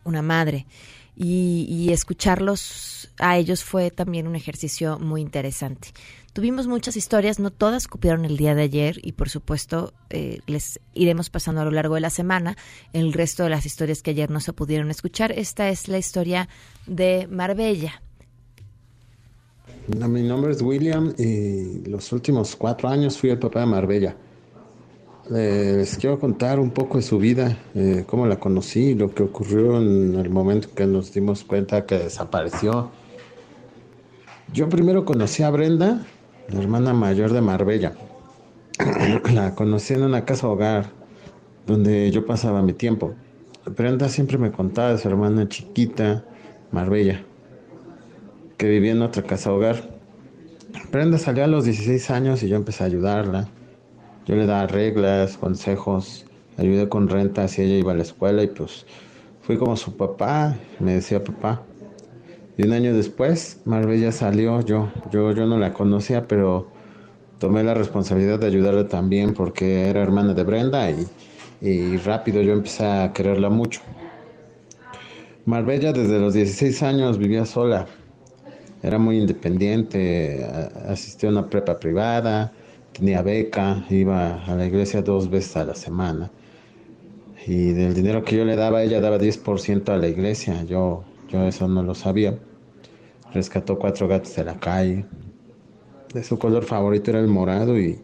una 0.05 0.23
madre. 0.23 0.67
Y, 1.17 1.93
escucharlos 1.93 3.09
a 3.19 3.39
ellos 3.39 3.63
fue 3.63 3.93
también 3.93 4.27
un 4.27 4.35
ejercicio 4.35 4.99
muy 4.99 5.21
interesante. 5.21 5.89
Tuvimos 6.33 6.67
muchas 6.67 6.97
historias, 6.97 7.39
no 7.39 7.53
todas 7.53 7.87
cupieron 7.87 8.25
el 8.25 8.37
día 8.37 8.57
de 8.57 8.63
ayer 8.63 8.99
y 9.01 9.13
por 9.13 9.29
supuesto 9.29 9.93
eh, 10.11 10.41
les 10.49 10.81
iremos 10.93 11.31
pasando 11.31 11.61
a 11.61 11.65
lo 11.65 11.71
largo 11.71 11.95
de 11.95 12.01
la 12.01 12.11
semana 12.11 12.57
el 12.93 13.13
resto 13.13 13.45
de 13.45 13.51
las 13.51 13.67
historias 13.67 14.03
que 14.03 14.11
ayer 14.11 14.31
no 14.31 14.41
se 14.41 14.53
pudieron 14.53 14.91
escuchar. 14.91 15.31
Esta 15.31 15.69
es 15.69 15.87
la 15.87 15.99
historia 15.99 16.49
de 16.89 17.29
Marbella. 17.31 18.03
Mi 19.87 20.23
nombre 20.23 20.51
es 20.51 20.63
William 20.63 21.15
y 21.17 21.89
los 21.89 22.11
últimos 22.13 22.57
cuatro 22.57 22.89
años 22.89 23.19
fui 23.19 23.31
el 23.31 23.39
papá 23.39 23.61
de 23.61 23.67
Marbella. 23.67 24.17
Les 25.31 25.97
quiero 25.97 26.19
contar 26.21 26.61
un 26.61 26.71
poco 26.71 26.99
de 26.99 27.03
su 27.03 27.19
vida, 27.19 27.57
eh, 27.75 28.05
cómo 28.07 28.27
la 28.27 28.37
conocí, 28.37 28.95
lo 28.95 29.15
que 29.15 29.23
ocurrió 29.23 29.81
en 29.81 30.17
el 30.17 30.29
momento 30.29 30.69
que 30.75 30.87
nos 30.87 31.15
dimos 31.15 31.45
cuenta 31.45 31.87
que 31.87 31.99
desapareció. 31.99 32.91
Yo 34.53 34.69
primero 34.69 35.07
conocí 35.07 35.43
a 35.43 35.49
Brenda 35.49 36.05
la 36.49 36.61
hermana 36.61 36.93
mayor 36.93 37.33
de 37.33 37.41
Marbella. 37.41 37.95
La 39.33 39.55
conocí 39.55 39.95
en 39.95 40.03
una 40.03 40.27
casa 40.27 40.47
hogar 40.47 40.91
donde 41.67 42.11
yo 42.11 42.27
pasaba 42.27 42.61
mi 42.61 42.75
tiempo. 42.75 43.15
Brenda 43.65 44.11
siempre 44.11 44.37
me 44.37 44.53
contaba 44.53 44.93
de 44.93 44.99
su 44.99 45.09
hermana 45.09 45.49
chiquita, 45.49 46.25
Marbella, 46.71 47.23
que 48.59 48.69
vivía 48.69 48.93
en 48.93 49.01
otra 49.01 49.23
casa 49.23 49.53
hogar. 49.53 49.89
Brenda 50.93 51.17
salió 51.17 51.45
a 51.45 51.47
los 51.47 51.65
16 51.65 52.11
años 52.11 52.43
y 52.43 52.49
yo 52.49 52.57
empecé 52.57 52.83
a 52.83 52.89
ayudarla. 52.89 53.49
Yo 54.27 54.37
le 54.37 54.47
daba 54.47 54.67
reglas, 54.67 55.37
consejos, 55.37 56.25
ayudé 56.57 56.89
con 56.89 57.09
rentas 57.09 57.59
y 57.59 57.63
ella 57.63 57.77
iba 57.77 57.93
a 57.93 57.95
la 57.95 58.03
escuela 58.03 58.43
y 58.43 58.47
pues 58.47 58.87
fui 59.43 59.59
como 59.59 59.77
su 59.77 59.97
papá, 59.97 60.57
me 60.81 60.95
decía 60.95 61.23
papá. 61.23 61.63
Y 62.57 62.65
un 62.65 62.73
año 62.73 62.95
después, 62.95 63.61
Marbella 63.65 64.13
salió, 64.13 64.61
yo, 64.63 64.91
yo, 65.11 65.33
yo 65.33 65.47
no 65.47 65.59
la 65.59 65.75
conocía, 65.75 66.27
pero 66.27 66.69
tomé 67.39 67.63
la 67.65 67.75
responsabilidad 67.75 68.39
de 68.39 68.47
ayudarla 68.47 68.89
también 68.89 69.35
porque 69.35 69.89
era 69.91 70.03
hermana 70.03 70.33
de 70.33 70.45
Brenda 70.45 70.91
y, 70.91 71.07
y 71.61 71.97
rápido 71.99 72.41
yo 72.41 72.53
empecé 72.53 72.87
a 72.87 73.13
quererla 73.13 73.51
mucho. 73.51 73.81
Marbella 75.45 75.93
desde 75.93 76.19
los 76.19 76.33
16 76.33 76.83
años 76.83 77.19
vivía 77.19 77.45
sola, 77.45 77.87
era 78.83 78.99
muy 78.99 79.19
independiente, 79.19 80.43
asistía 80.89 81.29
a 81.29 81.33
una 81.33 81.51
prepa 81.51 81.79
privada, 81.79 82.53
tenía 82.97 83.23
beca, 83.23 83.85
iba 83.91 84.45
a 84.45 84.55
la 84.55 84.67
iglesia 84.67 85.03
dos 85.03 85.29
veces 85.29 85.57
a 85.57 85.65
la 85.65 85.75
semana. 85.75 86.31
Y 87.47 87.73
del 87.73 87.93
dinero 87.95 88.25
que 88.25 88.37
yo 88.37 88.45
le 88.45 88.57
daba, 88.57 88.83
ella 88.83 89.01
daba 89.01 89.19
10% 89.19 89.93
a 89.93 89.99
la 89.99 90.09
iglesia. 90.09 90.65
Yo 90.65 91.05
yo 91.35 91.49
eso 91.49 91.67
no 91.67 91.83
lo 91.83 91.95
sabía. 91.95 92.39
Rescató 93.33 93.77
cuatro 93.77 94.07
gatos 94.07 94.37
de 94.37 94.45
la 94.45 94.59
calle. 94.61 95.05
De 96.13 96.23
su 96.23 96.39
color 96.39 96.65
favorito 96.65 97.11
era 97.11 97.19
el 97.19 97.27
morado 97.27 97.77
y, 97.77 98.01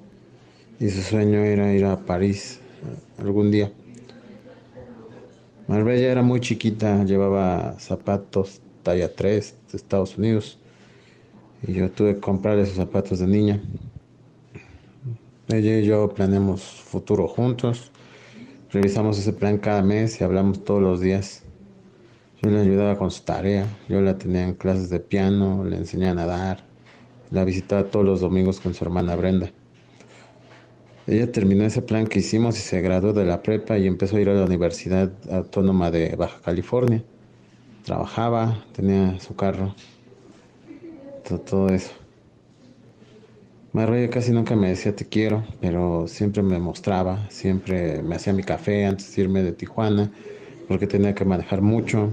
su 0.81 1.03
sueño 1.03 1.39
era 1.39 1.73
ir 1.73 1.85
a 1.85 1.97
París 1.97 2.59
algún 3.19 3.53
día. 3.53 3.71
Marbella 5.69 6.11
era 6.11 6.23
muy 6.23 6.41
chiquita, 6.41 7.05
llevaba 7.05 7.79
zapatos 7.79 8.61
talla 8.83 9.15
3 9.15 9.55
de 9.71 9.77
Estados 9.77 10.19
Unidos 10.19 10.59
y 11.63 11.75
yo 11.75 11.91
tuve 11.91 12.15
que 12.15 12.21
comprarle 12.21 12.63
esos 12.63 12.77
zapatos 12.77 13.21
de 13.21 13.29
niña. 13.29 13.61
Ella 15.53 15.79
y 15.79 15.85
yo 15.85 16.09
planeamos 16.11 16.63
futuro 16.63 17.27
juntos, 17.27 17.91
revisamos 18.71 19.19
ese 19.19 19.33
plan 19.33 19.59
cada 19.59 19.83
mes 19.83 20.21
y 20.21 20.25
hablamos 20.25 20.65
todos 20.65 20.81
los 20.81 21.01
días. 21.01 21.43
Yo 22.41 22.51
le 22.51 22.61
ayudaba 22.61 22.97
con 22.97 23.11
su 23.11 23.25
tarea, 23.25 23.67
yo 23.89 24.01
la 24.01 24.17
tenía 24.17 24.45
en 24.45 24.55
clases 24.55 24.91
de 24.91 25.01
piano, 25.01 25.65
le 25.65 25.77
enseñaba 25.77 26.13
a 26.13 26.15
nadar, 26.15 26.65
la 27.33 27.45
visitaba 27.45 27.85
todos 27.85 28.07
los 28.07 28.21
domingos 28.21 28.61
con 28.61 28.75
su 28.75 28.85
hermana 28.85 29.17
Brenda. 29.17 29.51
Ella 31.09 31.33
terminó 31.33 31.65
ese 31.65 31.83
plan 31.83 32.07
que 32.07 32.21
hicimos 32.21 32.57
y 32.57 32.61
se 32.61 32.81
graduó 32.81 33.13
de 33.13 33.25
la 33.25 33.43
prepa 33.43 33.77
y 33.77 33.89
empezó 33.89 34.17
a 34.17 34.21
ir 34.21 34.29
a 34.29 34.35
la 34.35 34.45
Universidad 34.45 35.11
Autónoma 35.33 35.91
de 35.91 36.15
Baja 36.15 36.41
California. 36.43 37.03
Trabajaba, 37.85 38.65
tenía 38.73 39.19
su 39.19 39.35
carro, 39.35 39.75
todo 41.39 41.69
eso. 41.71 42.00
Marbella 43.73 44.11
casi 44.11 44.33
nunca 44.33 44.57
me 44.57 44.69
decía 44.69 44.97
te 44.97 45.07
quiero, 45.07 45.45
pero 45.61 46.09
siempre 46.09 46.43
me 46.43 46.59
mostraba, 46.59 47.31
siempre 47.31 48.03
me 48.03 48.17
hacía 48.17 48.33
mi 48.33 48.43
café 48.43 48.85
antes 48.85 49.15
de 49.15 49.23
irme 49.23 49.45
de 49.45 49.53
Tijuana, 49.53 50.11
porque 50.67 50.89
tenía 50.89 51.15
que 51.15 51.25
manejar 51.25 51.63
mucho, 51.63 52.11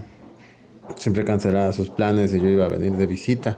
siempre 0.96 1.26
cancelaba 1.26 1.74
sus 1.74 1.90
planes 1.90 2.34
y 2.34 2.42
yo 2.42 2.48
iba 2.50 2.66
a 2.66 2.70
venir 2.70 2.96
de 2.96 3.08
visita. 3.08 3.58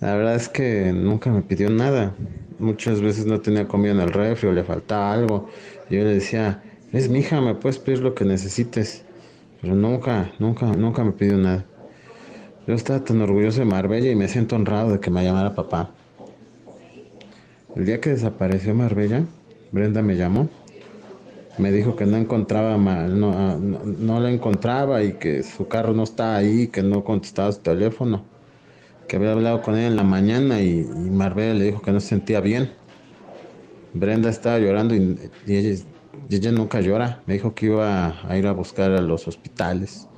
La 0.00 0.14
verdad 0.14 0.36
es 0.36 0.48
que 0.48 0.92
nunca 0.92 1.30
me 1.30 1.42
pidió 1.42 1.68
nada. 1.68 2.14
Muchas 2.60 3.00
veces 3.00 3.26
no 3.26 3.40
tenía 3.40 3.66
comida 3.66 3.90
en 3.92 4.00
el 4.00 4.12
refri 4.12 4.48
o 4.48 4.52
le 4.52 4.62
faltaba 4.62 5.12
algo. 5.12 5.48
Yo 5.90 5.98
le 5.98 6.14
decía, 6.14 6.62
es 6.92 7.08
mi 7.08 7.20
hija, 7.20 7.40
me 7.40 7.56
puedes 7.56 7.78
pedir 7.80 8.00
lo 8.00 8.14
que 8.14 8.24
necesites. 8.24 9.04
Pero 9.60 9.74
nunca, 9.74 10.30
nunca, 10.38 10.66
nunca 10.66 11.02
me 11.02 11.12
pidió 11.12 11.38
nada. 11.38 11.64
Yo 12.66 12.74
estaba 12.74 13.02
tan 13.02 13.20
orgulloso 13.20 13.60
de 13.60 13.66
Marbella 13.66 14.10
y 14.10 14.16
me 14.16 14.28
siento 14.28 14.56
honrado 14.56 14.92
de 14.92 15.00
que 15.00 15.10
me 15.10 15.24
llamara 15.24 15.54
papá. 15.54 15.90
El 17.74 17.86
día 17.86 18.00
que 18.00 18.10
desapareció 18.10 18.74
Marbella, 18.74 19.24
Brenda 19.72 20.02
me 20.02 20.16
llamó 20.16 20.48
me 21.58 21.70
dijo 21.70 21.94
que 21.96 22.06
no 22.06 22.16
encontraba 22.16 22.76
mal, 22.78 23.18
no, 23.18 23.58
no, 23.58 24.20
la 24.20 24.30
encontraba 24.30 25.02
y 25.02 25.14
que 25.14 25.42
su 25.42 25.68
carro 25.68 25.92
no 25.92 26.02
estaba 26.02 26.36
ahí, 26.36 26.68
que 26.68 26.82
no 26.82 27.04
contestaba 27.04 27.52
su 27.52 27.60
teléfono, 27.60 28.24
que 29.06 29.16
había 29.16 29.32
hablado 29.32 29.62
con 29.62 29.76
ella 29.76 29.86
en 29.86 29.96
la 29.96 30.02
mañana 30.02 30.60
y, 30.60 30.80
y 30.80 31.10
Marbella 31.10 31.54
le 31.54 31.64
dijo 31.66 31.82
que 31.82 31.92
no 31.92 32.00
se 32.00 32.08
sentía 32.08 32.40
bien. 32.40 32.72
Brenda 33.92 34.30
estaba 34.30 34.58
llorando 34.58 34.94
y, 34.96 35.16
ella, 35.46 36.50
nunca 36.50 36.80
llora, 36.80 37.22
me 37.26 37.34
dijo 37.34 37.54
que 37.54 37.66
iba 37.66 38.28
a 38.28 38.36
ir 38.36 38.46
a 38.46 38.52
buscar 38.52 38.90
a 38.90 39.00
los 39.00 39.28
hospitales. 39.28 40.08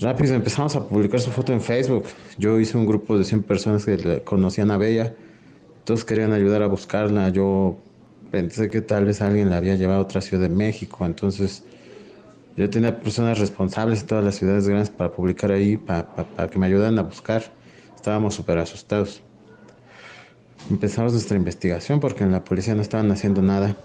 Rápido 0.00 0.34
empezamos 0.34 0.76
a 0.76 0.88
publicar 0.88 1.20
su 1.20 1.30
foto 1.30 1.52
en 1.52 1.60
Facebook. 1.60 2.04
Yo 2.38 2.58
hice 2.60 2.78
un 2.78 2.86
grupo 2.86 3.18
de 3.18 3.24
100 3.24 3.42
personas 3.42 3.84
que 3.84 4.22
conocían 4.24 4.70
a 4.70 4.78
Bella. 4.78 5.14
Todos 5.84 6.04
querían 6.04 6.32
ayudar 6.32 6.62
a 6.62 6.66
buscarla. 6.66 7.28
Yo 7.30 7.78
pensé 8.30 8.68
que 8.68 8.80
tal 8.80 9.04
vez 9.04 9.20
alguien 9.22 9.50
la 9.50 9.56
había 9.56 9.74
llevado 9.76 10.00
a 10.00 10.02
otra 10.02 10.20
ciudad 10.20 10.42
de 10.42 10.54
México, 10.54 11.04
entonces 11.04 11.64
yo 12.56 12.68
tenía 12.68 13.00
personas 13.00 13.38
responsables 13.38 14.02
en 14.02 14.06
todas 14.06 14.24
las 14.24 14.34
ciudades 14.34 14.68
grandes 14.68 14.90
para 14.90 15.10
publicar 15.10 15.50
ahí, 15.50 15.76
para, 15.76 16.06
que 16.50 16.58
me 16.58 16.66
ayudaran 16.66 16.98
a 16.98 17.02
buscar. 17.02 17.42
Estábamos 17.94 18.34
súper 18.34 18.58
asustados. 18.58 19.22
Empezamos 20.70 21.12
nuestra 21.12 21.36
investigación 21.36 22.00
porque 22.00 22.24
en 22.24 22.32
la 22.32 22.44
policía 22.44 22.74
no 22.74 22.82
estaban 22.82 23.10
haciendo 23.10 23.40
nada. 23.40 23.76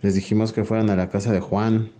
Les 0.00 0.14
dijimos 0.14 0.52
que 0.52 0.64
fueran 0.64 0.88
a 0.90 0.96
la 0.96 1.10
casa 1.10 1.32
de 1.32 1.40
Juan, 1.40 1.90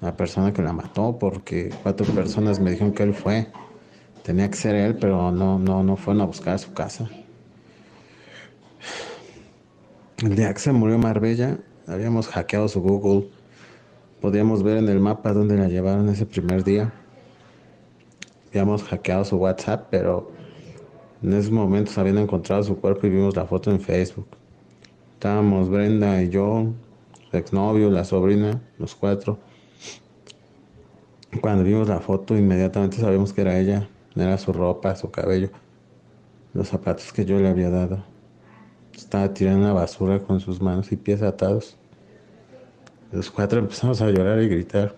la 0.00 0.16
persona 0.16 0.52
que 0.52 0.62
la 0.62 0.72
mató, 0.72 1.18
porque 1.18 1.70
cuatro 1.82 2.06
personas 2.14 2.60
me 2.60 2.70
dijeron 2.70 2.92
que 2.92 3.02
él 3.02 3.14
fue. 3.14 3.48
Tenía 4.22 4.48
que 4.48 4.56
ser 4.56 4.74
él, 4.76 4.96
pero 4.96 5.32
no, 5.32 5.58
no, 5.58 5.82
no 5.82 5.96
fueron 5.96 6.22
a 6.22 6.26
buscar 6.26 6.54
a 6.54 6.58
su 6.58 6.72
casa. 6.72 7.08
El 10.22 10.36
día 10.36 10.52
que 10.54 10.60
se 10.60 10.72
murió 10.72 10.98
Marbella, 10.98 11.58
habíamos 11.86 12.28
hackeado 12.28 12.68
su 12.68 12.80
Google 12.80 13.28
podíamos 14.24 14.62
ver 14.62 14.78
en 14.78 14.88
el 14.88 15.00
mapa 15.00 15.34
dónde 15.34 15.54
la 15.54 15.68
llevaron 15.68 16.08
ese 16.08 16.24
primer 16.24 16.64
día. 16.64 16.94
Habíamos 18.48 18.82
hackeado 18.82 19.22
su 19.22 19.36
WhatsApp, 19.36 19.88
pero 19.90 20.30
en 21.22 21.34
esos 21.34 21.50
momentos 21.50 21.98
habían 21.98 22.16
encontrado 22.16 22.62
su 22.62 22.80
cuerpo 22.80 23.06
y 23.06 23.10
vimos 23.10 23.36
la 23.36 23.44
foto 23.44 23.70
en 23.70 23.82
Facebook. 23.82 24.28
Estábamos 25.12 25.68
Brenda 25.68 26.22
y 26.22 26.30
yo, 26.30 26.72
su 27.30 27.36
exnovio, 27.36 27.90
la 27.90 28.04
sobrina, 28.04 28.62
los 28.78 28.94
cuatro. 28.94 29.38
Cuando 31.42 31.62
vimos 31.62 31.86
la 31.86 32.00
foto, 32.00 32.34
inmediatamente 32.34 32.96
sabíamos 32.96 33.34
que 33.34 33.42
era 33.42 33.58
ella. 33.58 33.90
Era 34.16 34.38
su 34.38 34.54
ropa, 34.54 34.96
su 34.96 35.10
cabello, 35.10 35.50
los 36.54 36.68
zapatos 36.68 37.12
que 37.12 37.26
yo 37.26 37.38
le 37.38 37.48
había 37.48 37.68
dado. 37.68 38.13
Estaba 38.96 39.32
tirando 39.32 39.66
la 39.66 39.72
basura 39.72 40.20
con 40.20 40.40
sus 40.40 40.60
manos 40.60 40.92
y 40.92 40.96
pies 40.96 41.22
atados. 41.22 41.76
Los 43.12 43.30
cuatro 43.30 43.58
empezamos 43.60 44.00
a 44.00 44.10
llorar 44.10 44.40
y 44.42 44.48
gritar. 44.48 44.96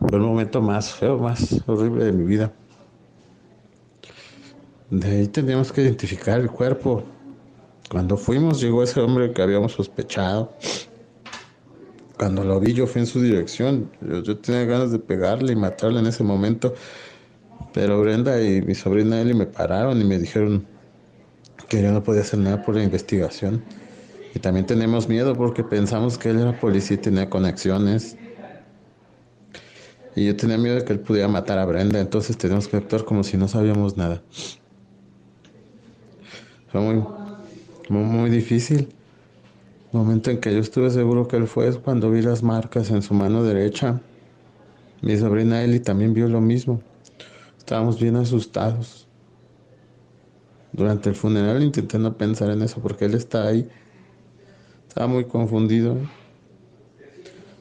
Fue 0.00 0.18
el 0.18 0.24
momento 0.24 0.60
más 0.60 0.92
feo, 0.92 1.18
más 1.18 1.62
horrible 1.66 2.04
de 2.04 2.12
mi 2.12 2.24
vida. 2.24 2.52
De 4.90 5.08
ahí 5.08 5.26
teníamos 5.26 5.72
que 5.72 5.82
identificar 5.82 6.38
el 6.38 6.50
cuerpo. 6.50 7.02
Cuando 7.90 8.16
fuimos 8.16 8.60
llegó 8.60 8.82
ese 8.82 9.00
hombre 9.00 9.32
que 9.32 9.42
habíamos 9.42 9.72
sospechado. 9.72 10.52
Cuando 12.16 12.44
lo 12.44 12.60
vi 12.60 12.72
yo 12.72 12.86
fui 12.86 13.00
en 13.00 13.06
su 13.06 13.20
dirección. 13.20 13.90
Yo, 14.00 14.38
tenía 14.38 14.64
ganas 14.64 14.92
de 14.92 14.98
pegarle 14.98 15.52
y 15.52 15.56
matarle 15.56 16.00
en 16.00 16.06
ese 16.06 16.22
momento. 16.22 16.74
Pero 17.72 18.00
Brenda 18.00 18.40
y 18.40 18.62
mi 18.62 18.74
sobrina 18.74 19.20
Eli 19.20 19.34
me 19.34 19.46
pararon 19.46 20.00
y 20.00 20.04
me 20.04 20.18
dijeron 20.18 20.66
que 21.68 21.82
yo 21.82 21.92
no 21.92 22.02
podía 22.02 22.22
hacer 22.22 22.38
nada 22.38 22.62
por 22.62 22.76
la 22.76 22.82
investigación. 22.82 23.62
Y 24.34 24.38
también 24.38 24.66
tenemos 24.66 25.08
miedo 25.08 25.34
porque 25.34 25.64
pensamos 25.64 26.18
que 26.18 26.30
él 26.30 26.40
era 26.40 26.58
policía 26.60 26.96
y 26.96 27.00
tenía 27.00 27.30
conexiones. 27.30 28.16
Y 30.14 30.26
yo 30.26 30.36
tenía 30.36 30.58
miedo 30.58 30.76
de 30.76 30.84
que 30.84 30.92
él 30.92 31.00
pudiera 31.00 31.28
matar 31.28 31.58
a 31.58 31.64
Brenda, 31.64 32.00
entonces 32.00 32.36
tenemos 32.38 32.68
que 32.68 32.76
actuar 32.76 33.04
como 33.04 33.22
si 33.22 33.36
no 33.36 33.48
sabíamos 33.48 33.96
nada. 33.96 34.22
Fue 36.68 36.80
muy, 36.80 37.02
muy, 37.88 38.04
muy 38.04 38.30
difícil. 38.30 38.88
El 39.92 39.98
momento 39.98 40.30
en 40.30 40.38
que 40.38 40.52
yo 40.52 40.60
estuve 40.60 40.90
seguro 40.90 41.28
que 41.28 41.36
él 41.36 41.46
fue 41.46 41.68
es 41.68 41.78
cuando 41.78 42.10
vi 42.10 42.22
las 42.22 42.42
marcas 42.42 42.90
en 42.90 43.02
su 43.02 43.14
mano 43.14 43.42
derecha. 43.42 44.00
Mi 45.02 45.16
sobrina 45.16 45.62
Eli 45.62 45.80
también 45.80 46.12
vio 46.14 46.28
lo 46.28 46.40
mismo. 46.40 46.80
Estábamos 47.58 48.00
bien 48.00 48.16
asustados. 48.16 49.05
Durante 50.76 51.08
el 51.08 51.14
funeral 51.14 51.62
intenté 51.62 51.98
no 51.98 52.16
pensar 52.16 52.50
en 52.50 52.60
eso 52.60 52.80
porque 52.80 53.06
él 53.06 53.14
está 53.14 53.46
ahí. 53.46 53.66
Estaba 54.86 55.06
muy 55.06 55.24
confundido. 55.24 55.96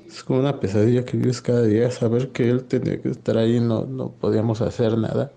Es 0.07 0.23
como 0.23 0.39
una 0.39 0.59
pesadilla 0.59 1.05
que 1.05 1.17
vives 1.17 1.41
cada 1.41 1.63
día, 1.63 1.89
saber 1.91 2.29
que 2.29 2.49
él 2.49 2.65
tenía 2.65 3.01
que 3.01 3.09
estar 3.09 3.37
ahí 3.37 3.57
y 3.57 3.59
no, 3.59 3.85
no 3.85 4.09
podíamos 4.09 4.61
hacer 4.61 4.97
nada. 4.97 5.31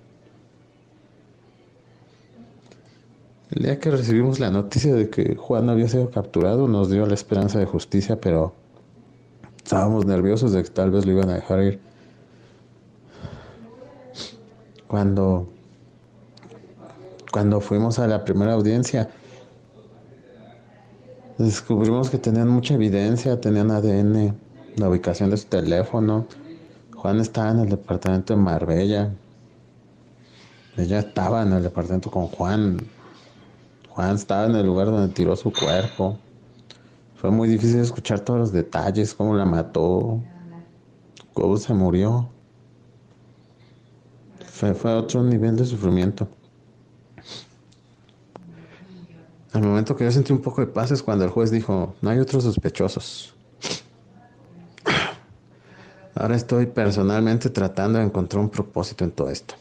El 3.50 3.62
día 3.62 3.78
que 3.78 3.90
recibimos 3.90 4.40
la 4.40 4.50
noticia 4.50 4.94
de 4.94 5.08
que 5.08 5.36
Juan 5.36 5.70
había 5.70 5.88
sido 5.88 6.10
capturado 6.10 6.68
nos 6.68 6.90
dio 6.90 7.06
la 7.06 7.14
esperanza 7.14 7.58
de 7.58 7.64
justicia, 7.64 8.20
pero 8.20 8.54
estábamos 9.56 10.04
nerviosos 10.04 10.52
de 10.52 10.62
que 10.62 10.70
tal 10.70 10.90
vez 10.90 11.06
lo 11.06 11.12
iban 11.12 11.30
a 11.30 11.34
dejar 11.34 11.62
ir. 11.62 11.80
Cuando, 14.86 15.48
cuando 17.32 17.60
fuimos 17.60 17.98
a 17.98 18.06
la 18.06 18.24
primera 18.24 18.54
audiencia, 18.54 19.10
descubrimos 21.36 22.10
que 22.10 22.18
tenían 22.18 22.48
mucha 22.48 22.74
evidencia, 22.74 23.40
tenían 23.40 23.70
ADN, 23.70 24.34
la 24.76 24.88
ubicación 24.88 25.30
de 25.30 25.36
su 25.36 25.46
teléfono. 25.46 26.26
Juan 26.94 27.20
estaba 27.20 27.50
en 27.50 27.60
el 27.60 27.68
departamento 27.68 28.34
de 28.34 28.40
Marbella. 28.40 29.12
Ella 30.76 31.00
estaba 31.00 31.42
en 31.42 31.52
el 31.52 31.62
departamento 31.62 32.10
con 32.10 32.26
Juan. 32.28 32.78
Juan 33.90 34.14
estaba 34.14 34.46
en 34.46 34.54
el 34.56 34.66
lugar 34.66 34.86
donde 34.86 35.12
tiró 35.12 35.36
su 35.36 35.52
cuerpo. 35.52 36.18
Fue 37.16 37.30
muy 37.30 37.48
difícil 37.48 37.80
escuchar 37.80 38.20
todos 38.20 38.38
los 38.38 38.52
detalles, 38.52 39.12
cómo 39.12 39.34
la 39.34 39.44
mató, 39.44 40.20
cómo 41.34 41.56
se 41.56 41.74
murió. 41.74 42.28
Fue, 44.46 44.74
fue 44.74 44.94
otro 44.94 45.22
nivel 45.22 45.56
de 45.56 45.64
sufrimiento. 45.64 46.28
Al 49.52 49.62
momento 49.62 49.96
que 49.96 50.04
yo 50.04 50.10
sentí 50.10 50.32
un 50.32 50.42
poco 50.42 50.60
de 50.60 50.66
paz 50.66 50.90
es 50.90 51.02
cuando 51.02 51.24
el 51.24 51.30
juez 51.30 51.50
dijo, 51.50 51.94
no 52.02 52.10
hay 52.10 52.18
otros 52.18 52.44
sospechosos. 52.44 53.34
Ahora 56.14 56.36
estoy 56.36 56.66
personalmente 56.66 57.48
tratando 57.50 57.98
de 57.98 58.04
encontrar 58.04 58.42
un 58.42 58.50
propósito 58.50 59.04
en 59.04 59.12
todo 59.12 59.30
esto. 59.30 59.54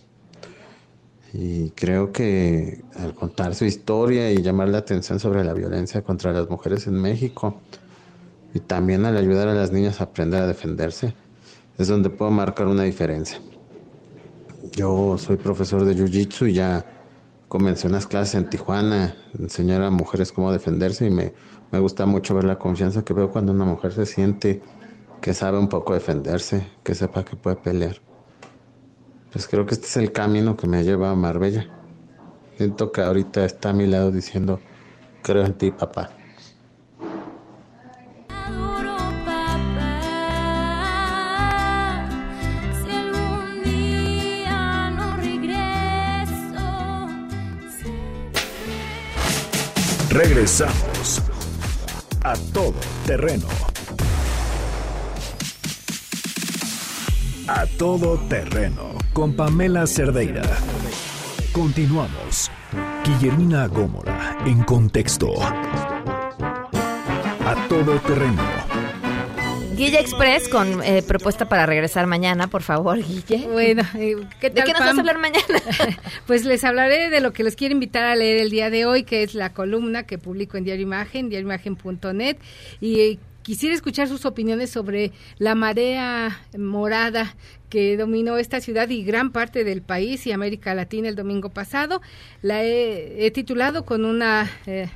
Y 1.34 1.70
creo 1.72 2.12
que 2.12 2.84
al 2.96 3.14
contar 3.14 3.54
su 3.54 3.66
historia 3.66 4.32
y 4.32 4.42
llamar 4.42 4.70
la 4.70 4.80
atención 4.80 5.20
sobre 5.20 5.44
la 5.44 5.54
violencia 5.54 6.02
contra 6.02 6.32
las 6.34 6.50
mujeres 6.50 6.88
en 6.88 6.96
México 6.96 7.60
y 8.54 8.60
también 8.60 9.06
al 9.06 9.18
ayudar 9.18 9.48
a 9.48 9.54
las 9.54 9.72
niñas 9.72 10.02
a 10.02 10.06
aprender 10.06 10.42
a 10.42 10.48
defenderse, 10.48 11.14
es 11.78 11.88
donde 11.88 12.10
puedo 12.10 12.32
marcar 12.32 12.68
una 12.68 12.84
diferencia. 12.84 13.40
Yo 14.72 15.18
soy 15.18 15.38
profesor 15.38 15.86
de 15.86 15.96
Jiu-Jitsu 15.96 16.50
y 16.50 16.54
ya 16.54 16.97
comencé 17.48 17.88
unas 17.88 18.08
clases 18.08 18.36
en 18.36 18.50
Tijuana, 18.50 19.16
enseñar 19.38 19.82
a 19.82 19.90
mujeres 19.90 20.32
cómo 20.32 20.52
defenderse 20.52 21.06
y 21.06 21.10
me, 21.10 21.34
me 21.72 21.80
gusta 21.80 22.06
mucho 22.06 22.36
ver 22.36 22.44
la 22.44 22.60
confianza 22.60 23.04
que 23.04 23.14
veo 23.14 23.32
cuando 23.32 23.52
una 23.52 23.66
mujer 23.66 23.94
se 23.94 24.06
siente 24.06 24.62
que 25.22 25.34
sabe 25.34 25.58
un 25.58 25.70
poco 25.70 25.94
defenderse, 25.94 26.68
que 26.84 26.96
sepa 26.96 27.24
que 27.24 27.36
puede 27.36 27.56
pelear. 27.56 27.98
Pues 29.32 29.48
creo 29.48 29.66
que 29.66 29.74
este 29.74 29.88
es 29.88 29.98
el 29.98 30.12
camino 30.12 30.56
que 30.56 30.68
me 30.68 30.84
lleva 30.84 31.12
a 31.12 31.16
Marbella. 31.16 31.68
Siento 32.58 32.92
que 32.92 33.02
ahorita 33.02 33.46
está 33.46 33.70
a 33.70 33.74
mi 33.74 33.86
lado 33.86 34.12
diciendo, 34.12 34.60
creo 35.22 35.46
en 35.46 35.54
ti, 35.54 35.72
papá. 35.72 36.17
Regresamos 50.18 51.22
a 52.24 52.34
todo 52.52 52.74
terreno. 53.06 53.48
A 57.48 57.68
todo 57.78 58.18
terreno 58.28 58.96
con 59.14 59.36
Pamela 59.36 59.86
Cerdeira. 59.86 60.42
Continuamos. 61.52 62.50
Guillermina 63.06 63.68
Gómora 63.68 64.40
en 64.44 64.64
contexto. 64.64 65.36
A 65.40 65.54
todo 67.70 68.00
terreno. 68.00 68.67
Guille 69.78 70.00
Express 70.00 70.50
con 70.50 70.82
eh, 70.82 71.04
propuesta 71.04 71.48
para 71.48 71.68
regresar 71.68 72.08
mañana, 72.08 72.48
por 72.48 72.64
favor, 72.64 72.98
Guille. 72.98 73.48
Bueno, 73.48 73.84
eh, 73.96 74.16
¿qué 74.42 74.50
¿de 74.50 74.64
qué 74.64 74.74
nos 74.74 74.80
vas 74.80 74.98
a 74.98 75.00
hablar 75.00 75.20
mañana? 75.20 75.62
pues 76.26 76.46
les 76.46 76.64
hablaré 76.64 77.12
de 77.12 77.22
lo 77.22 77.32
que 77.32 77.44
les 77.44 77.56
quiero 77.56 77.74
invitar 77.74 78.04
a 78.04 78.16
leer 78.16 78.38
el 78.38 78.50
día 78.50 78.72
de 78.72 78.88
hoy, 78.88 79.04
que 79.04 79.22
es 79.22 79.36
la 79.36 79.54
columna 79.54 80.04
que 80.04 80.18
publico 80.18 80.58
en 80.58 80.64
Diario 80.64 80.82
Imagen, 80.82 81.30
diarioimagen.net, 81.30 82.38
y 82.82 83.20
Quisiera 83.48 83.74
escuchar 83.74 84.10
sus 84.10 84.26
opiniones 84.26 84.72
sobre 84.72 85.14
la 85.38 85.56
marea 85.56 86.38
morada 86.58 87.34
que 87.70 87.96
dominó 87.96 88.36
esta 88.38 88.60
ciudad 88.60 88.90
y 88.90 89.06
gran 89.06 89.32
parte 89.32 89.64
del 89.64 89.82
país 89.82 90.28
y 90.28 90.34
América 90.34 90.76
Latina 90.76 91.08
el 91.08 91.16
domingo 91.16 91.48
pasado. 91.48 92.02
La 92.42 92.66
he, 92.66 93.32
titulado 93.32 93.86
con 93.86 94.04
una 94.04 94.52
eh, 94.66 94.90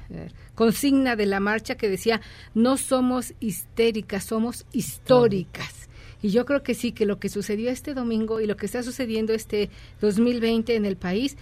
consigna 0.56 1.16
de 1.16 1.26
la 1.26 1.40
marcha 1.40 1.76
que 1.76 1.90
decía, 1.90 2.22
no 2.54 2.78
somos 2.78 3.34
histéricas, 3.40 4.26
somos 4.26 4.66
históricas. 4.72 5.90
Y 6.22 6.30
yo 6.30 6.46
creo 6.46 6.62
que 6.62 6.76
sí, 6.76 6.92
que 6.92 7.06
lo 7.06 7.20
que 7.20 7.30
sucedió 7.30 7.72
este 7.72 7.94
domingo 7.94 8.42
y 8.42 8.46
lo 8.46 8.58
que 8.58 8.66
está 8.66 8.84
sucediendo 8.84 9.34
este 9.34 9.70
2020 10.02 10.76
en 10.76 10.86
el 10.86 10.98
país 10.98 11.36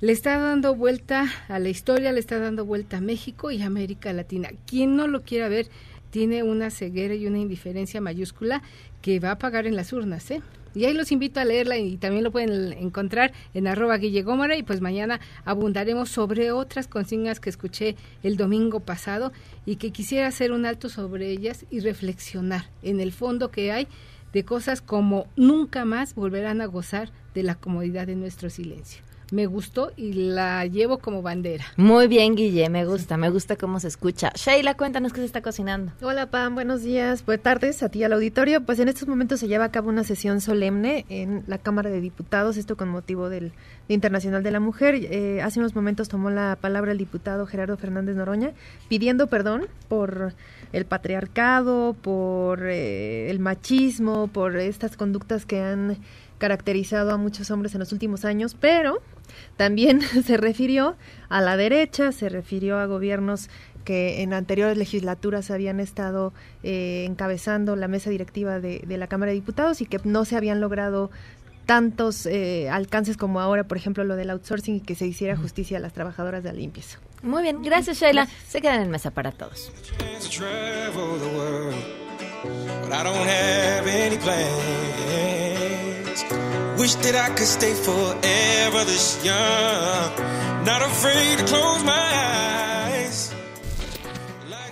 le 0.00 0.12
está 0.12 0.38
dando 0.38 0.74
vuelta 0.74 1.26
a 1.48 1.58
la 1.58 1.68
historia, 1.68 2.12
le 2.12 2.20
está 2.20 2.38
dando 2.38 2.64
vuelta 2.64 2.98
a 2.98 3.00
México 3.00 3.50
y 3.50 3.62
América 3.62 4.12
Latina. 4.12 4.50
Quien 4.66 4.96
no 4.96 5.06
lo 5.06 5.22
quiera 5.22 5.48
ver, 5.48 5.68
tiene 6.10 6.42
una 6.42 6.70
ceguera 6.70 7.14
y 7.14 7.26
una 7.26 7.38
indiferencia 7.38 8.00
mayúscula 8.00 8.62
que 9.02 9.20
va 9.20 9.32
a 9.32 9.38
pagar 9.38 9.66
en 9.66 9.76
las 9.76 9.92
urnas, 9.92 10.30
¿eh? 10.30 10.42
Y 10.74 10.84
ahí 10.84 10.94
los 10.94 11.10
invito 11.12 11.40
a 11.40 11.44
leerla 11.44 11.78
y 11.78 11.96
también 11.96 12.24
lo 12.24 12.30
pueden 12.30 12.72
encontrar 12.72 13.32
en 13.54 13.66
arroba 13.66 13.98
Guille 13.98 14.22
Gómara 14.22 14.56
y 14.56 14.62
pues 14.62 14.80
mañana 14.80 15.20
abundaremos 15.44 16.08
sobre 16.10 16.52
otras 16.52 16.86
consignas 16.86 17.40
que 17.40 17.50
escuché 17.50 17.96
el 18.22 18.36
domingo 18.36 18.80
pasado 18.80 19.32
y 19.66 19.76
que 19.76 19.90
quisiera 19.90 20.28
hacer 20.28 20.52
un 20.52 20.66
alto 20.66 20.88
sobre 20.88 21.30
ellas 21.30 21.64
y 21.70 21.80
reflexionar 21.80 22.66
en 22.82 23.00
el 23.00 23.12
fondo 23.12 23.50
que 23.50 23.72
hay 23.72 23.88
de 24.32 24.44
cosas 24.44 24.80
como 24.80 25.26
nunca 25.36 25.84
más 25.84 26.14
volverán 26.14 26.60
a 26.60 26.66
gozar 26.66 27.10
de 27.34 27.42
la 27.42 27.56
comodidad 27.56 28.06
de 28.06 28.16
nuestro 28.16 28.48
silencio. 28.48 29.09
Me 29.32 29.46
gustó 29.46 29.92
y 29.96 30.12
la 30.12 30.66
llevo 30.66 30.98
como 30.98 31.22
bandera. 31.22 31.64
Muy 31.76 32.08
bien, 32.08 32.34
Guille, 32.34 32.68
me 32.68 32.84
gusta, 32.84 33.16
me 33.16 33.30
gusta 33.30 33.56
cómo 33.56 33.80
se 33.80 33.88
escucha. 33.88 34.32
Sheila, 34.34 34.76
cuéntanos 34.76 35.12
qué 35.12 35.20
se 35.20 35.26
está 35.26 35.42
cocinando. 35.42 35.92
Hola, 36.02 36.26
Pam, 36.26 36.54
buenos 36.54 36.82
días, 36.82 37.24
buenas 37.24 37.42
tardes 37.42 37.82
a 37.82 37.88
ti 37.88 38.02
al 38.04 38.12
auditorio. 38.12 38.62
Pues 38.62 38.78
en 38.78 38.88
estos 38.88 39.08
momentos 39.08 39.40
se 39.40 39.48
lleva 39.48 39.64
a 39.64 39.70
cabo 39.70 39.88
una 39.88 40.04
sesión 40.04 40.40
solemne 40.40 41.04
en 41.08 41.44
la 41.46 41.58
Cámara 41.58 41.90
de 41.90 42.00
Diputados, 42.00 42.56
esto 42.56 42.76
con 42.76 42.88
motivo 42.88 43.28
del 43.28 43.52
Día 43.88 43.94
Internacional 43.94 44.42
de 44.42 44.50
la 44.50 44.60
Mujer. 44.60 44.94
Eh, 44.96 45.40
hace 45.42 45.60
unos 45.60 45.74
momentos 45.74 46.08
tomó 46.08 46.30
la 46.30 46.56
palabra 46.60 46.92
el 46.92 46.98
diputado 46.98 47.46
Gerardo 47.46 47.76
Fernández 47.76 48.16
Noroña 48.16 48.52
pidiendo 48.88 49.28
perdón 49.28 49.66
por 49.88 50.34
el 50.72 50.84
patriarcado, 50.84 51.94
por 51.94 52.66
eh, 52.66 53.30
el 53.30 53.40
machismo, 53.40 54.28
por 54.28 54.56
estas 54.56 54.96
conductas 54.96 55.46
que 55.46 55.60
han 55.60 55.98
caracterizado 56.40 57.12
a 57.12 57.16
muchos 57.16 57.52
hombres 57.52 57.74
en 57.74 57.78
los 57.78 57.92
últimos 57.92 58.24
años, 58.24 58.56
pero 58.58 59.00
también 59.56 60.00
se 60.24 60.36
refirió 60.36 60.96
a 61.28 61.40
la 61.40 61.56
derecha, 61.56 62.10
se 62.10 62.28
refirió 62.28 62.78
a 62.78 62.86
gobiernos 62.86 63.48
que 63.84 64.22
en 64.22 64.34
anteriores 64.34 64.76
legislaturas 64.76 65.50
habían 65.50 65.78
estado 65.80 66.32
eh, 66.62 67.04
encabezando 67.06 67.76
la 67.76 67.88
mesa 67.88 68.10
directiva 68.10 68.58
de, 68.60 68.80
de, 68.80 68.98
la 68.98 69.06
Cámara 69.06 69.30
de 69.30 69.36
Diputados 69.36 69.80
y 69.80 69.86
que 69.86 70.00
no 70.04 70.24
se 70.24 70.36
habían 70.36 70.60
logrado 70.60 71.10
tantos 71.70 72.26
eh, 72.26 72.68
alcances 72.68 73.16
como 73.16 73.40
ahora, 73.40 73.62
por 73.62 73.76
ejemplo, 73.76 74.02
lo 74.02 74.16
del 74.16 74.30
outsourcing 74.30 74.74
y 74.76 74.80
que 74.80 74.96
se 74.96 75.06
hiciera 75.06 75.36
justicia 75.36 75.78
a 75.78 75.80
las 75.80 75.92
trabajadoras 75.92 76.42
de 76.42 76.52
la 76.52 76.58
limpieza. 76.58 76.98
Muy 77.22 77.44
bien, 77.44 77.62
gracias 77.62 78.00
Sheila. 78.00 78.26
Se 78.48 78.60
quedan 78.60 78.82
en 78.82 78.90
mesa 78.90 79.12
para 79.12 79.30
todos. 79.30 79.70
Wish 86.78 86.94
that 86.96 87.14
I 87.14 87.34
could 87.34 87.46
stay 87.46 87.74
forever 87.74 88.84
this 88.84 89.18
young. 89.24 90.10
Not 90.64 90.82
afraid 90.82 91.38
to 91.38 91.44
close 91.44 91.84
my 91.84 91.92
eyes. 91.92 93.34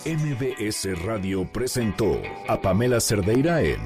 MBS 0.05 1.05
Radio 1.05 1.45
presentó 1.45 2.23
a 2.49 2.61
Pamela 2.61 3.01
Cerdeira 3.01 3.61
en 3.63 3.81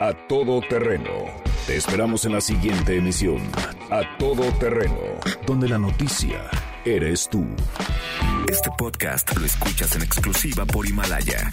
A 0.00 0.14
Todo 0.28 0.60
Terreno. 0.62 1.26
Te 1.66 1.76
esperamos 1.76 2.24
en 2.24 2.32
la 2.32 2.40
siguiente 2.40 2.96
emisión, 2.96 3.42
A 3.90 4.02
Todo 4.18 4.50
Terreno, 4.58 4.98
donde 5.46 5.68
la 5.68 5.78
noticia 5.78 6.50
eres 6.84 7.28
tú. 7.28 7.44
Este 8.48 8.70
podcast 8.76 9.36
lo 9.36 9.44
escuchas 9.44 9.94
en 9.94 10.02
exclusiva 10.02 10.64
por 10.64 10.86
Himalaya. 10.86 11.52